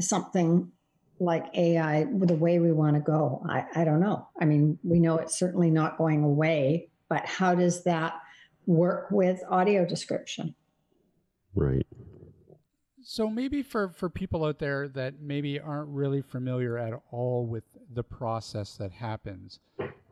something 0.00 0.70
like 1.18 1.46
AI 1.54 2.04
the 2.04 2.34
way 2.34 2.58
we 2.58 2.72
want 2.72 2.94
to 2.94 3.00
go? 3.00 3.42
I, 3.48 3.64
I 3.74 3.84
don't 3.84 4.00
know. 4.00 4.28
I 4.40 4.44
mean, 4.44 4.78
we 4.82 5.00
know 5.00 5.18
it's 5.18 5.38
certainly 5.38 5.70
not 5.70 5.98
going 5.98 6.22
away, 6.22 6.90
but 7.08 7.24
how 7.24 7.54
does 7.54 7.84
that 7.84 8.14
work 8.66 9.08
with 9.10 9.40
audio 9.48 9.86
description? 9.86 10.54
Right. 11.54 11.86
So 13.02 13.30
maybe 13.30 13.62
for, 13.62 13.88
for 13.88 14.10
people 14.10 14.44
out 14.44 14.58
there 14.58 14.88
that 14.88 15.20
maybe 15.20 15.60
aren't 15.60 15.88
really 15.88 16.22
familiar 16.22 16.76
at 16.76 16.92
all 17.12 17.46
with 17.46 17.64
the 17.94 18.02
process 18.02 18.76
that 18.76 18.90
happens, 18.90 19.60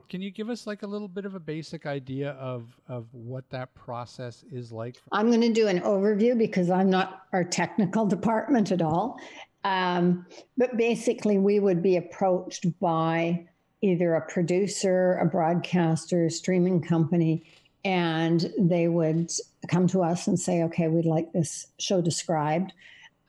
can 0.08 0.20
you 0.20 0.30
give 0.30 0.50
us 0.50 0.66
like 0.66 0.82
a 0.82 0.86
little 0.86 1.08
bit 1.08 1.24
of 1.24 1.34
a 1.34 1.40
basic 1.40 1.86
idea 1.86 2.30
of 2.32 2.64
of 2.88 3.06
what 3.12 3.48
that 3.50 3.74
process 3.74 4.44
is 4.52 4.72
like? 4.72 4.96
I'm 5.12 5.28
going 5.28 5.40
to 5.40 5.52
do 5.52 5.68
an 5.68 5.80
overview 5.80 6.36
because 6.36 6.70
I'm 6.70 6.90
not 6.90 7.26
our 7.32 7.44
technical 7.44 8.06
department 8.16 8.70
at 8.70 8.82
all. 8.82 9.18
Um, 9.64 10.26
but 10.58 10.76
basically, 10.76 11.38
we 11.38 11.58
would 11.58 11.82
be 11.82 11.96
approached 11.96 12.66
by 12.80 13.46
either 13.80 14.14
a 14.14 14.20
producer, 14.20 15.18
a 15.18 15.26
broadcaster, 15.26 16.28
streaming 16.30 16.82
company, 16.82 17.44
and 17.84 18.52
they 18.58 18.88
would 18.88 19.30
come 19.68 19.86
to 19.88 20.02
us 20.02 20.26
and 20.26 20.38
say, 20.38 20.62
"Okay, 20.64 20.88
we'd 20.88 21.06
like 21.06 21.32
this 21.32 21.66
show 21.78 22.00
described." 22.00 22.72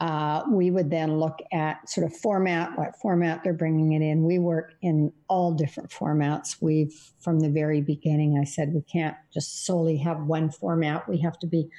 Uh, 0.01 0.43
we 0.49 0.71
would 0.71 0.89
then 0.89 1.19
look 1.19 1.39
at 1.53 1.89
sort 1.89 2.05
of 2.05 2.15
format, 2.17 2.77
what 2.77 2.99
format 3.01 3.43
they're 3.43 3.53
bringing 3.53 3.93
it 3.93 4.01
in. 4.01 4.23
We 4.23 4.39
work 4.39 4.73
in 4.81 5.13
all 5.29 5.53
different 5.53 5.89
formats. 5.89 6.57
We've, 6.61 6.93
from 7.21 7.39
the 7.39 7.49
very 7.49 7.81
beginning, 7.81 8.37
I 8.37 8.43
said 8.43 8.73
we 8.73 8.81
can't 8.81 9.15
just 9.33 9.65
solely 9.65 9.97
have 9.97 10.19
one 10.21 10.51
format. 10.51 11.07
We 11.07 11.19
have 11.19 11.39
to 11.39 11.47
be, 11.47 11.69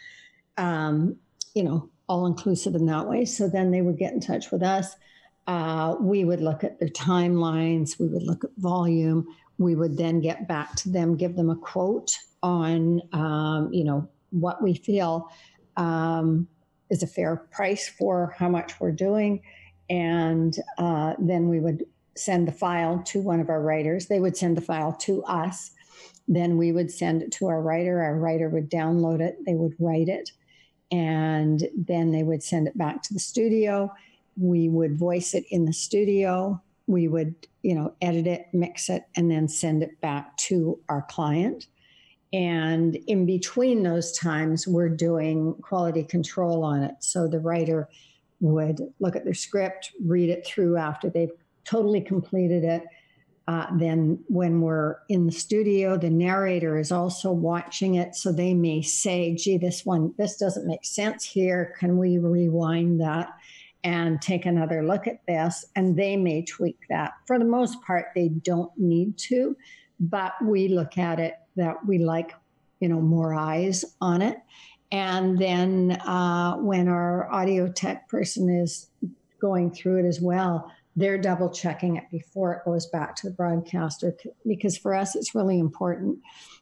um, 0.56 1.16
you 1.54 1.62
know, 1.62 1.90
all 2.08 2.26
inclusive 2.26 2.74
in 2.74 2.86
that 2.86 3.06
way. 3.06 3.26
So 3.26 3.48
then 3.48 3.70
they 3.70 3.82
would 3.82 3.98
get 3.98 4.14
in 4.14 4.20
touch 4.20 4.50
with 4.50 4.62
us. 4.62 4.96
Uh, 5.46 5.96
we 6.00 6.24
would 6.24 6.40
look 6.40 6.64
at 6.64 6.80
their 6.80 6.88
timelines. 6.88 7.98
We 7.98 8.08
would 8.08 8.22
look 8.22 8.44
at 8.44 8.50
volume. 8.56 9.26
We 9.58 9.74
would 9.74 9.96
then 9.96 10.20
get 10.20 10.48
back 10.48 10.74
to 10.76 10.88
them, 10.88 11.16
give 11.16 11.36
them 11.36 11.50
a 11.50 11.56
quote 11.56 12.16
on, 12.42 13.02
um, 13.12 13.70
you 13.72 13.84
know, 13.84 14.08
what 14.30 14.62
we 14.62 14.74
feel. 14.74 15.28
Um, 15.76 16.48
is 16.90 17.02
a 17.02 17.06
fair 17.06 17.36
price 17.36 17.88
for 17.88 18.34
how 18.38 18.48
much 18.48 18.80
we're 18.80 18.92
doing. 18.92 19.42
And 19.88 20.56
uh, 20.78 21.14
then 21.18 21.48
we 21.48 21.60
would 21.60 21.84
send 22.16 22.48
the 22.48 22.52
file 22.52 23.02
to 23.06 23.20
one 23.20 23.40
of 23.40 23.48
our 23.48 23.60
writers. 23.60 24.06
They 24.06 24.20
would 24.20 24.36
send 24.36 24.56
the 24.56 24.62
file 24.62 24.92
to 24.92 25.22
us. 25.24 25.70
Then 26.28 26.56
we 26.56 26.72
would 26.72 26.90
send 26.90 27.22
it 27.22 27.32
to 27.32 27.46
our 27.46 27.62
writer. 27.62 28.02
Our 28.02 28.16
writer 28.18 28.48
would 28.48 28.70
download 28.70 29.20
it, 29.20 29.38
they 29.46 29.54
would 29.54 29.74
write 29.78 30.08
it, 30.08 30.32
and 30.90 31.68
then 31.76 32.10
they 32.10 32.22
would 32.22 32.42
send 32.42 32.66
it 32.66 32.76
back 32.76 33.02
to 33.02 33.14
the 33.14 33.20
studio. 33.20 33.92
We 34.36 34.68
would 34.68 34.98
voice 34.98 35.34
it 35.34 35.44
in 35.50 35.66
the 35.66 35.72
studio. 35.72 36.60
We 36.88 37.08
would, 37.08 37.34
you 37.62 37.74
know, 37.74 37.94
edit 38.00 38.26
it, 38.26 38.46
mix 38.52 38.88
it, 38.88 39.04
and 39.16 39.30
then 39.30 39.48
send 39.48 39.82
it 39.82 40.00
back 40.00 40.36
to 40.38 40.80
our 40.88 41.02
client. 41.02 41.66
And 42.32 42.96
in 43.06 43.24
between 43.24 43.82
those 43.82 44.16
times, 44.16 44.66
we're 44.66 44.88
doing 44.88 45.54
quality 45.62 46.02
control 46.02 46.64
on 46.64 46.82
it. 46.82 46.94
So 47.00 47.28
the 47.28 47.40
writer 47.40 47.88
would 48.40 48.80
look 49.00 49.16
at 49.16 49.24
their 49.24 49.34
script, 49.34 49.92
read 50.04 50.28
it 50.28 50.46
through 50.46 50.76
after 50.76 51.08
they've 51.08 51.30
totally 51.64 52.00
completed 52.00 52.64
it. 52.64 52.82
Uh, 53.48 53.66
then, 53.78 54.18
when 54.26 54.60
we're 54.60 54.96
in 55.08 55.26
the 55.26 55.32
studio, 55.32 55.96
the 55.96 56.10
narrator 56.10 56.78
is 56.78 56.90
also 56.90 57.30
watching 57.30 57.94
it. 57.94 58.16
So 58.16 58.32
they 58.32 58.54
may 58.54 58.82
say, 58.82 59.36
gee, 59.36 59.56
this 59.56 59.86
one, 59.86 60.12
this 60.18 60.36
doesn't 60.36 60.66
make 60.66 60.84
sense 60.84 61.24
here. 61.24 61.72
Can 61.78 61.96
we 61.96 62.18
rewind 62.18 63.00
that 63.00 63.28
and 63.84 64.20
take 64.20 64.46
another 64.46 64.84
look 64.84 65.06
at 65.06 65.24
this? 65.28 65.64
And 65.76 65.96
they 65.96 66.16
may 66.16 66.44
tweak 66.44 66.80
that. 66.88 67.12
For 67.28 67.38
the 67.38 67.44
most 67.44 67.80
part, 67.82 68.06
they 68.16 68.30
don't 68.30 68.76
need 68.76 69.16
to, 69.28 69.56
but 70.00 70.32
we 70.42 70.66
look 70.66 70.98
at 70.98 71.20
it 71.20 71.34
that 71.56 71.84
we 71.86 71.98
like 71.98 72.32
you 72.80 72.88
know, 72.88 73.00
more 73.00 73.34
eyes 73.34 73.84
on 74.00 74.22
it. 74.22 74.38
And 74.92 75.38
then 75.38 75.92
uh, 75.92 76.56
when 76.56 76.88
our 76.88 77.30
audio 77.30 77.68
tech 77.68 78.08
person 78.08 78.48
is 78.48 78.88
going 79.40 79.70
through 79.72 80.04
it 80.04 80.08
as 80.08 80.20
well, 80.20 80.70
they're 80.94 81.18
double 81.18 81.50
checking 81.50 81.96
it 81.96 82.04
before 82.10 82.54
it 82.54 82.64
goes 82.64 82.86
back 82.86 83.16
to 83.16 83.28
the 83.28 83.34
broadcaster 83.34 84.16
because 84.46 84.78
for 84.78 84.94
us 84.94 85.14
it's 85.14 85.34
really 85.34 85.58
important 85.58 86.18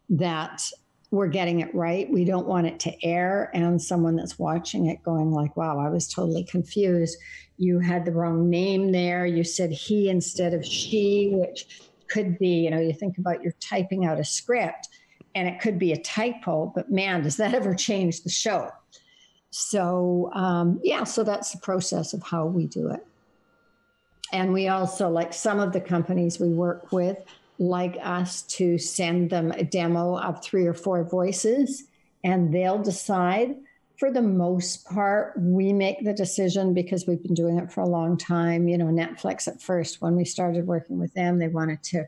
that 0.08 0.62
we're 1.10 1.28
getting 1.28 1.60
it 1.60 1.72
right. 1.74 2.10
We 2.10 2.24
don't 2.24 2.48
want 2.48 2.66
it 2.66 2.80
to 2.80 3.04
air 3.04 3.50
and 3.54 3.80
someone 3.80 4.16
that's 4.16 4.38
watching 4.38 4.86
it 4.86 5.00
going 5.04 5.30
like, 5.30 5.56
"Wow, 5.56 5.78
I 5.78 5.88
was 5.88 6.08
totally 6.08 6.42
confused. 6.42 7.16
You 7.56 7.78
had 7.78 8.04
the 8.04 8.10
wrong 8.10 8.50
name 8.50 8.90
there. 8.90 9.24
You 9.24 9.44
said 9.44 9.70
he 9.70 10.08
instead 10.08 10.54
of 10.54 10.64
she," 10.64 11.30
which 11.32 11.82
could 12.14 12.38
be, 12.38 12.60
you 12.60 12.70
know, 12.70 12.78
you 12.78 12.92
think 12.92 13.18
about 13.18 13.42
you're 13.42 13.56
typing 13.58 14.06
out 14.06 14.20
a 14.20 14.24
script 14.24 14.88
and 15.34 15.48
it 15.48 15.60
could 15.60 15.80
be 15.80 15.90
a 15.90 16.00
typo, 16.00 16.70
but 16.72 16.88
man, 16.88 17.24
does 17.24 17.36
that 17.38 17.52
ever 17.60 17.74
change 17.74 18.22
the 18.22 18.30
show? 18.30 18.70
So, 19.50 20.30
um, 20.32 20.80
yeah, 20.82 21.02
so 21.04 21.24
that's 21.24 21.50
the 21.50 21.58
process 21.58 22.12
of 22.12 22.22
how 22.22 22.46
we 22.46 22.66
do 22.66 22.88
it. 22.88 23.04
And 24.32 24.52
we 24.52 24.68
also, 24.68 25.08
like 25.08 25.32
some 25.32 25.58
of 25.58 25.72
the 25.72 25.80
companies 25.80 26.38
we 26.38 26.48
work 26.48 26.92
with, 26.92 27.18
like 27.58 27.96
us 28.02 28.42
to 28.42 28.78
send 28.78 29.30
them 29.30 29.52
a 29.52 29.64
demo 29.64 30.18
of 30.18 30.42
three 30.42 30.66
or 30.66 30.74
four 30.74 31.04
voices, 31.04 31.84
and 32.24 32.52
they'll 32.52 32.82
decide. 32.82 33.56
For 33.98 34.10
the 34.10 34.22
most 34.22 34.86
part, 34.86 35.34
we 35.38 35.72
make 35.72 36.04
the 36.04 36.12
decision 36.12 36.74
because 36.74 37.06
we've 37.06 37.22
been 37.22 37.34
doing 37.34 37.58
it 37.58 37.70
for 37.70 37.80
a 37.80 37.88
long 37.88 38.16
time. 38.16 38.66
You 38.66 38.76
know, 38.76 38.86
Netflix 38.86 39.46
at 39.46 39.62
first, 39.62 40.02
when 40.02 40.16
we 40.16 40.24
started 40.24 40.66
working 40.66 40.98
with 40.98 41.14
them, 41.14 41.38
they 41.38 41.48
wanted 41.48 41.82
to 41.84 42.04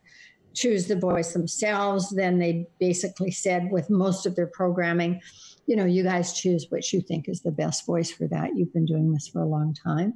choose 0.52 0.88
the 0.88 0.96
voice 0.96 1.32
themselves. 1.32 2.10
Then 2.10 2.38
they 2.38 2.66
basically 2.80 3.30
said, 3.30 3.70
with 3.70 3.88
most 3.88 4.26
of 4.26 4.34
their 4.34 4.48
programming, 4.48 5.20
you 5.66 5.76
know, 5.76 5.84
you 5.84 6.02
guys 6.02 6.32
choose 6.32 6.66
which 6.70 6.92
you 6.92 7.00
think 7.00 7.28
is 7.28 7.42
the 7.42 7.52
best 7.52 7.86
voice 7.86 8.10
for 8.10 8.26
that. 8.28 8.56
You've 8.56 8.72
been 8.72 8.86
doing 8.86 9.12
this 9.12 9.28
for 9.28 9.40
a 9.40 9.46
long 9.46 9.74
time. 9.74 10.14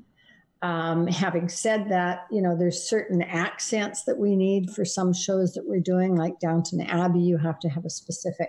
Um, 0.62 1.06
having 1.06 1.48
said 1.48 1.88
that, 1.88 2.26
you 2.30 2.42
know, 2.42 2.56
there's 2.56 2.82
certain 2.82 3.22
accents 3.22 4.04
that 4.04 4.18
we 4.18 4.36
need 4.36 4.70
for 4.70 4.84
some 4.84 5.12
shows 5.12 5.54
that 5.54 5.66
we're 5.66 5.80
doing, 5.80 6.16
like 6.16 6.38
Downton 6.40 6.82
Abbey, 6.82 7.20
you 7.20 7.38
have 7.38 7.58
to 7.60 7.68
have 7.68 7.84
a 7.84 7.90
specific 7.90 8.48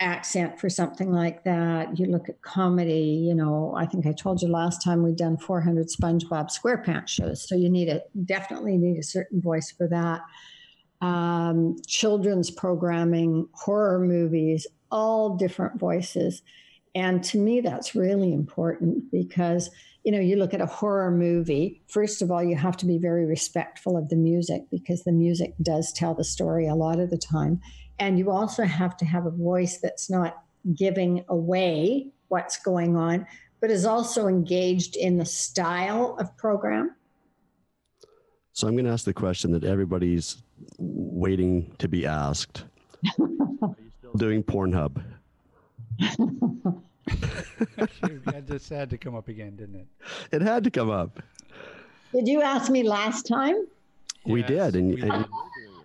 accent 0.00 0.58
for 0.58 0.68
something 0.68 1.12
like 1.12 1.44
that. 1.44 1.98
You 1.98 2.06
look 2.06 2.28
at 2.28 2.42
comedy, 2.42 3.24
you 3.26 3.34
know, 3.34 3.74
I 3.76 3.86
think 3.86 4.06
I 4.06 4.12
told 4.12 4.42
you 4.42 4.48
last 4.48 4.82
time 4.82 5.02
we'd 5.02 5.16
done 5.16 5.36
400 5.36 5.88
SpongeBob 5.88 6.50
SquarePants 6.50 7.08
shows. 7.08 7.48
So 7.48 7.54
you 7.54 7.70
need 7.70 7.88
a 7.88 8.02
definitely 8.24 8.76
need 8.76 8.98
a 8.98 9.02
certain 9.02 9.40
voice 9.40 9.70
for 9.70 9.88
that 9.88 10.22
um, 11.00 11.76
children's 11.86 12.50
programming, 12.50 13.48
horror 13.52 14.00
movies, 14.00 14.66
all 14.90 15.36
different 15.36 15.78
voices. 15.78 16.42
And 16.94 17.22
to 17.24 17.38
me, 17.38 17.60
that's 17.60 17.94
really 17.94 18.32
important 18.32 19.10
because, 19.10 19.68
you 20.04 20.12
know, 20.12 20.20
you 20.20 20.36
look 20.36 20.54
at 20.54 20.60
a 20.60 20.66
horror 20.66 21.10
movie, 21.10 21.82
first 21.88 22.22
of 22.22 22.30
all, 22.30 22.42
you 22.42 22.56
have 22.56 22.76
to 22.78 22.86
be 22.86 22.98
very 22.98 23.26
respectful 23.26 23.96
of 23.96 24.08
the 24.08 24.16
music 24.16 24.62
because 24.70 25.02
the 25.02 25.12
music 25.12 25.54
does 25.60 25.92
tell 25.92 26.14
the 26.14 26.24
story 26.24 26.66
a 26.68 26.74
lot 26.74 27.00
of 27.00 27.10
the 27.10 27.18
time. 27.18 27.60
And 27.98 28.18
you 28.18 28.30
also 28.30 28.64
have 28.64 28.96
to 28.98 29.04
have 29.04 29.26
a 29.26 29.30
voice 29.30 29.78
that's 29.78 30.10
not 30.10 30.42
giving 30.74 31.24
away 31.28 32.08
what's 32.28 32.58
going 32.58 32.96
on, 32.96 33.26
but 33.60 33.70
is 33.70 33.84
also 33.84 34.26
engaged 34.26 34.96
in 34.96 35.18
the 35.18 35.24
style 35.24 36.16
of 36.18 36.36
program. 36.36 36.94
So 38.52 38.68
I'm 38.68 38.74
going 38.74 38.84
to 38.84 38.90
ask 38.90 39.04
the 39.04 39.14
question 39.14 39.52
that 39.52 39.64
everybody's 39.64 40.42
waiting 40.78 41.74
to 41.78 41.88
be 41.88 42.06
asked. 42.06 42.64
Are 43.20 43.26
you 43.28 43.90
still 43.98 44.12
doing 44.16 44.42
Pornhub? 44.42 45.02
that 48.24 48.44
just 48.46 48.68
had 48.68 48.90
to 48.90 48.98
come 48.98 49.14
up 49.14 49.28
again, 49.28 49.56
didn't 49.56 49.76
it? 49.76 49.86
It 50.32 50.42
had 50.42 50.64
to 50.64 50.70
come 50.70 50.90
up. 50.90 51.20
Did 52.12 52.28
you 52.28 52.42
ask 52.42 52.70
me 52.70 52.82
last 52.84 53.26
time? 53.26 53.66
We 54.24 54.40
yes, 54.40 54.48
did, 54.48 54.76
and, 54.76 54.94
we 54.94 55.02
and 55.02 55.26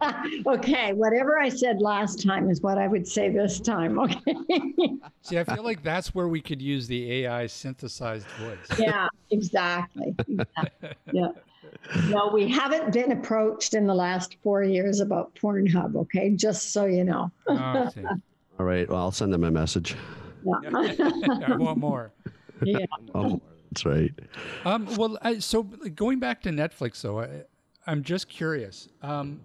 okay, 0.47 0.93
whatever 0.93 1.39
I 1.39 1.49
said 1.49 1.81
last 1.81 2.23
time 2.23 2.49
is 2.49 2.61
what 2.61 2.77
I 2.77 2.87
would 2.87 3.07
say 3.07 3.29
this 3.29 3.59
time. 3.59 3.99
Okay. 3.99 4.35
See, 5.21 5.37
I 5.39 5.43
feel 5.43 5.63
like 5.63 5.83
that's 5.83 6.13
where 6.15 6.27
we 6.27 6.41
could 6.41 6.61
use 6.61 6.87
the 6.87 7.23
AI 7.23 7.47
synthesized 7.47 8.27
voice. 8.39 8.79
Yeah, 8.79 9.07
exactly. 9.31 10.15
exactly. 10.27 10.89
Yeah. 11.11 11.29
No, 12.07 12.29
we 12.33 12.47
haven't 12.47 12.93
been 12.93 13.11
approached 13.11 13.73
in 13.73 13.85
the 13.85 13.93
last 13.93 14.37
four 14.43 14.63
years 14.63 14.99
about 14.99 15.33
Pornhub, 15.35 15.95
okay? 15.95 16.31
Just 16.31 16.71
so 16.71 16.85
you 16.85 17.03
know. 17.03 17.31
Oh, 17.47 17.89
All 18.59 18.65
right. 18.65 18.89
Well, 18.89 18.99
I'll 18.99 19.11
send 19.11 19.33
them 19.33 19.43
a 19.43 19.51
message. 19.51 19.95
Yeah. 20.43 20.69
I 20.73 21.55
want 21.57 21.79
more. 21.79 22.11
Yeah. 22.63 22.85
Oh, 23.15 23.41
that's 23.71 23.85
right. 23.85 24.11
Um, 24.65 24.87
well, 24.97 25.17
I, 25.21 25.39
so 25.39 25.63
going 25.63 26.19
back 26.19 26.41
to 26.41 26.49
Netflix, 26.49 27.01
though, 27.01 27.21
I, 27.21 27.43
am 27.87 28.03
just 28.03 28.27
curious. 28.27 28.89
Um, 29.01 29.39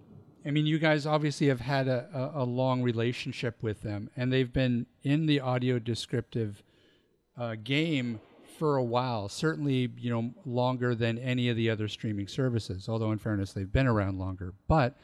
I 0.45 0.51
mean, 0.51 0.65
you 0.65 0.77
guys 0.77 1.05
obviously 1.05 1.47
have 1.47 1.61
had 1.61 1.87
a, 1.87 2.31
a, 2.35 2.43
a, 2.43 2.45
long 2.45 2.83
relationship 2.83 3.63
with 3.63 3.81
them, 3.81 4.11
and 4.15 4.31
they've 4.31 4.51
been 4.51 4.85
in 5.01 5.25
the 5.25 5.39
audio 5.39 5.79
descriptive 5.79 6.61
uh, 7.35 7.55
game 7.63 8.19
for 8.59 8.77
a 8.77 8.83
while, 8.83 9.27
certainly, 9.27 9.91
you 9.97 10.09
know, 10.09 10.33
longer 10.45 10.95
than 10.95 11.17
any 11.17 11.49
of 11.49 11.57
the 11.57 11.69
other 11.69 11.87
streaming 11.87 12.27
services, 12.27 12.87
although 12.87 13.11
in 13.11 13.17
fairness, 13.17 13.53
they've 13.53 13.71
been 13.71 13.87
around 13.87 14.19
longer. 14.19 14.53
But 14.67 14.97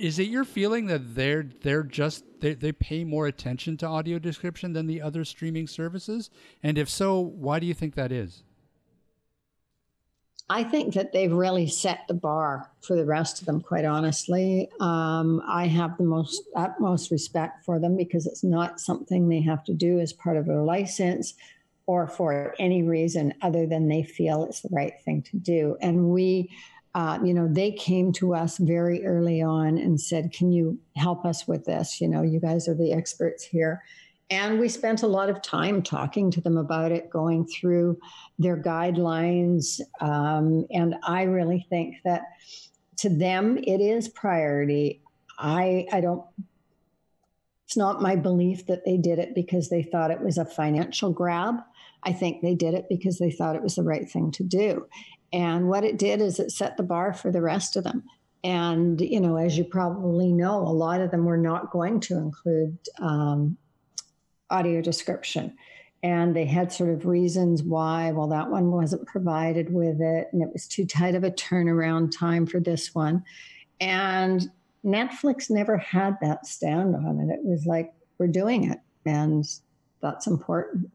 is 0.00 0.18
it 0.18 0.28
your 0.28 0.44
feeling 0.44 0.86
that 0.86 1.14
they're 1.14 1.46
they're 1.60 1.82
just 1.82 2.24
they, 2.40 2.54
they 2.54 2.72
pay 2.72 3.04
more 3.04 3.26
attention 3.26 3.76
to 3.78 3.86
audio 3.86 4.18
description 4.18 4.72
than 4.72 4.86
the 4.86 5.02
other 5.02 5.24
streaming 5.24 5.66
services? 5.66 6.30
And 6.62 6.78
if 6.78 6.88
so, 6.88 7.18
why 7.20 7.58
do 7.58 7.66
you 7.66 7.74
think 7.74 7.94
that 7.96 8.12
is? 8.12 8.44
I 10.50 10.64
think 10.64 10.94
that 10.94 11.12
they've 11.12 11.32
really 11.32 11.68
set 11.68 12.00
the 12.08 12.14
bar 12.14 12.68
for 12.80 12.96
the 12.96 13.04
rest 13.04 13.40
of 13.40 13.46
them, 13.46 13.60
quite 13.60 13.84
honestly. 13.84 14.68
Um, 14.80 15.40
I 15.46 15.68
have 15.68 15.96
the 15.96 16.02
most 16.02 16.42
utmost 16.56 17.12
respect 17.12 17.64
for 17.64 17.78
them 17.78 17.96
because 17.96 18.26
it's 18.26 18.42
not 18.42 18.80
something 18.80 19.28
they 19.28 19.42
have 19.42 19.62
to 19.66 19.72
do 19.72 20.00
as 20.00 20.12
part 20.12 20.36
of 20.36 20.46
their 20.46 20.62
license 20.62 21.34
or 21.86 22.08
for 22.08 22.56
any 22.58 22.82
reason 22.82 23.32
other 23.42 23.64
than 23.64 23.86
they 23.86 24.02
feel 24.02 24.42
it's 24.42 24.62
the 24.62 24.68
right 24.72 24.94
thing 25.04 25.22
to 25.30 25.36
do. 25.36 25.76
And 25.80 26.10
we, 26.10 26.50
uh, 26.96 27.20
you 27.24 27.32
know, 27.32 27.46
they 27.48 27.70
came 27.70 28.12
to 28.14 28.34
us 28.34 28.58
very 28.58 29.06
early 29.06 29.40
on 29.40 29.78
and 29.78 30.00
said, 30.00 30.32
Can 30.32 30.50
you 30.50 30.80
help 30.96 31.24
us 31.24 31.46
with 31.46 31.64
this? 31.64 32.00
You 32.00 32.08
know, 32.08 32.22
you 32.22 32.40
guys 32.40 32.66
are 32.66 32.74
the 32.74 32.92
experts 32.92 33.44
here. 33.44 33.84
And 34.30 34.60
we 34.60 34.68
spent 34.68 35.02
a 35.02 35.08
lot 35.08 35.28
of 35.28 35.42
time 35.42 35.82
talking 35.82 36.30
to 36.30 36.40
them 36.40 36.56
about 36.56 36.92
it, 36.92 37.10
going 37.10 37.46
through 37.46 37.98
their 38.38 38.56
guidelines. 38.56 39.80
Um, 40.00 40.66
and 40.70 40.94
I 41.02 41.22
really 41.22 41.66
think 41.68 41.96
that 42.04 42.22
to 42.98 43.08
them, 43.08 43.58
it 43.58 43.80
is 43.80 44.08
priority. 44.08 45.02
I, 45.38 45.86
I 45.92 46.00
don't 46.00 46.24
it's 47.70 47.76
not 47.76 48.02
my 48.02 48.16
belief 48.16 48.66
that 48.66 48.84
they 48.84 48.96
did 48.96 49.20
it 49.20 49.32
because 49.32 49.68
they 49.68 49.84
thought 49.84 50.10
it 50.10 50.20
was 50.20 50.38
a 50.38 50.44
financial 50.44 51.12
grab. 51.12 51.54
I 52.02 52.12
think 52.12 52.42
they 52.42 52.56
did 52.56 52.74
it 52.74 52.86
because 52.88 53.20
they 53.20 53.30
thought 53.30 53.54
it 53.54 53.62
was 53.62 53.76
the 53.76 53.84
right 53.84 54.10
thing 54.10 54.32
to 54.32 54.42
do. 54.42 54.88
And 55.32 55.68
what 55.68 55.84
it 55.84 55.96
did 55.96 56.20
is 56.20 56.40
it 56.40 56.50
set 56.50 56.76
the 56.76 56.82
bar 56.82 57.12
for 57.12 57.30
the 57.30 57.40
rest 57.40 57.76
of 57.76 57.84
them. 57.84 58.02
And, 58.42 59.00
you 59.00 59.20
know, 59.20 59.36
as 59.36 59.56
you 59.56 59.62
probably 59.62 60.32
know, 60.32 60.56
a 60.62 60.74
lot 60.74 61.00
of 61.00 61.12
them 61.12 61.24
were 61.24 61.36
not 61.36 61.70
going 61.70 62.00
to 62.00 62.16
include 62.16 62.76
um, 62.98 63.56
audio 64.50 64.80
description. 64.80 65.56
And 66.02 66.34
they 66.34 66.46
had 66.46 66.72
sort 66.72 66.90
of 66.90 67.04
reasons 67.04 67.62
why, 67.62 68.10
well, 68.12 68.28
that 68.28 68.50
one 68.50 68.70
wasn't 68.70 69.06
provided 69.06 69.72
with 69.72 70.00
it, 70.00 70.28
and 70.32 70.42
it 70.42 70.48
was 70.52 70.66
too 70.66 70.86
tight 70.86 71.14
of 71.14 71.24
a 71.24 71.30
turnaround 71.30 72.10
time 72.16 72.46
for 72.46 72.58
this 72.58 72.94
one. 72.94 73.22
And 73.80 74.50
Netflix 74.82 75.50
never 75.50 75.76
had 75.76 76.16
that 76.22 76.46
stand 76.46 76.96
on 76.96 77.20
it. 77.20 77.34
It 77.34 77.44
was 77.44 77.66
like, 77.66 77.92
we're 78.18 78.28
doing 78.28 78.70
it, 78.70 78.78
and 79.04 79.44
that's 80.00 80.26
important. 80.26 80.90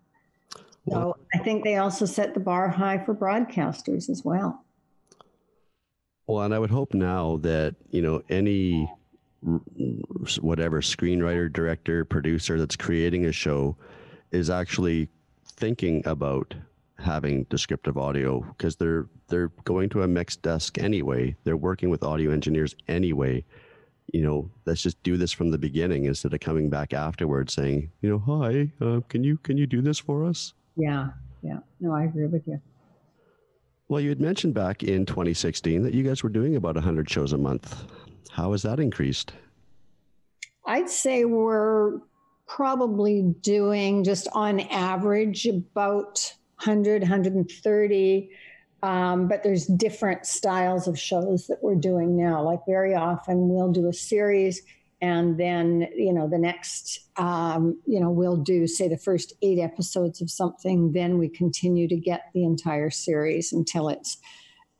So 0.89 1.18
I 1.34 1.38
think 1.39 1.64
they 1.64 1.78
also 1.78 2.06
set 2.06 2.34
the 2.34 2.39
bar 2.39 2.70
high 2.70 3.03
for 3.03 3.14
broadcasters 3.16 4.10
as 4.10 4.24
well. 4.24 4.64
Well, 6.28 6.43
and 6.43 6.53
I 6.53 6.60
would 6.60 6.72
hope 6.72 6.95
now 6.95 7.38
that, 7.38 7.76
you 7.91 8.01
know, 8.01 8.24
any 8.30 8.91
whatever 10.41 10.82
screenwriter, 10.82 11.52
director, 11.52 12.04
producer 12.04 12.60
that's 12.60 12.76
creating 12.76 13.26
a 13.26 13.32
show 13.32 13.76
is 14.32 14.50
actually 14.50 15.08
thinking 15.46 16.02
about 16.06 16.54
having 16.98 17.43
descriptive 17.50 17.98
audio 17.98 18.39
because 18.39 18.76
they're 18.76 19.08
they're 19.28 19.50
going 19.64 19.89
to 19.89 20.04
a 20.04 20.08
mixed 20.08 20.41
desk 20.41 20.78
anyway. 20.78 21.36
They're 21.43 21.58
working 21.58 21.89
with 21.89 22.04
audio 22.04 22.32
engineers 22.32 22.76
anyway. 22.88 23.43
You 24.14 24.22
know, 24.22 24.52
let's 24.66 24.82
just 24.82 25.02
do 25.04 25.18
this 25.18 25.32
from 25.32 25.50
the 25.50 25.58
beginning 25.58 26.06
instead 26.06 26.34
of 26.34 26.39
coming 26.39 26.70
back 26.70 26.93
afterwards 26.93 27.54
saying, 27.54 27.91
you 28.02 28.10
know, 28.10 28.20
hi, 28.20 28.72
uh, 28.82 29.02
can 29.10 29.24
you 29.24 29.38
can 29.38 29.58
you 29.58 29.68
do 29.68 29.82
this 29.82 30.00
for 30.00 30.26
us? 30.26 30.54
Yeah, 30.76 31.10
yeah. 31.41 31.60
No, 31.80 31.93
I 31.93 32.04
agree 32.04 32.28
with 32.28 32.48
you. 32.48 32.62
Well, 33.88 34.02
you 34.02 34.10
had 34.10 34.20
mentioned 34.20 34.56
back 34.56 34.84
in 34.84 35.06
2016 35.06 35.84
that 35.84 35.93
you 35.93 36.04
guys 36.04 36.24
were 36.24 36.30
doing 36.30 36.56
about 36.56 36.74
100 36.74 37.08
shows 37.08 37.34
a 37.34 37.38
month. 37.38 37.86
How 38.32 38.51
has 38.51 38.63
that 38.63 38.80
increased? 38.80 39.34
I'd 40.65 40.89
say 40.89 41.26
we're 41.26 41.99
probably 42.47 43.21
doing 43.41 44.03
just 44.03 44.28
on 44.34 44.59
average 44.61 45.45
about 45.45 46.34
100, 46.63 47.01
130. 47.01 48.30
Um, 48.84 49.28
but 49.28 49.41
there's 49.41 49.65
different 49.65 50.26
styles 50.26 50.88
of 50.88 50.99
shows 50.99 51.47
that 51.47 51.63
we're 51.63 51.76
doing 51.76 52.15
now. 52.15 52.43
Like 52.43 52.59
very 52.67 52.93
often 52.93 53.49
we'll 53.49 53.71
do 53.71 53.88
a 53.88 53.93
series 53.93 54.61
and 55.01 55.38
then 55.39 55.88
you 55.95 56.13
know 56.13 56.28
the 56.28 56.38
next 56.38 56.99
um, 57.17 57.80
you 57.86 57.99
know 57.99 58.09
we'll 58.09 58.38
do 58.38 58.67
say 58.67 58.88
the 58.88 58.97
first 58.97 59.34
eight 59.41 59.59
episodes 59.59 60.21
of 60.21 60.30
something 60.30 60.93
then 60.93 61.17
we 61.17 61.28
continue 61.28 61.88
to 61.88 61.97
get 61.97 62.30
the 62.34 62.43
entire 62.43 62.89
series 62.89 63.51
until 63.51 63.89
it's 63.89 64.17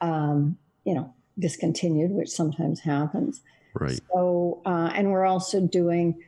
um, 0.02 0.58
you 0.84 0.94
know 0.94 1.14
discontinued 1.38 2.12
which 2.12 2.30
sometimes 2.30 2.80
happens. 2.80 3.42
Right. 3.74 4.00
So 4.14 4.62
uh, 4.66 4.92
and 4.96 5.12
we're 5.12 5.26
also 5.26 5.62
doing 5.62 6.22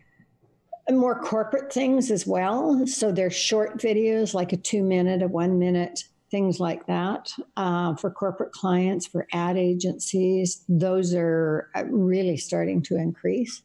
more 0.90 1.20
corporate 1.20 1.72
things 1.72 2.12
as 2.12 2.26
well. 2.26 2.88
So 2.88 3.12
they're 3.12 3.30
short 3.30 3.78
videos 3.78 4.34
like 4.34 4.54
a 4.54 4.58
two 4.58 4.84
minute 4.84 5.22
a 5.22 5.28
one 5.28 5.60
minute 5.60 6.04
things 6.30 6.60
like 6.60 6.86
that 6.88 7.32
uh, 7.56 7.96
for 7.96 8.12
corporate 8.12 8.52
clients 8.52 9.08
for 9.08 9.28
ad 9.32 9.58
agencies. 9.58 10.64
Those 10.68 11.14
are 11.14 11.70
uh, 11.76 11.86
really 11.86 12.38
starting 12.38 12.82
to 12.84 12.98
increase. 12.98 13.62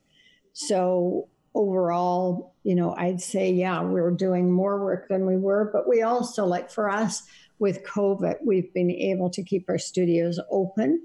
So 0.53 1.29
overall, 1.55 2.55
you 2.63 2.75
know, 2.75 2.95
I'd 2.97 3.21
say, 3.21 3.51
yeah, 3.51 3.83
we're 3.83 4.11
doing 4.11 4.51
more 4.51 4.83
work 4.83 5.09
than 5.09 5.27
we 5.27 5.37
were, 5.37 5.71
but 5.73 5.89
we 5.89 6.03
also, 6.03 6.47
like 6.47 6.71
for 6.71 6.89
us 6.89 7.23
with 7.59 7.85
COVID, 7.85 8.37
we've 8.45 8.73
been 8.73 8.91
able 8.91 9.31
to 9.31 9.43
keep 9.43 9.69
our 9.69 9.79
studios 9.79 10.39
open. 10.51 11.03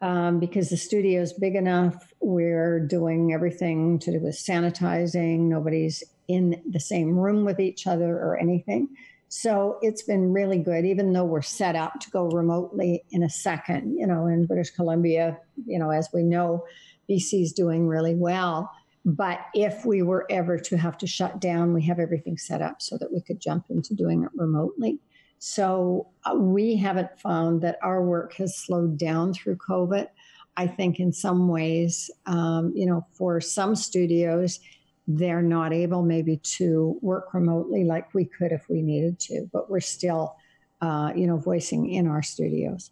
Um, 0.00 0.38
because 0.38 0.70
the 0.70 0.76
studio 0.76 1.22
is 1.22 1.32
big 1.32 1.56
enough, 1.56 2.12
we're 2.20 2.78
doing 2.78 3.32
everything 3.32 3.98
to 4.00 4.12
do 4.12 4.20
with 4.20 4.36
sanitizing. 4.36 5.48
Nobody's 5.48 6.04
in 6.28 6.62
the 6.70 6.78
same 6.78 7.18
room 7.18 7.44
with 7.44 7.58
each 7.58 7.86
other 7.86 8.16
or 8.16 8.38
anything. 8.38 8.88
So 9.28 9.78
it's 9.82 10.02
been 10.02 10.32
really 10.32 10.58
good, 10.58 10.84
even 10.84 11.12
though 11.12 11.24
we're 11.24 11.42
set 11.42 11.76
up 11.76 12.00
to 12.00 12.10
go 12.10 12.26
remotely 12.28 13.04
in 13.10 13.22
a 13.22 13.28
second. 13.28 13.96
You 13.98 14.06
know, 14.06 14.26
in 14.26 14.46
British 14.46 14.70
Columbia, 14.70 15.38
you 15.66 15.78
know, 15.78 15.90
as 15.90 16.08
we 16.14 16.22
know, 16.22 16.64
BC 17.10 17.42
is 17.42 17.52
doing 17.52 17.88
really 17.88 18.14
well. 18.14 18.70
But 19.04 19.40
if 19.54 19.84
we 19.84 20.02
were 20.02 20.26
ever 20.30 20.58
to 20.58 20.76
have 20.76 20.98
to 20.98 21.06
shut 21.06 21.40
down, 21.40 21.72
we 21.72 21.82
have 21.84 21.98
everything 21.98 22.36
set 22.36 22.62
up 22.62 22.82
so 22.82 22.98
that 22.98 23.12
we 23.12 23.20
could 23.20 23.40
jump 23.40 23.66
into 23.70 23.94
doing 23.94 24.22
it 24.22 24.30
remotely. 24.34 24.98
So 25.38 26.08
uh, 26.24 26.34
we 26.34 26.76
haven't 26.76 27.18
found 27.18 27.62
that 27.62 27.78
our 27.82 28.02
work 28.02 28.34
has 28.34 28.56
slowed 28.56 28.98
down 28.98 29.34
through 29.34 29.56
COVID. 29.56 30.08
I 30.56 30.66
think 30.66 30.98
in 30.98 31.12
some 31.12 31.48
ways, 31.48 32.10
um, 32.26 32.72
you 32.74 32.86
know, 32.86 33.06
for 33.12 33.40
some 33.40 33.76
studios, 33.76 34.58
they're 35.06 35.42
not 35.42 35.72
able 35.72 36.02
maybe 36.02 36.36
to 36.36 36.98
work 37.00 37.32
remotely 37.32 37.84
like 37.84 38.12
we 38.12 38.24
could 38.24 38.52
if 38.52 38.68
we 38.68 38.82
needed 38.82 39.18
to, 39.20 39.48
but 39.52 39.70
we're 39.70 39.80
still, 39.80 40.36
uh, 40.80 41.12
you 41.14 41.26
know, 41.26 41.36
voicing 41.36 41.90
in 41.90 42.08
our 42.08 42.22
studios. 42.22 42.90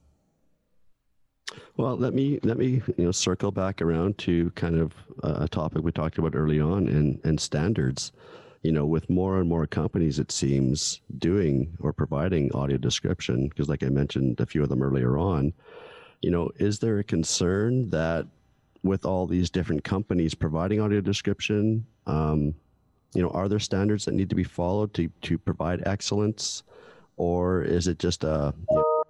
Well, 1.76 1.96
let 1.96 2.14
me 2.14 2.38
let 2.42 2.56
me 2.56 2.82
you 2.96 3.04
know 3.04 3.12
circle 3.12 3.50
back 3.50 3.82
around 3.82 4.18
to 4.18 4.50
kind 4.50 4.78
of 4.78 4.92
a 5.22 5.48
topic 5.48 5.82
we 5.82 5.92
talked 5.92 6.18
about 6.18 6.34
early 6.34 6.60
on 6.60 6.88
and 6.88 7.20
and 7.24 7.40
standards. 7.40 8.12
You 8.62 8.72
know, 8.72 8.86
with 8.86 9.08
more 9.08 9.38
and 9.38 9.48
more 9.48 9.66
companies, 9.66 10.18
it 10.18 10.32
seems 10.32 11.00
doing 11.18 11.76
or 11.80 11.92
providing 11.92 12.52
audio 12.54 12.78
description 12.78 13.48
because, 13.48 13.68
like 13.68 13.82
I 13.82 13.88
mentioned, 13.88 14.40
a 14.40 14.46
few 14.46 14.62
of 14.62 14.68
them 14.68 14.82
earlier 14.82 15.18
on. 15.18 15.52
You 16.22 16.30
know, 16.30 16.50
is 16.56 16.78
there 16.78 16.98
a 16.98 17.04
concern 17.04 17.90
that 17.90 18.26
with 18.82 19.04
all 19.04 19.26
these 19.26 19.50
different 19.50 19.84
companies 19.84 20.34
providing 20.34 20.80
audio 20.80 21.00
description, 21.00 21.86
um, 22.06 22.54
you 23.14 23.22
know, 23.22 23.30
are 23.30 23.48
there 23.48 23.58
standards 23.58 24.04
that 24.04 24.14
need 24.14 24.30
to 24.30 24.36
be 24.36 24.44
followed 24.44 24.94
to 24.94 25.08
to 25.22 25.38
provide 25.38 25.86
excellence, 25.86 26.62
or 27.16 27.62
is 27.62 27.86
it 27.88 27.98
just 27.98 28.24
a 28.24 28.54
you 28.70 28.76
know, 28.76 29.02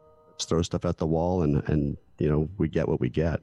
throw 0.43 0.63
stuff 0.63 0.85
at 0.85 0.99
the 0.99 1.07
wall 1.07 1.43
and 1.43 1.63
and 1.69 1.97
you 2.19 2.31
know, 2.31 2.49
we 2.59 2.69
get 2.69 2.89
what 2.89 3.01
we 3.01 3.09
get. 3.09 3.41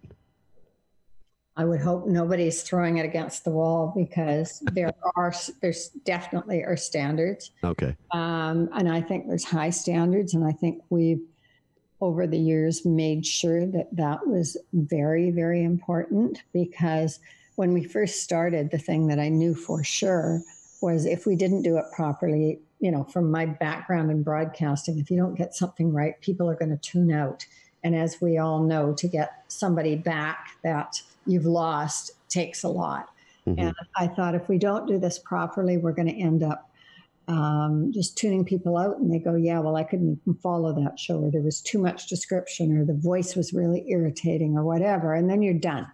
I 1.56 1.66
would 1.66 1.82
hope 1.82 2.08
nobody's 2.08 2.64
throwing 2.64 2.98
it 2.98 3.06
against 3.06 3.44
the 3.44 3.52
wall 3.52 3.94
because 3.96 4.60
there 4.72 4.92
are 5.16 5.34
there's 5.62 5.90
definitely 6.04 6.64
are 6.64 6.78
standards. 6.78 7.52
Okay. 7.64 7.96
Um, 8.12 8.70
and 8.74 8.90
I 8.90 9.02
think 9.02 9.28
there's 9.28 9.44
high 9.44 9.70
standards, 9.70 10.34
and 10.34 10.44
I 10.44 10.52
think 10.52 10.84
we've 10.90 11.22
over 12.02 12.26
the 12.28 12.40
years 12.40 12.86
made 12.86 13.26
sure 13.26 13.66
that 13.68 13.88
that 13.96 14.28
was 14.28 14.58
very 14.74 15.32
very 15.32 15.64
important 15.64 16.42
because 16.52 17.20
when 17.56 17.72
we 17.72 17.84
first 17.84 18.22
started, 18.24 18.72
the 18.72 18.80
thing 18.80 19.08
that 19.08 19.20
I 19.20 19.30
knew 19.30 19.54
for 19.54 19.84
sure 19.84 20.42
was 20.82 21.06
if 21.06 21.28
we 21.28 21.36
didn't 21.36 21.62
do 21.62 21.78
it 21.78 21.86
properly, 21.96 22.60
you 22.80 22.92
know, 22.92 23.04
from 23.04 23.30
my 23.30 23.46
background 23.46 24.10
in 24.10 24.24
broadcasting, 24.24 24.98
if 24.98 25.12
you 25.12 25.18
don't 25.18 25.36
get 25.36 25.54
something 25.54 25.94
right, 25.94 26.20
people 26.20 26.50
are 26.50 26.56
going 26.56 26.72
to 26.72 26.78
tune 26.78 27.12
out 27.12 27.46
and 27.84 27.96
as 27.96 28.22
we 28.22 28.38
all 28.38 28.64
know, 28.64 28.94
to 28.94 29.08
get 29.08 29.44
somebody 29.48 29.96
back 29.96 30.58
that 30.64 31.02
you've 31.26 31.46
lost 31.46 32.12
takes 32.30 32.64
a 32.64 32.70
lot. 32.70 33.10
Mm-hmm. 33.48 33.60
And 33.60 33.76
I 33.98 34.08
thought 34.08 34.36
if 34.36 34.48
we 34.48 34.58
don't 34.58 34.88
do 34.88 34.98
this 34.98 35.20
properly, 35.20 35.78
we're 35.78 35.92
going 35.92 36.08
to 36.08 36.20
end 36.20 36.44
up 36.44 36.70
um, 37.28 37.92
just 37.94 38.18
tuning 38.18 38.46
people 38.46 38.78
out. 38.78 38.98
And 38.98 39.14
they 39.14 39.20
go, 39.20 39.36
yeah, 39.36 39.60
well, 39.60 39.76
I 39.76 39.84
couldn't 39.84 40.20
even 40.22 40.40
follow 40.40 40.74
that 40.84 41.00
show, 41.00 41.20
or 41.20 41.32
there 41.32 41.42
was 41.42 41.62
too 41.62 41.80
much 41.80 42.08
description, 42.08 42.78
or 42.78 42.86
the 42.86 42.94
voice 42.94 43.36
was 43.36 43.54
really 43.54 43.86
irritating, 43.88 44.58
or 44.58 44.64
whatever. 44.64 45.14
And 45.14 45.30
then 45.30 45.42
you're 45.42 45.54
done. 45.54 45.88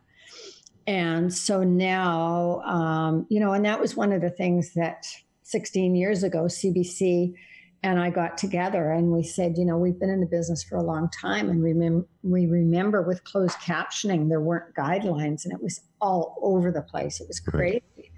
And 0.88 1.32
so 1.32 1.64
now, 1.64 2.62
um, 2.62 3.28
you 3.30 3.40
know, 3.40 3.54
and 3.54 3.64
that 3.66 3.80
was 3.80 3.96
one 3.96 4.12
of 4.12 4.22
the 4.22 4.30
things 4.30 4.74
that 4.74 5.06
16 5.44 5.96
years 5.96 6.24
ago, 6.24 6.46
CBC 6.46 7.36
and 7.82 8.00
I 8.00 8.10
got 8.10 8.38
together 8.38 8.92
and 8.92 9.12
we 9.12 9.24
said, 9.24 9.58
you 9.58 9.66
know, 9.66 9.78
we've 9.78 10.00
been 10.00 10.10
in 10.10 10.20
the 10.20 10.26
business 10.26 10.64
for 10.64 10.78
a 10.78 10.84
long 10.84 11.10
time 11.10 11.50
and 11.50 11.62
remem- 11.62 12.06
we 12.24 12.46
remember 12.46 13.02
with 13.02 13.24
closed 13.24 13.58
captioning, 13.60 14.28
there 14.28 14.42
weren't 14.42 14.76
guidelines 14.76 15.46
and 15.46 15.54
it 15.54 15.64
was 15.64 15.82
all 16.02 16.38
over 16.42 16.72
the 16.72 16.82
place. 16.82 17.22
It 17.22 17.28
was 17.28 17.40
crazy. 17.40 17.82
Right. 17.98 18.12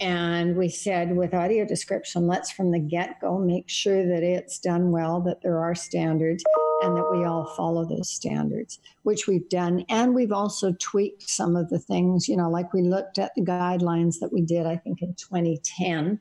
And 0.00 0.56
we 0.56 0.68
said, 0.68 1.16
with 1.16 1.34
audio 1.34 1.64
description, 1.64 2.26
let's 2.26 2.50
from 2.50 2.72
the 2.72 2.80
get 2.80 3.20
go 3.20 3.38
make 3.38 3.68
sure 3.68 4.04
that 4.04 4.22
it's 4.22 4.58
done 4.58 4.90
well, 4.90 5.20
that 5.20 5.42
there 5.42 5.58
are 5.58 5.76
standards, 5.76 6.42
and 6.82 6.96
that 6.96 7.08
we 7.12 7.24
all 7.24 7.46
follow 7.56 7.84
those 7.84 8.08
standards, 8.08 8.80
which 9.04 9.28
we've 9.28 9.48
done. 9.48 9.84
And 9.88 10.12
we've 10.12 10.32
also 10.32 10.72
tweaked 10.80 11.30
some 11.30 11.54
of 11.54 11.68
the 11.68 11.78
things, 11.78 12.26
you 12.28 12.36
know, 12.36 12.50
like 12.50 12.72
we 12.72 12.82
looked 12.82 13.18
at 13.18 13.32
the 13.36 13.42
guidelines 13.42 14.16
that 14.20 14.32
we 14.32 14.42
did, 14.42 14.66
I 14.66 14.76
think, 14.76 15.02
in 15.02 15.14
2010 15.14 16.18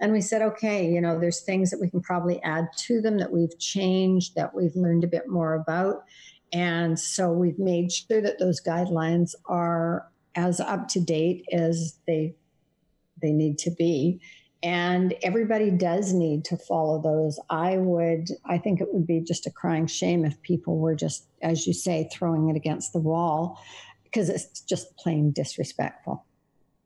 and 0.00 0.12
we 0.12 0.20
said, 0.20 0.42
okay, 0.42 0.86
you 0.86 1.00
know, 1.00 1.18
there's 1.18 1.40
things 1.40 1.70
that 1.70 1.80
we 1.80 1.88
can 1.88 2.02
probably 2.02 2.42
add 2.42 2.68
to 2.78 3.00
them 3.00 3.18
that 3.18 3.32
we've 3.32 3.58
changed, 3.58 4.34
that 4.34 4.54
we've 4.54 4.76
learned 4.76 5.04
a 5.04 5.08
bit 5.08 5.28
more 5.28 5.54
about. 5.54 6.04
And 6.52 6.98
so 6.98 7.32
we've 7.32 7.58
made 7.58 7.90
sure 7.90 8.20
that 8.20 8.38
those 8.38 8.62
guidelines 8.62 9.34
are 9.46 10.08
as 10.34 10.60
up 10.60 10.88
to 10.88 11.00
date 11.00 11.44
as 11.52 11.98
they 12.06 12.34
they 13.22 13.32
need 13.32 13.56
to 13.56 13.70
be. 13.70 14.20
And 14.62 15.14
everybody 15.22 15.70
does 15.70 16.12
need 16.12 16.44
to 16.46 16.56
follow 16.58 17.00
those. 17.00 17.40
I 17.48 17.78
would, 17.78 18.28
I 18.44 18.58
think 18.58 18.80
it 18.80 18.92
would 18.92 19.06
be 19.06 19.20
just 19.20 19.46
a 19.46 19.50
crying 19.50 19.86
shame 19.86 20.24
if 20.24 20.40
people 20.42 20.78
were 20.78 20.94
just, 20.94 21.26
as 21.40 21.66
you 21.66 21.72
say, 21.72 22.10
throwing 22.12 22.50
it 22.50 22.56
against 22.56 22.92
the 22.92 22.98
wall 22.98 23.58
because 24.04 24.28
it's 24.28 24.60
just 24.60 24.94
plain 24.98 25.30
disrespectful 25.30 26.25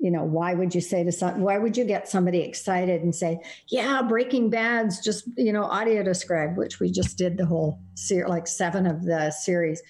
you 0.01 0.11
know 0.11 0.25
why 0.25 0.55
would 0.55 0.75
you 0.75 0.81
say 0.81 1.05
to 1.05 1.13
some 1.13 1.41
why 1.41 1.59
would 1.59 1.77
you 1.77 1.85
get 1.85 2.09
somebody 2.09 2.41
excited 2.41 3.03
and 3.03 3.15
say 3.15 3.39
yeah 3.69 4.03
breaking 4.03 4.49
bad's 4.49 4.99
just 5.01 5.25
you 5.37 5.53
know 5.53 5.65
audio 5.65 6.03
described 6.03 6.57
which 6.57 6.81
we 6.81 6.91
just 6.91 7.19
did 7.19 7.37
the 7.37 7.47
whole 7.47 7.79
like 8.27 8.47
seven 8.47 8.87
of 8.87 9.05
the 9.05 9.31
series. 9.31 9.83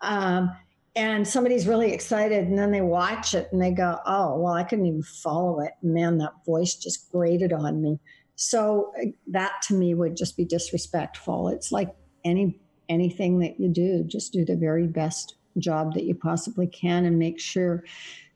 Um, 0.00 0.50
and 0.94 1.26
somebody's 1.26 1.66
really 1.66 1.92
excited 1.92 2.46
and 2.46 2.58
then 2.58 2.70
they 2.70 2.80
watch 2.80 3.34
it 3.34 3.48
and 3.52 3.62
they 3.62 3.70
go 3.70 3.98
oh 4.04 4.38
well 4.38 4.54
i 4.54 4.64
couldn't 4.64 4.86
even 4.86 5.02
follow 5.02 5.60
it. 5.60 5.72
Man 5.82 6.18
that 6.18 6.32
voice 6.44 6.74
just 6.74 7.10
grated 7.12 7.52
on 7.52 7.82
me. 7.82 8.00
So 8.34 8.92
uh, 9.00 9.06
that 9.28 9.62
to 9.68 9.74
me 9.74 9.94
would 9.94 10.16
just 10.16 10.36
be 10.36 10.44
disrespectful. 10.44 11.48
It's 11.48 11.70
like 11.70 11.94
any 12.24 12.58
anything 12.88 13.38
that 13.38 13.60
you 13.60 13.68
do 13.68 14.02
just 14.04 14.32
do 14.32 14.44
the 14.44 14.56
very 14.56 14.86
best 14.86 15.36
job 15.58 15.94
that 15.94 16.04
you 16.04 16.14
possibly 16.14 16.66
can 16.66 17.04
and 17.04 17.18
make 17.18 17.38
sure 17.38 17.84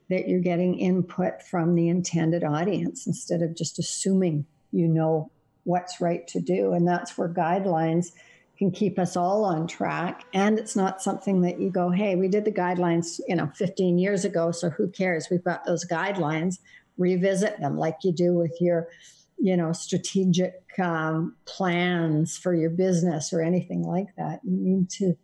that 0.09 0.29
you're 0.29 0.41
getting 0.41 0.79
input 0.79 1.43
from 1.43 1.75
the 1.75 1.89
intended 1.89 2.45
audience 2.45 3.07
instead 3.07 3.43
of 3.43 3.57
just 3.57 3.79
assuming 3.79 4.47
you 4.73 4.87
know 4.87 5.31
what's 5.65 6.01
right 6.01 6.27
to 6.29 6.41
do. 6.41 6.73
And 6.73 6.87
that's 6.87 7.19
where 7.19 7.29
guidelines 7.29 8.13
can 8.57 8.71
keep 8.71 8.99
us 8.99 9.17
all 9.17 9.45
on 9.45 9.67
track. 9.67 10.25
And 10.33 10.59
it's 10.59 10.77
not 10.77 11.03
something 11.03 11.43
that 11.43 11.61
you 11.61 11.71
go, 11.71 11.91
hey, 11.91 12.17
we 12.17 12.29
did 12.29 12.45
the 12.45 12.53
guidelines, 12.53 13.21
you 13.29 13.37
know, 13.37 13.51
15 13.55 13.99
years 13.99 14.25
ago, 14.25 14.51
so 14.51 14.71
who 14.71 14.89
cares? 14.89 15.29
We've 15.31 15.45
got 15.45 15.65
those 15.67 15.85
guidelines. 15.85 16.59
Revisit 16.97 17.61
them 17.61 17.77
like 17.77 17.97
you 18.03 18.13
do 18.13 18.33
with 18.33 18.57
your, 18.61 18.89
you 19.39 19.57
know, 19.57 19.73
strategic 19.73 20.55
um, 20.79 21.37
plans 21.45 22.39
for 22.39 22.55
your 22.55 22.71
business 22.71 23.33
or 23.33 23.43
anything 23.43 23.83
like 23.83 24.15
that. 24.17 24.41
You 24.45 24.57
need 24.57 24.89
to 24.91 25.15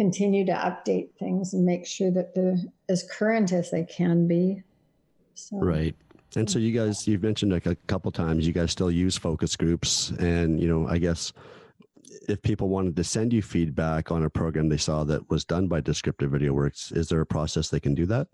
continue 0.00 0.46
to 0.46 0.52
update 0.52 1.10
things 1.18 1.52
and 1.52 1.62
make 1.62 1.84
sure 1.84 2.10
that 2.10 2.34
they're 2.34 2.56
as 2.88 3.02
current 3.02 3.52
as 3.52 3.70
they 3.70 3.84
can 3.84 4.26
be 4.26 4.62
So, 5.34 5.58
Right. 5.58 5.94
And 6.36 6.48
so 6.48 6.58
you 6.58 6.72
guys, 6.72 7.06
you've 7.06 7.22
mentioned 7.22 7.52
like 7.52 7.66
a 7.66 7.74
couple 7.86 8.10
times, 8.10 8.46
you 8.46 8.54
guys 8.54 8.70
still 8.70 8.90
use 8.90 9.18
focus 9.18 9.56
groups, 9.56 10.08
and 10.18 10.58
you 10.58 10.68
know, 10.68 10.88
I 10.88 10.96
guess 10.96 11.34
if 12.30 12.40
people 12.40 12.70
wanted 12.70 12.96
to 12.96 13.04
send 13.04 13.34
you 13.34 13.42
feedback 13.42 14.10
on 14.10 14.24
a 14.24 14.30
program 14.30 14.70
they 14.70 14.78
saw 14.78 15.04
that 15.04 15.28
was 15.28 15.44
done 15.44 15.68
by 15.68 15.82
Descriptive 15.82 16.30
Video 16.30 16.54
Works, 16.54 16.92
is 16.92 17.08
there 17.10 17.20
a 17.20 17.26
process 17.26 17.68
they 17.68 17.80
can 17.80 17.94
do 17.94 18.06
that? 18.06 18.26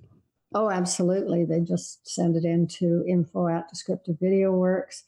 Oh, 0.55 0.71
absolutely. 0.71 1.45
They 1.45 1.61
just 1.61 2.09
send 2.09 2.37
it 2.37 2.45
into 2.45 3.05
info 3.09 3.49
at 3.49 3.69
Descriptive 3.69 4.21
Video 4.21 4.53
Works. 4.53 5.03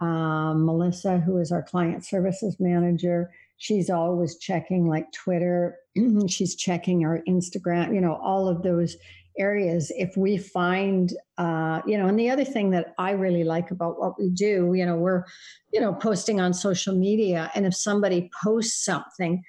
Um, 0.00 0.66
Melissa, 0.66 1.20
who 1.20 1.38
is 1.38 1.52
our 1.52 1.62
client 1.62 2.04
services 2.04 2.56
manager, 2.60 3.30
she's 3.62 3.88
always 3.88 4.36
checking 4.38 4.88
like 4.88 5.06
Twitter. 5.12 5.76
she's 6.26 6.56
checking 6.56 7.04
our 7.04 7.20
Instagram, 7.28 7.94
you 7.94 8.00
know, 8.00 8.18
all 8.20 8.48
of 8.48 8.62
those 8.62 8.96
areas 9.38 9.90
if 9.96 10.14
we 10.14 10.36
find 10.36 11.14
uh, 11.38 11.80
you 11.86 11.96
know 11.96 12.06
and 12.06 12.18
the 12.18 12.28
other 12.28 12.44
thing 12.44 12.68
that 12.68 12.92
i 12.98 13.12
really 13.12 13.44
like 13.44 13.70
about 13.70 13.98
what 13.98 14.12
we 14.18 14.28
do 14.28 14.74
you 14.74 14.84
know 14.84 14.94
we're 14.94 15.24
you 15.72 15.80
know 15.80 15.94
posting 15.94 16.38
on 16.38 16.52
social 16.52 16.94
media 16.94 17.50
and 17.54 17.64
if 17.64 17.74
somebody 17.74 18.28
posts 18.44 18.84
something 18.84 19.42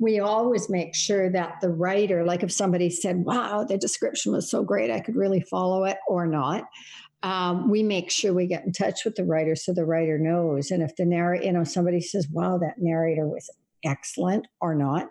we 0.00 0.18
always 0.18 0.68
make 0.68 0.92
sure 0.92 1.30
that 1.30 1.54
the 1.60 1.70
writer 1.70 2.24
like 2.24 2.42
if 2.42 2.50
somebody 2.50 2.90
said 2.90 3.18
wow 3.18 3.62
the 3.62 3.78
description 3.78 4.32
was 4.32 4.50
so 4.50 4.64
great 4.64 4.90
i 4.90 4.98
could 4.98 5.14
really 5.14 5.40
follow 5.42 5.84
it 5.84 5.98
or 6.08 6.26
not 6.26 6.64
um, 7.22 7.68
we 7.70 7.82
make 7.82 8.10
sure 8.10 8.32
we 8.32 8.46
get 8.46 8.64
in 8.64 8.72
touch 8.72 9.04
with 9.04 9.16
the 9.16 9.24
writer 9.24 9.56
so 9.56 9.72
the 9.72 9.84
writer 9.84 10.18
knows. 10.18 10.70
And 10.70 10.82
if 10.82 10.94
the 10.96 11.04
narrator 11.04 11.44
you 11.44 11.52
know 11.52 11.64
somebody 11.64 12.00
says 12.00 12.28
wow 12.30 12.58
that 12.58 12.74
narrator 12.78 13.26
was 13.26 13.50
excellent 13.84 14.46
or 14.60 14.74
not 14.74 15.08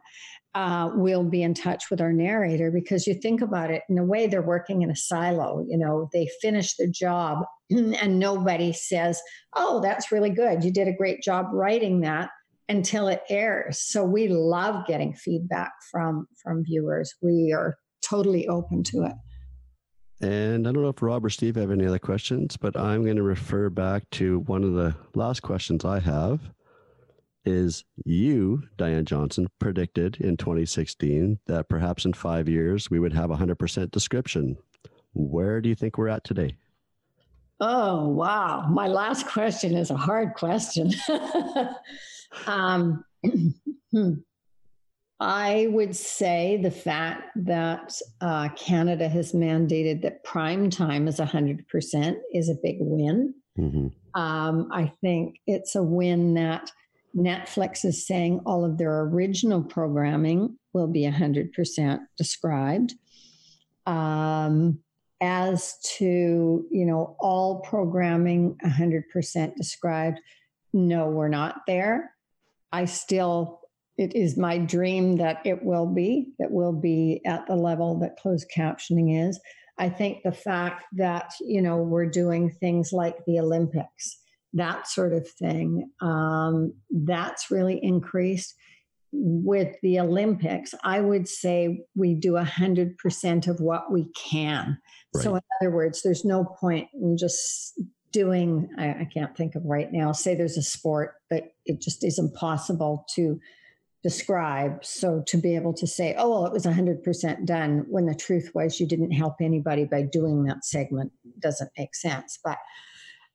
uh, 0.56 0.90
we'll 0.96 1.24
be 1.24 1.44
in 1.44 1.54
touch 1.54 1.86
with 1.92 2.02
our 2.02 2.12
narrator 2.12 2.72
because 2.72 3.06
you 3.06 3.14
think 3.14 3.42
about 3.42 3.70
it 3.70 3.84
in 3.90 3.98
a 3.98 4.04
way 4.04 4.28
they're 4.28 4.42
working 4.42 4.82
in 4.82 4.90
a 4.90 4.96
silo 4.96 5.64
you 5.68 5.78
know 5.78 6.10
they 6.12 6.28
finish 6.42 6.76
the 6.76 6.90
job 6.90 7.44
and 7.70 8.20
nobody 8.20 8.74
says 8.74 9.22
oh 9.56 9.82
that's 9.82 10.12
really 10.12 10.30
good. 10.30 10.64
You 10.64 10.72
did 10.72 10.88
a 10.88 10.96
great 10.98 11.22
job 11.22 11.48
writing 11.52 12.02
that 12.02 12.30
until 12.70 13.08
it 13.08 13.22
airs. 13.30 13.80
So 13.80 14.04
we 14.04 14.28
love 14.28 14.86
getting 14.88 15.14
feedback 15.14 15.72
from 15.92 16.28
from 16.44 16.64
viewers. 16.64 17.14
We 17.22 17.54
are 17.56 17.78
totally 18.02 18.48
open 18.48 18.84
to 18.84 19.04
it 19.04 19.14
and 20.22 20.68
I 20.68 20.72
don't 20.72 20.82
know 20.82 20.90
if 20.90 21.02
Rob 21.02 21.26
or 21.26 21.30
Steve 21.30 21.56
have 21.56 21.72
any 21.72 21.86
other 21.86 22.00
questions, 22.00 22.58
but 22.58 22.76
I'm 22.76 23.04
going 23.04 23.18
to 23.18 23.24
refer 23.24 23.70
back 23.70 24.10
to 24.12 24.40
one 24.40 24.64
of 24.64 24.74
the 24.74 24.96
last 25.14 25.42
questions 25.42 25.86
I 25.86 26.00
have 26.00 26.42
is 27.46 27.84
you, 28.04 28.64
Diane 28.78 29.06
Johnston, 29.06 29.48
predicted 29.60 30.18
in 30.20 30.36
2016 30.36 31.40
that 31.46 31.70
perhaps 31.70 32.04
in 32.06 32.14
five 32.14 32.50
years 32.50 32.90
we 32.90 33.00
would 33.00 33.14
have 33.14 33.30
100% 33.30 33.92
description. 33.92 34.58
Where 35.14 35.62
do 35.62 35.70
you 35.70 35.76
think 35.76 35.98
we're 35.98 36.10
at 36.10 36.24
today? 36.24 36.58
Oh, 37.60 38.10
wow. 38.10 38.68
My 38.70 38.88
last 38.88 39.28
question 39.28 39.76
is 39.76 39.90
a 39.90 39.98
hard 39.98 40.34
question. 40.36 40.92
um, 42.48 43.04
hmm. 43.92 44.14
I 45.20 45.68
would 45.72 45.96
say 45.96 46.60
the 46.62 46.72
fact 46.72 47.32
that 47.36 48.00
uh, 48.22 48.50
Canada 48.50 49.10
has 49.10 49.34
mandated 49.34 50.04
that 50.04 50.24
prime 50.24 50.70
time 50.70 51.08
is 51.08 51.20
100% 51.20 52.16
is 52.34 52.50
a 52.50 52.56
big 52.62 52.78
win. 52.80 53.34
Mm-hmm. 53.58 54.20
Um, 54.20 54.70
I 54.72 54.92
think 55.02 55.38
it's 55.48 55.76
a 55.76 55.82
win 55.82 56.36
that 56.36 56.72
Netflix 57.16 57.84
is 57.84 58.06
saying 58.06 58.42
all 58.46 58.64
of 58.64 58.78
their 58.78 59.02
original 59.02 59.64
programming 59.64 60.58
will 60.74 60.88
be 60.88 61.04
100% 61.04 62.00
described. 62.18 62.94
Um, 63.88 64.80
as 65.20 65.78
to, 65.98 66.66
you 66.70 66.86
know, 66.86 67.16
all 67.20 67.62
programming 67.62 68.56
100% 68.64 69.56
described, 69.56 70.20
no, 70.74 71.10
we're 71.10 71.28
not 71.28 71.62
there. 71.66 72.12
I 72.72 72.86
still, 72.86 73.62
it 73.98 74.16
is 74.16 74.38
my 74.38 74.58
dream 74.58 75.18
that 75.18 75.42
it 75.46 75.64
will 75.64 75.88
be, 75.88 76.30
that 76.40 76.52
will 76.52 76.74
be 76.74 77.22
at 77.26 77.48
the 77.48 77.56
level 77.56 78.00
that 78.00 78.18
closed 78.18 78.48
captioning 78.56 79.28
is. 79.28 79.40
I 79.80 79.90
think 79.90 80.24
the 80.24 80.32
fact 80.32 80.86
that, 80.94 81.34
you 81.40 81.62
know, 81.62 81.78
we're 81.78 82.10
doing 82.10 82.50
things 82.50 82.92
like 82.92 83.18
the 83.26 83.40
Olympics 83.40 84.20
that 84.54 84.88
sort 84.88 85.14
of 85.14 85.28
thing. 85.28 85.90
Um, 86.02 86.74
that's 86.90 87.52
really 87.52 87.80
increased. 87.82 88.56
With 89.14 89.78
the 89.82 90.02
Olympics, 90.02 90.74
I 90.84 91.00
would 91.00 91.28
say 91.28 91.86
we 91.96 92.14
do 92.14 92.34
100% 92.34 93.48
of 93.48 93.62
what 93.62 93.92
we 93.92 94.08
can. 94.14 94.78
Right. 95.16 95.24
So, 95.24 95.36
in 95.36 95.42
other 95.62 95.72
words, 95.72 96.02
there's 96.02 96.26
no 96.26 96.44
point 96.44 96.90
in 96.94 97.18
just 97.18 97.80
doing, 98.12 98.70
I, 98.78 98.90
I 98.90 99.10
can't 99.12 99.36
think 99.36 99.56
of 99.56 99.64
right 99.64 99.92
now, 99.92 100.12
say 100.12 100.36
there's 100.36 100.58
a 100.58 100.62
sport 100.62 101.16
that 101.30 101.54
it 101.66 101.82
just 101.82 102.04
is 102.04 102.20
impossible 102.20 103.06
to 103.16 103.40
describe. 104.04 104.86
So 104.86 105.24
to 105.28 105.38
be 105.38 105.56
able 105.56 105.74
to 105.74 105.88
say, 105.88 106.16
oh, 106.18 106.30
well, 106.30 106.46
it 106.46 106.54
was 106.54 106.66
100% 106.66 107.46
done 107.46 107.86
when 107.90 108.06
the 108.06 108.16
truth 108.16 108.52
was 108.54 108.80
you 108.80 108.88
didn't 108.88 109.12
help 109.12 109.36
anybody 109.42 109.86
by 109.86 110.04
doing 110.04 110.44
that 110.44 110.66
segment 110.66 111.12
doesn't 111.40 111.72
make 111.78 111.96
sense. 111.96 112.40
But 112.44 112.58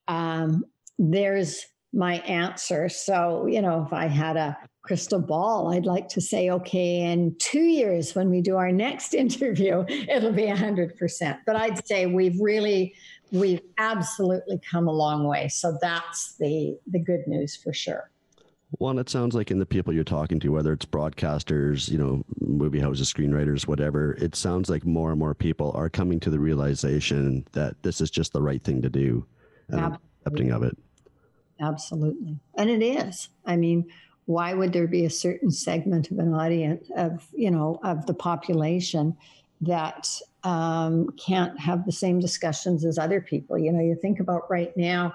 um, 0.09 0.65
there's 0.99 1.67
my 1.93 2.15
answer. 2.21 2.89
So, 2.89 3.47
you 3.47 3.61
know, 3.61 3.85
if 3.87 3.93
I 3.93 4.07
had 4.07 4.37
a 4.37 4.57
crystal 4.83 5.21
ball, 5.21 5.73
I'd 5.73 5.87
like 5.87 6.09
to 6.09 6.21
say, 6.21 6.51
okay, 6.51 7.01
in 7.01 7.37
two 7.39 7.65
years 7.65 8.15
when 8.15 8.31
we 8.31 8.41
do 8.41 8.57
our 8.57 8.73
next 8.73 9.15
interview, 9.25 9.85
it'll 9.89 10.33
be 10.33 10.47
100%. 10.47 11.39
But 11.45 11.57
I'd 11.57 11.87
say 11.87 12.07
we've 12.07 12.41
really, 12.41 12.95
we've 13.31 13.61
absolutely 13.79 14.61
come 14.71 14.89
a 14.89 14.93
long 14.93 15.25
way. 15.25 15.49
So 15.49 15.77
that's 15.81 16.37
the, 16.37 16.79
the 16.87 16.99
good 16.99 17.27
news 17.27 17.57
for 17.57 17.73
sure. 17.73 18.12
Well, 18.79 18.99
it 18.99 19.11
sounds 19.11 19.35
like 19.35 19.51
in 19.51 19.59
the 19.59 19.66
people 19.66 19.93
you're 19.93 20.05
talking 20.05 20.41
to, 20.41 20.49
whether 20.49 20.73
it's 20.73 20.87
broadcasters, 20.87 21.91
you 21.91 21.99
know, 21.99 22.25
movie 22.41 22.81
houses, 22.81 23.12
screenwriters, 23.12 23.66
whatever, 23.66 24.14
it 24.14 24.35
sounds 24.35 24.70
like 24.70 24.85
more 24.85 25.11
and 25.11 25.18
more 25.18 25.35
people 25.35 25.73
are 25.75 25.91
coming 25.91 26.18
to 26.20 26.31
the 26.31 26.41
realization 26.41 27.47
that 27.53 27.83
this 27.83 28.01
is 28.01 28.11
just 28.11 28.33
the 28.33 28.43
right 28.43 28.62
thing 28.62 28.81
to 28.83 28.89
do 28.89 29.27
and 29.68 29.99
accepting 30.20 30.51
of 30.53 30.62
it. 30.62 30.77
Absolutely. 31.61 32.39
And 32.57 32.70
it 32.70 32.83
is. 32.83 33.29
I 33.45 33.57
mean, 33.57 33.91
why 34.25 34.55
would 34.55 34.73
there 34.73 34.87
be 34.87 35.05
a 35.05 35.11
certain 35.11 35.51
segment 35.51 36.11
of 36.11 36.18
an 36.18 36.33
audience 36.33 36.91
of, 36.97 37.27
you 37.35 37.51
know, 37.51 37.79
of 37.85 38.07
the 38.07 38.14
population 38.14 39.16
that 39.61 40.09
um, 40.45 41.09
can't 41.11 41.59
have 41.61 41.85
the 41.85 41.93
same 41.93 42.20
discussions 42.20 42.85
as 42.85 42.99
other 42.99 43.20
people? 43.20 43.59
You 43.59 43.73
know, 43.73 43.81
you 43.81 43.97
think 44.01 44.18
about 44.20 44.51
right 44.51 44.75
now, 44.77 45.14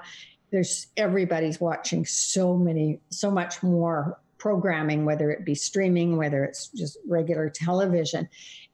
there's 0.52 0.88
everybody's 0.98 1.60
watching 1.60 2.06
so 2.06 2.58
many, 2.58 3.00
so 3.10 3.30
much 3.30 3.62
more 3.64 4.20
programming, 4.38 5.06
whether 5.06 5.32
it 5.32 5.45
be 5.45 5.56
streaming, 5.56 6.18
whether 6.18 6.43
it's 6.43 6.70
just 6.70 6.98
regular 7.08 7.50
television. 7.50 8.30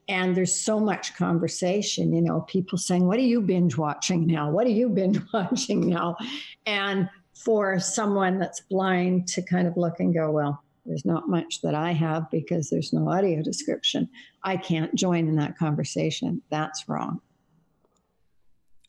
And 0.10 0.36
there's 0.36 0.54
so 0.54 0.80
much 0.80 1.16
conversation, 1.16 2.14
you 2.14 2.22
know, 2.22 2.42
people 2.42 2.78
saying, 2.78 3.08
What 3.08 3.18
are 3.18 3.22
you 3.22 3.42
binge 3.42 3.78
watching 3.78 4.28
now? 4.28 4.52
What 4.52 4.68
are 4.68 4.72
you 4.72 4.90
binge 4.90 5.20
watching 5.34 5.90
now? 5.90 6.18
And 6.66 7.10
for 7.34 7.80
someone 7.80 8.40
that's 8.40 8.62
blind 8.62 9.28
to 9.28 9.42
kind 9.42 9.68
of 9.68 9.76
look 9.76 10.00
and 10.00 10.14
go, 10.14 10.32
well, 10.32 10.64
there's 10.86 11.06
not 11.06 11.30
much 11.30 11.62
that 11.62 11.76
I 11.76 11.92
have 11.92 12.30
because 12.30 12.70
there's 12.70 12.94
no 12.94 13.10
audio 13.10 13.42
description. 13.42 14.10
I 14.44 14.58
can't 14.58 14.94
join 14.96 15.28
in 15.28 15.36
that 15.38 15.58
conversation. 15.58 16.42
That's 16.50 16.88
wrong. 16.88 17.22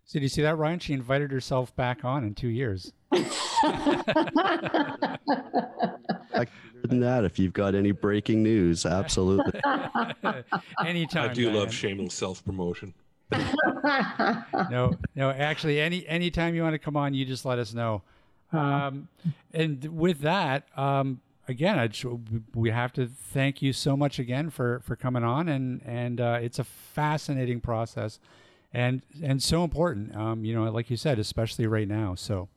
So, 0.07 0.19
do 0.19 0.23
you 0.23 0.29
see 0.29 0.43
that, 0.43 0.59
Ryan? 0.59 0.79
She 0.79 0.93
invited 0.93 1.31
herself 1.31 1.75
back 1.77 2.05
on 2.05 2.25
in 2.25 2.35
two 2.35 2.49
years. 2.49 2.93
than 6.89 7.01
that, 7.01 7.25
if 7.25 7.39
you've 7.39 7.53
got 7.53 7.75
any 7.75 7.93
breaking 7.93 8.43
news, 8.43 8.87
absolutely. 8.87 9.61
Anytime. 10.85 11.31
I 11.31 11.33
do 11.33 11.51
love 11.51 11.73
shameless 11.73 12.15
self 12.15 12.45
promotion. 12.45 12.95
no, 14.71 14.93
no. 15.15 15.31
Actually, 15.31 15.81
any 15.81 16.07
anytime 16.07 16.55
you 16.55 16.63
want 16.63 16.75
to 16.75 16.79
come 16.79 16.97
on, 16.97 17.15
you 17.15 17.25
just 17.25 17.45
let 17.45 17.59
us 17.59 17.75
know. 17.75 18.03
Um, 18.53 19.09
and 19.53 19.85
with 19.97 20.21
that, 20.21 20.69
um, 20.77 21.21
again, 21.49 21.79
I 21.79 21.89
just, 21.89 22.07
we 22.55 22.71
have 22.71 22.93
to 22.93 23.07
thank 23.07 23.63
you 23.63 23.73
so 23.73 23.97
much 23.97 24.19
again 24.19 24.51
for 24.51 24.81
for 24.85 24.95
coming 24.95 25.25
on, 25.25 25.49
and 25.49 25.83
and 25.85 26.21
uh, 26.21 26.39
it's 26.41 26.59
a 26.59 26.65
fascinating 26.65 27.61
process, 27.61 28.21
and 28.75 29.03
and 29.23 29.43
so 29.43 29.65
important. 29.65 30.15
Um, 30.17 30.45
you 30.45 30.55
know, 30.55 30.71
like 30.71 30.91
you 30.91 30.97
said, 30.97 31.19
especially 31.19 31.67
right 31.67 31.89
now. 31.89 32.15
So. 32.15 32.49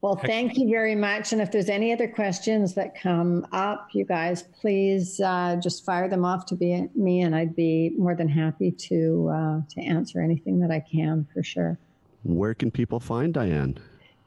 Well, 0.00 0.16
thank 0.16 0.58
you 0.58 0.68
very 0.68 0.96
much. 0.96 1.32
And 1.32 1.40
if 1.40 1.52
there's 1.52 1.68
any 1.68 1.92
other 1.92 2.08
questions 2.08 2.74
that 2.74 3.00
come 3.00 3.46
up, 3.52 3.90
you 3.92 4.04
guys, 4.04 4.42
please 4.42 5.20
uh, 5.20 5.54
just 5.62 5.84
fire 5.84 6.08
them 6.08 6.24
off 6.24 6.44
to 6.46 6.56
be, 6.56 6.88
me, 6.96 7.20
and 7.20 7.36
I'd 7.36 7.54
be 7.54 7.94
more 7.96 8.16
than 8.16 8.26
happy 8.26 8.72
to 8.72 9.30
uh, 9.32 9.60
to 9.68 9.80
answer 9.80 10.20
anything 10.20 10.58
that 10.58 10.72
I 10.72 10.80
can 10.80 11.28
for 11.32 11.44
sure. 11.44 11.78
Where 12.24 12.52
can 12.52 12.72
people 12.72 12.98
find 12.98 13.32
Diane? 13.32 13.78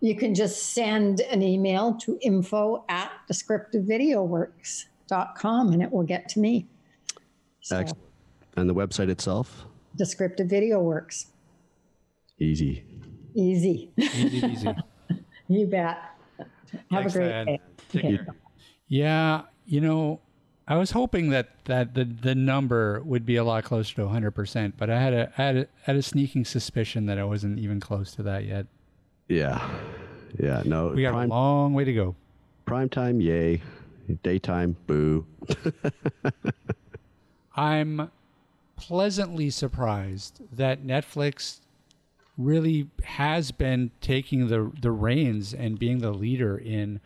you 0.06 0.16
can 0.16 0.36
just 0.36 0.74
send 0.74 1.22
an 1.22 1.42
email 1.42 1.96
to 1.96 2.20
info 2.22 2.86
at 2.90 3.12
descriptivevideoworks.com 3.32 5.74
and 5.74 5.82
it 5.82 5.92
will 5.92 6.04
get 6.04 6.30
to 6.30 6.40
me. 6.40 6.68
So, 7.62 7.78
Excellent. 7.78 8.04
And 8.56 8.70
the 8.70 8.76
website 8.76 9.10
itself? 9.10 9.66
Descriptive 9.96 10.48
Video 10.48 10.80
Works. 10.80 11.32
Easy. 12.40 12.84
Easy. 13.34 13.92
Easy, 13.98 14.46
easy. 14.48 14.76
you 15.48 15.68
bet. 15.68 15.98
Have 16.38 16.48
Thanks, 16.90 17.16
a 17.16 17.20
great 17.20 17.30
Dad. 17.30 17.46
day. 17.46 17.60
Take 17.92 18.06
Okay. 18.06 18.18
care. 18.18 18.28
Yeah, 18.88 19.42
you 19.66 19.82
know, 19.82 20.20
I 20.68 20.76
was 20.78 20.92
hoping 20.92 21.30
that 21.30 21.50
that 21.66 21.94
the 21.94 22.04
the 22.06 22.36
number 22.36 23.02
would 23.04 23.26
be 23.26 23.36
a 23.38 23.44
lot 23.44 23.64
closer 23.64 23.96
to 23.96 24.02
100%, 24.02 24.74
but 24.78 24.90
I 24.90 25.00
had 25.02 25.14
a 25.14 25.32
I 25.38 25.42
had 25.44 25.58
a, 25.58 25.68
had 25.84 25.96
a 25.96 26.02
sneaking 26.02 26.46
suspicion 26.46 27.06
that 27.08 27.18
I 27.18 27.24
wasn't 27.24 27.60
even 27.60 27.80
close 27.80 28.14
to 28.16 28.24
that 28.24 28.46
yet. 28.46 28.68
Yeah. 29.28 29.68
Yeah. 30.40 30.62
No. 30.66 30.90
We 30.90 31.02
got 31.04 31.14
prime, 31.14 31.32
a 31.32 31.34
long 31.34 31.74
way 31.74 31.84
to 31.86 31.94
go. 31.94 32.16
prime 32.66 32.90
time, 32.90 33.22
yay. 33.22 33.62
Daytime, 34.24 34.76
boo. 34.86 35.26
I'm 37.56 38.12
pleasantly 38.76 39.50
surprised 39.50 40.42
that 40.56 40.84
Netflix 40.84 41.60
really 42.38 42.90
has 43.04 43.52
been 43.52 43.92
taking 44.02 44.48
the 44.48 44.72
the 44.82 44.92
reins 44.92 45.54
and 45.54 45.80
being 45.80 46.00
the 46.00 46.12
leader 46.12 46.58
in 46.58 47.00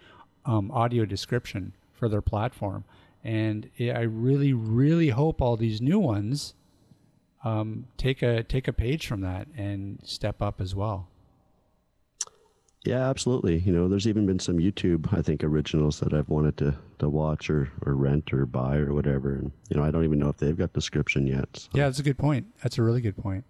um, 0.46 0.72
audio 0.72 1.06
description 1.06 1.74
for 1.94 2.10
their 2.10 2.22
platform. 2.22 2.84
And 3.24 3.70
I 3.80 3.90
I 3.90 4.02
really, 4.02 4.54
really 4.54 5.10
hope 5.10 5.42
all 5.42 5.58
these 5.58 5.82
new 5.82 6.00
ones 6.00 6.54
um, 7.44 7.86
take 7.98 8.22
a 8.22 8.44
take 8.44 8.68
a 8.68 8.74
page 8.74 9.06
from 9.08 9.22
that 9.22 9.48
and 9.56 10.00
step 10.04 10.42
up 10.42 10.60
as 10.62 10.74
well. 10.76 11.08
Yeah, 12.86 13.10
absolutely. 13.10 13.60
You 13.60 13.74
know, 13.74 13.90
there's 13.90 14.08
even 14.08 14.26
been 14.26 14.40
some 14.40 14.58
YouTube, 14.58 15.14
I 15.16 15.22
think, 15.22 15.44
originals 15.44 16.00
that 16.00 16.14
I've 16.14 16.30
wanted 16.30 16.56
to, 16.58 16.76
to 17.00 17.10
watch 17.10 17.50
or, 17.50 17.70
or 17.86 17.94
rent 17.94 18.32
or 18.32 18.46
buy 18.46 18.78
or 18.78 18.94
whatever. 18.94 19.36
And, 19.36 19.52
you 19.70 19.76
know, 19.76 19.84
I 19.84 19.92
don't 19.92 20.06
even 20.06 20.18
know 20.18 20.30
if 20.30 20.38
they've 20.38 20.58
got 20.58 20.72
description 20.72 21.28
yet. 21.28 21.50
so- 21.58 21.70
Yeah, 21.74 21.86
that's 21.86 22.00
a 22.00 22.04
good 22.04 22.18
point. 22.18 22.48
That's 22.64 22.78
a 22.78 22.82
really 22.84 23.02
good 23.02 23.18
point. 23.18 23.44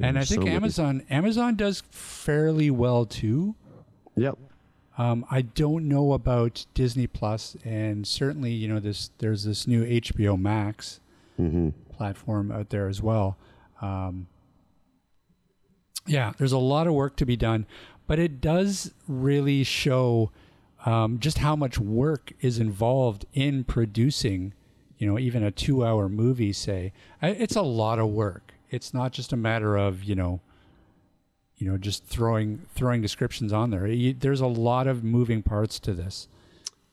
And 0.00 0.18
I 0.18 0.24
think 0.24 0.42
so. 0.42 0.48
Amazon 0.48 1.04
Amazon 1.10 1.56
does 1.56 1.82
fairly 1.90 2.70
well 2.70 3.04
too. 3.04 3.54
Yep. 4.16 4.38
Um, 4.98 5.24
I 5.30 5.42
don't 5.42 5.88
know 5.88 6.12
about 6.12 6.66
Disney 6.74 7.06
Plus, 7.06 7.56
and 7.64 8.06
certainly, 8.06 8.52
you 8.52 8.68
know, 8.68 8.78
this 8.78 9.10
there's 9.18 9.44
this 9.44 9.66
new 9.66 9.84
HBO 9.84 10.38
Max 10.38 11.00
platform 11.90 12.52
out 12.52 12.68
there 12.70 12.88
as 12.88 13.00
well. 13.02 13.36
Um, 13.80 14.26
yeah, 16.06 16.32
there's 16.36 16.52
a 16.52 16.58
lot 16.58 16.86
of 16.86 16.94
work 16.94 17.16
to 17.16 17.26
be 17.26 17.36
done, 17.36 17.66
but 18.06 18.18
it 18.18 18.40
does 18.40 18.92
really 19.08 19.64
show 19.64 20.30
um, 20.84 21.18
just 21.18 21.38
how 21.38 21.56
much 21.56 21.78
work 21.78 22.32
is 22.40 22.58
involved 22.58 23.24
in 23.32 23.64
producing, 23.64 24.52
you 24.98 25.06
know, 25.06 25.18
even 25.18 25.42
a 25.42 25.50
two-hour 25.50 26.08
movie. 26.08 26.52
Say, 26.52 26.92
it's 27.22 27.56
a 27.56 27.62
lot 27.62 27.98
of 27.98 28.08
work. 28.08 28.51
It's 28.72 28.92
not 28.92 29.12
just 29.12 29.32
a 29.32 29.36
matter 29.36 29.76
of 29.76 30.02
you 30.02 30.16
know 30.16 30.40
you 31.56 31.70
know 31.70 31.78
just 31.78 32.04
throwing 32.04 32.66
throwing 32.74 33.00
descriptions 33.00 33.52
on 33.52 33.70
there 33.70 33.86
you, 33.86 34.12
there's 34.12 34.40
a 34.40 34.46
lot 34.46 34.88
of 34.88 35.04
moving 35.04 35.42
parts 35.42 35.78
to 35.78 35.92
this 35.92 36.26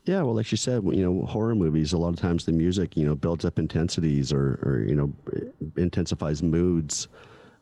Yeah, 0.05 0.21
well, 0.23 0.33
like 0.33 0.51
you 0.51 0.57
said, 0.57 0.83
you 0.85 1.03
know, 1.03 1.25
horror 1.25 1.55
movies, 1.55 1.93
a 1.93 1.97
lot 1.97 2.09
of 2.09 2.15
times 2.15 2.45
the 2.45 2.51
music, 2.51 2.97
you 2.97 3.05
know, 3.05 3.15
builds 3.15 3.45
up 3.45 3.59
intensities 3.59 4.31
or, 4.33 4.59
or 4.63 4.83
you 4.87 4.95
know, 4.95 5.13
intensifies 5.77 6.41
moods. 6.41 7.07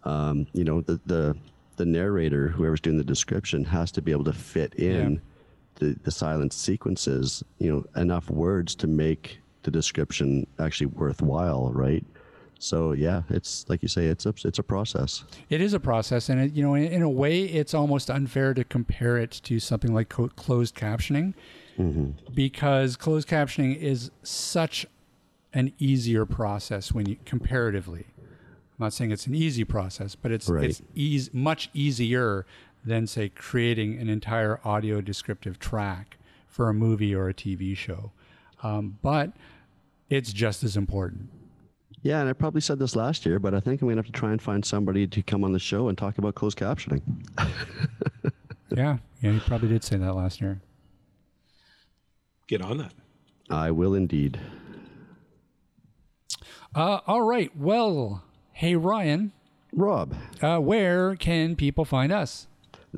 Um, 0.03 0.47
you 0.53 0.63
know, 0.63 0.81
the, 0.81 0.99
the, 1.07 1.35
the 1.75 1.85
narrator, 1.85 2.47
whoever's 2.47 2.79
doing 2.79 2.97
the 2.97 3.03
description, 3.03 3.65
has 3.65 3.91
to 3.93 4.01
be 4.01 4.11
able 4.11 4.23
to 4.25 4.33
fit 4.33 4.75
in 4.75 5.21
the, 5.75 5.97
the 6.03 6.11
silent 6.11 6.53
sequences, 6.53 7.43
you 7.59 7.69
know, 7.69 8.01
enough 8.01 8.29
words 8.29 8.75
to 8.75 8.87
make 8.87 9.39
the 9.63 9.71
description 9.71 10.47
actually 10.59 10.87
worthwhile, 10.87 11.71
right? 11.73 12.05
So 12.59 12.91
yeah, 12.93 13.21
it's 13.29 13.65
like 13.69 13.81
you 13.81 13.87
say, 13.87 14.05
it's 14.07 14.25
a, 14.25 14.33
it's 14.45 14.59
a 14.59 14.63
process. 14.63 15.23
it 15.49 15.61
is 15.61 15.73
a 15.73 15.79
process 15.79 16.29
and 16.29 16.39
it, 16.41 16.53
you 16.53 16.63
know 16.63 16.73
in, 16.73 16.85
in 16.85 17.01
a 17.03 17.09
way 17.09 17.43
it's 17.43 17.73
almost 17.73 18.09
unfair 18.09 18.53
to 18.53 18.63
compare 18.63 19.17
it 19.17 19.31
to 19.43 19.59
something 19.59 19.93
like 19.93 20.09
co- 20.09 20.29
closed 20.29 20.75
captioning 20.75 21.33
because 22.33 22.95
closed 22.95 23.27
captioning 23.27 23.75
is 23.77 24.09
such 24.23 24.85
an 25.53 25.71
easier 25.77 26.25
process 26.25 26.91
when 26.91 27.05
you 27.07 27.17
comparatively 27.25 28.05
i'm 28.17 28.79
not 28.85 28.93
saying 28.93 29.11
it's 29.11 29.27
an 29.27 29.35
easy 29.35 29.63
process 29.63 30.15
but 30.15 30.31
it's 30.31 30.49
Right. 30.49 30.63
it's 30.65 30.81
eas- 30.95 31.31
much 31.33 31.69
easier 31.75 32.45
than 32.83 33.05
say 33.05 33.29
creating 33.29 33.99
an 33.99 34.09
entire 34.09 34.59
audio 34.65 35.01
descriptive 35.01 35.59
track 35.59 36.17
for 36.47 36.67
a 36.69 36.73
movie 36.73 37.13
or 37.13 37.29
a 37.29 37.33
tv 37.33 37.77
show 37.77 38.11
um, 38.63 38.97
but 39.03 39.31
it's 40.09 40.33
just 40.33 40.63
as 40.63 40.75
important 40.75 41.29
Yeah, 42.07 42.21
and 42.21 42.29
I 42.29 42.31
probably 42.31 42.61
said 42.61 42.79
this 42.79 42.95
last 42.95 43.25
year, 43.25 43.37
but 43.37 43.53
I 43.53 43.59
think 43.59 43.81
I'm 43.81 43.89
gonna 43.89 43.99
have 43.99 44.05
to 44.05 44.13
try 44.13 44.31
and 44.31 44.41
find 44.41 44.63
somebody 44.63 45.07
to 45.07 45.21
come 45.21 45.43
on 45.43 45.51
the 45.51 45.59
show 45.59 45.89
and 45.89 45.97
talk 45.97 46.17
about 46.17 46.35
closed 46.35 46.57
captioning. 46.57 47.01
yeah 48.69 48.97
yeah 49.21 49.31
you 49.31 49.39
probably 49.41 49.67
did 49.67 49.83
say 49.83 49.97
that 49.97 50.13
last 50.13 50.39
year 50.39 50.61
Get 52.47 52.61
on 52.61 52.77
that. 52.77 52.93
I 53.49 53.71
will 53.71 53.93
indeed. 53.93 54.39
Uh, 56.73 56.99
all 57.05 57.23
right. 57.23 57.51
Well, 57.57 58.23
hey, 58.53 58.77
Ryan, 58.77 59.33
Rob, 59.73 60.15
uh, 60.41 60.59
where 60.59 61.17
can 61.17 61.57
people 61.57 61.83
find 61.83 62.13
us? 62.13 62.47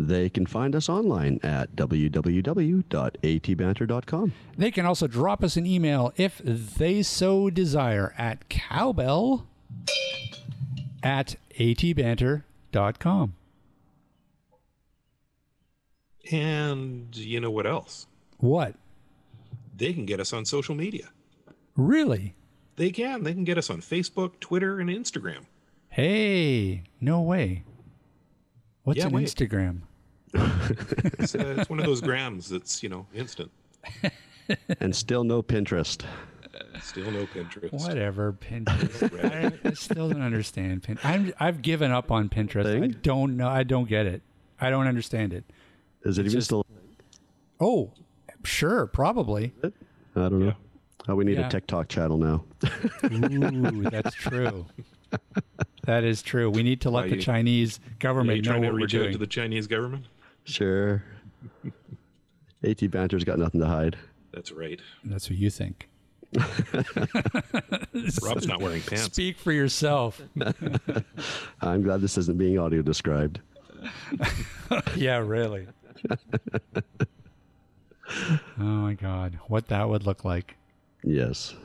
They 0.01 0.29
can 0.29 0.45
find 0.45 0.77
us 0.77 0.87
online 0.87 1.41
at 1.43 1.75
www.atbanter.com. 1.75 4.33
They 4.57 4.71
can 4.71 4.85
also 4.85 5.07
drop 5.07 5.43
us 5.43 5.57
an 5.57 5.65
email 5.65 6.13
if 6.15 6.37
they 6.37 7.03
so 7.03 7.49
desire 7.49 8.13
at 8.17 8.47
cowbell 8.47 9.45
at 11.03 11.35
atbanter.com. 11.59 13.33
And 16.31 17.15
you 17.15 17.39
know 17.41 17.51
what 17.51 17.65
else? 17.67 18.07
What? 18.37 18.75
They 19.75 19.91
can 19.93 20.05
get 20.05 20.19
us 20.19 20.33
on 20.33 20.45
social 20.45 20.75
media. 20.75 21.09
Really? 21.75 22.35
They 22.75 22.91
can. 22.91 23.23
They 23.23 23.33
can 23.33 23.43
get 23.43 23.57
us 23.57 23.67
on 23.69 23.81
Facebook, 23.81 24.39
Twitter, 24.39 24.79
and 24.79 24.89
Instagram. 24.89 25.45
Hey, 25.89 26.83
no 27.01 27.21
way. 27.21 27.63
What's 28.83 28.99
Yeah, 28.99 29.07
an 29.07 29.13
wait. 29.13 29.27
Instagram? 29.27 29.81
It's, 30.33 31.35
uh, 31.35 31.55
it's 31.57 31.69
one 31.69 31.79
of 31.79 31.85
those 31.85 32.01
grams 32.01 32.49
that's, 32.49 32.83
you 32.83 32.89
know, 32.89 33.05
instant. 33.13 33.51
and 34.79 34.95
still 34.95 35.23
no 35.23 35.41
Pinterest. 35.41 36.03
Still 36.81 37.11
no 37.11 37.25
Pinterest. 37.25 37.71
Whatever, 37.73 38.33
Pinterest. 38.33 39.53
I, 39.65 39.69
I 39.69 39.73
still 39.73 40.09
don't 40.09 40.21
understand 40.21 40.83
Pinterest. 40.83 41.05
I'm, 41.05 41.33
I've 41.39 41.61
given 41.61 41.91
up 41.91 42.11
on 42.11 42.29
Pinterest. 42.29 42.83
I 42.83 42.87
don't 42.87 43.37
know. 43.37 43.47
I 43.47 43.63
don't 43.63 43.87
get 43.87 44.05
it. 44.05 44.21
I 44.59 44.69
don't 44.69 44.87
understand 44.87 45.33
it. 45.33 45.43
Is 46.03 46.17
it 46.17 46.21
even 46.21 46.31
just- 46.33 46.47
still? 46.47 46.65
Oh, 47.59 47.91
sure, 48.43 48.87
probably. 48.87 49.53
I 49.63 49.69
don't 50.15 50.39
know. 50.39 50.45
Yeah. 50.47 50.53
Oh, 51.07 51.15
we 51.15 51.23
need 51.25 51.37
Yeah. 51.37 51.47
a 51.47 51.49
TikTok 51.49 51.87
channel 51.87 52.17
now. 52.17 52.43
Ooh, 53.05 53.83
that's 53.89 54.15
true. 54.15 54.65
That 55.83 56.03
is 56.03 56.21
true. 56.21 56.51
We 56.51 56.61
need 56.61 56.81
to 56.81 56.91
let 56.91 57.05
Why 57.05 57.09
the 57.09 57.15
you- 57.15 57.21
Chinese 57.21 57.79
Are 57.79 57.89
government 57.97 58.35
you 58.37 58.41
know 58.43 58.51
trying 58.51 58.61
what 58.61 58.67
to 58.67 58.73
we're 58.73 58.79
reach 58.81 58.93
out 58.95 58.99
doing. 58.99 59.11
to 59.13 59.17
the 59.17 59.25
Chinese 59.25 59.65
government? 59.65 60.05
Sure. 60.49 61.03
AT 62.63 62.91
Banter's 62.91 63.23
got 63.23 63.39
nothing 63.39 63.61
to 63.61 63.67
hide. 63.67 63.97
That's 64.33 64.51
right. 64.51 64.79
That's 65.03 65.29
what 65.29 65.39
you 65.39 65.49
think. 65.49 65.89
Rob's 68.21 68.45
not 68.45 68.61
wearing 68.61 68.81
pants. 68.81 69.05
Speak 69.05 69.37
for 69.37 69.51
yourself. 69.51 70.21
I'm 71.61 71.81
glad 71.81 72.01
this 72.01 72.17
isn't 72.17 72.37
being 72.37 72.59
audio 72.59 72.81
described. 72.81 73.39
yeah, 74.95 75.17
really. 75.17 75.67
oh 78.59 78.63
my 78.63 78.93
God, 78.93 79.39
what 79.47 79.67
that 79.69 79.89
would 79.89 80.05
look 80.05 80.23
like. 80.23 80.55
Yes. 81.03 81.55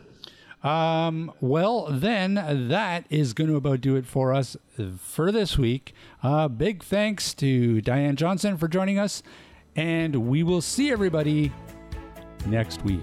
Um, 0.64 1.30
well, 1.42 1.88
then 1.90 2.68
that 2.68 3.04
is 3.10 3.34
going 3.34 3.50
to 3.50 3.56
about 3.56 3.82
do 3.82 3.96
it 3.96 4.06
for 4.06 4.32
us 4.32 4.56
for 4.98 5.30
this 5.30 5.58
week. 5.58 5.92
Uh, 6.22 6.48
big 6.48 6.82
thanks 6.82 7.34
to 7.34 7.82
Diane 7.82 8.16
Johnston 8.16 8.56
for 8.56 8.66
joining 8.66 8.98
us, 8.98 9.22
and 9.76 10.26
we 10.26 10.42
will 10.42 10.62
see 10.62 10.90
everybody 10.90 11.52
next 12.46 12.82
week. 12.82 13.02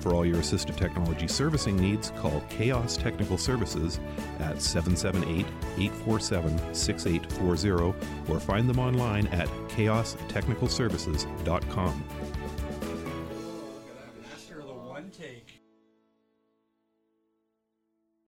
For 0.00 0.14
all 0.14 0.24
your 0.24 0.36
assistive 0.36 0.76
technology 0.76 1.26
servicing 1.28 1.76
needs, 1.76 2.10
call 2.16 2.42
Chaos 2.48 2.96
Technical 2.96 3.36
Services 3.36 4.00
at 4.38 4.62
778 4.62 5.44
847 5.78 6.74
6840 6.74 8.32
or 8.32 8.40
find 8.40 8.66
them 8.68 8.78
online 8.78 9.26
at 9.28 9.48
chaostechnicalservices.com. 9.68 12.04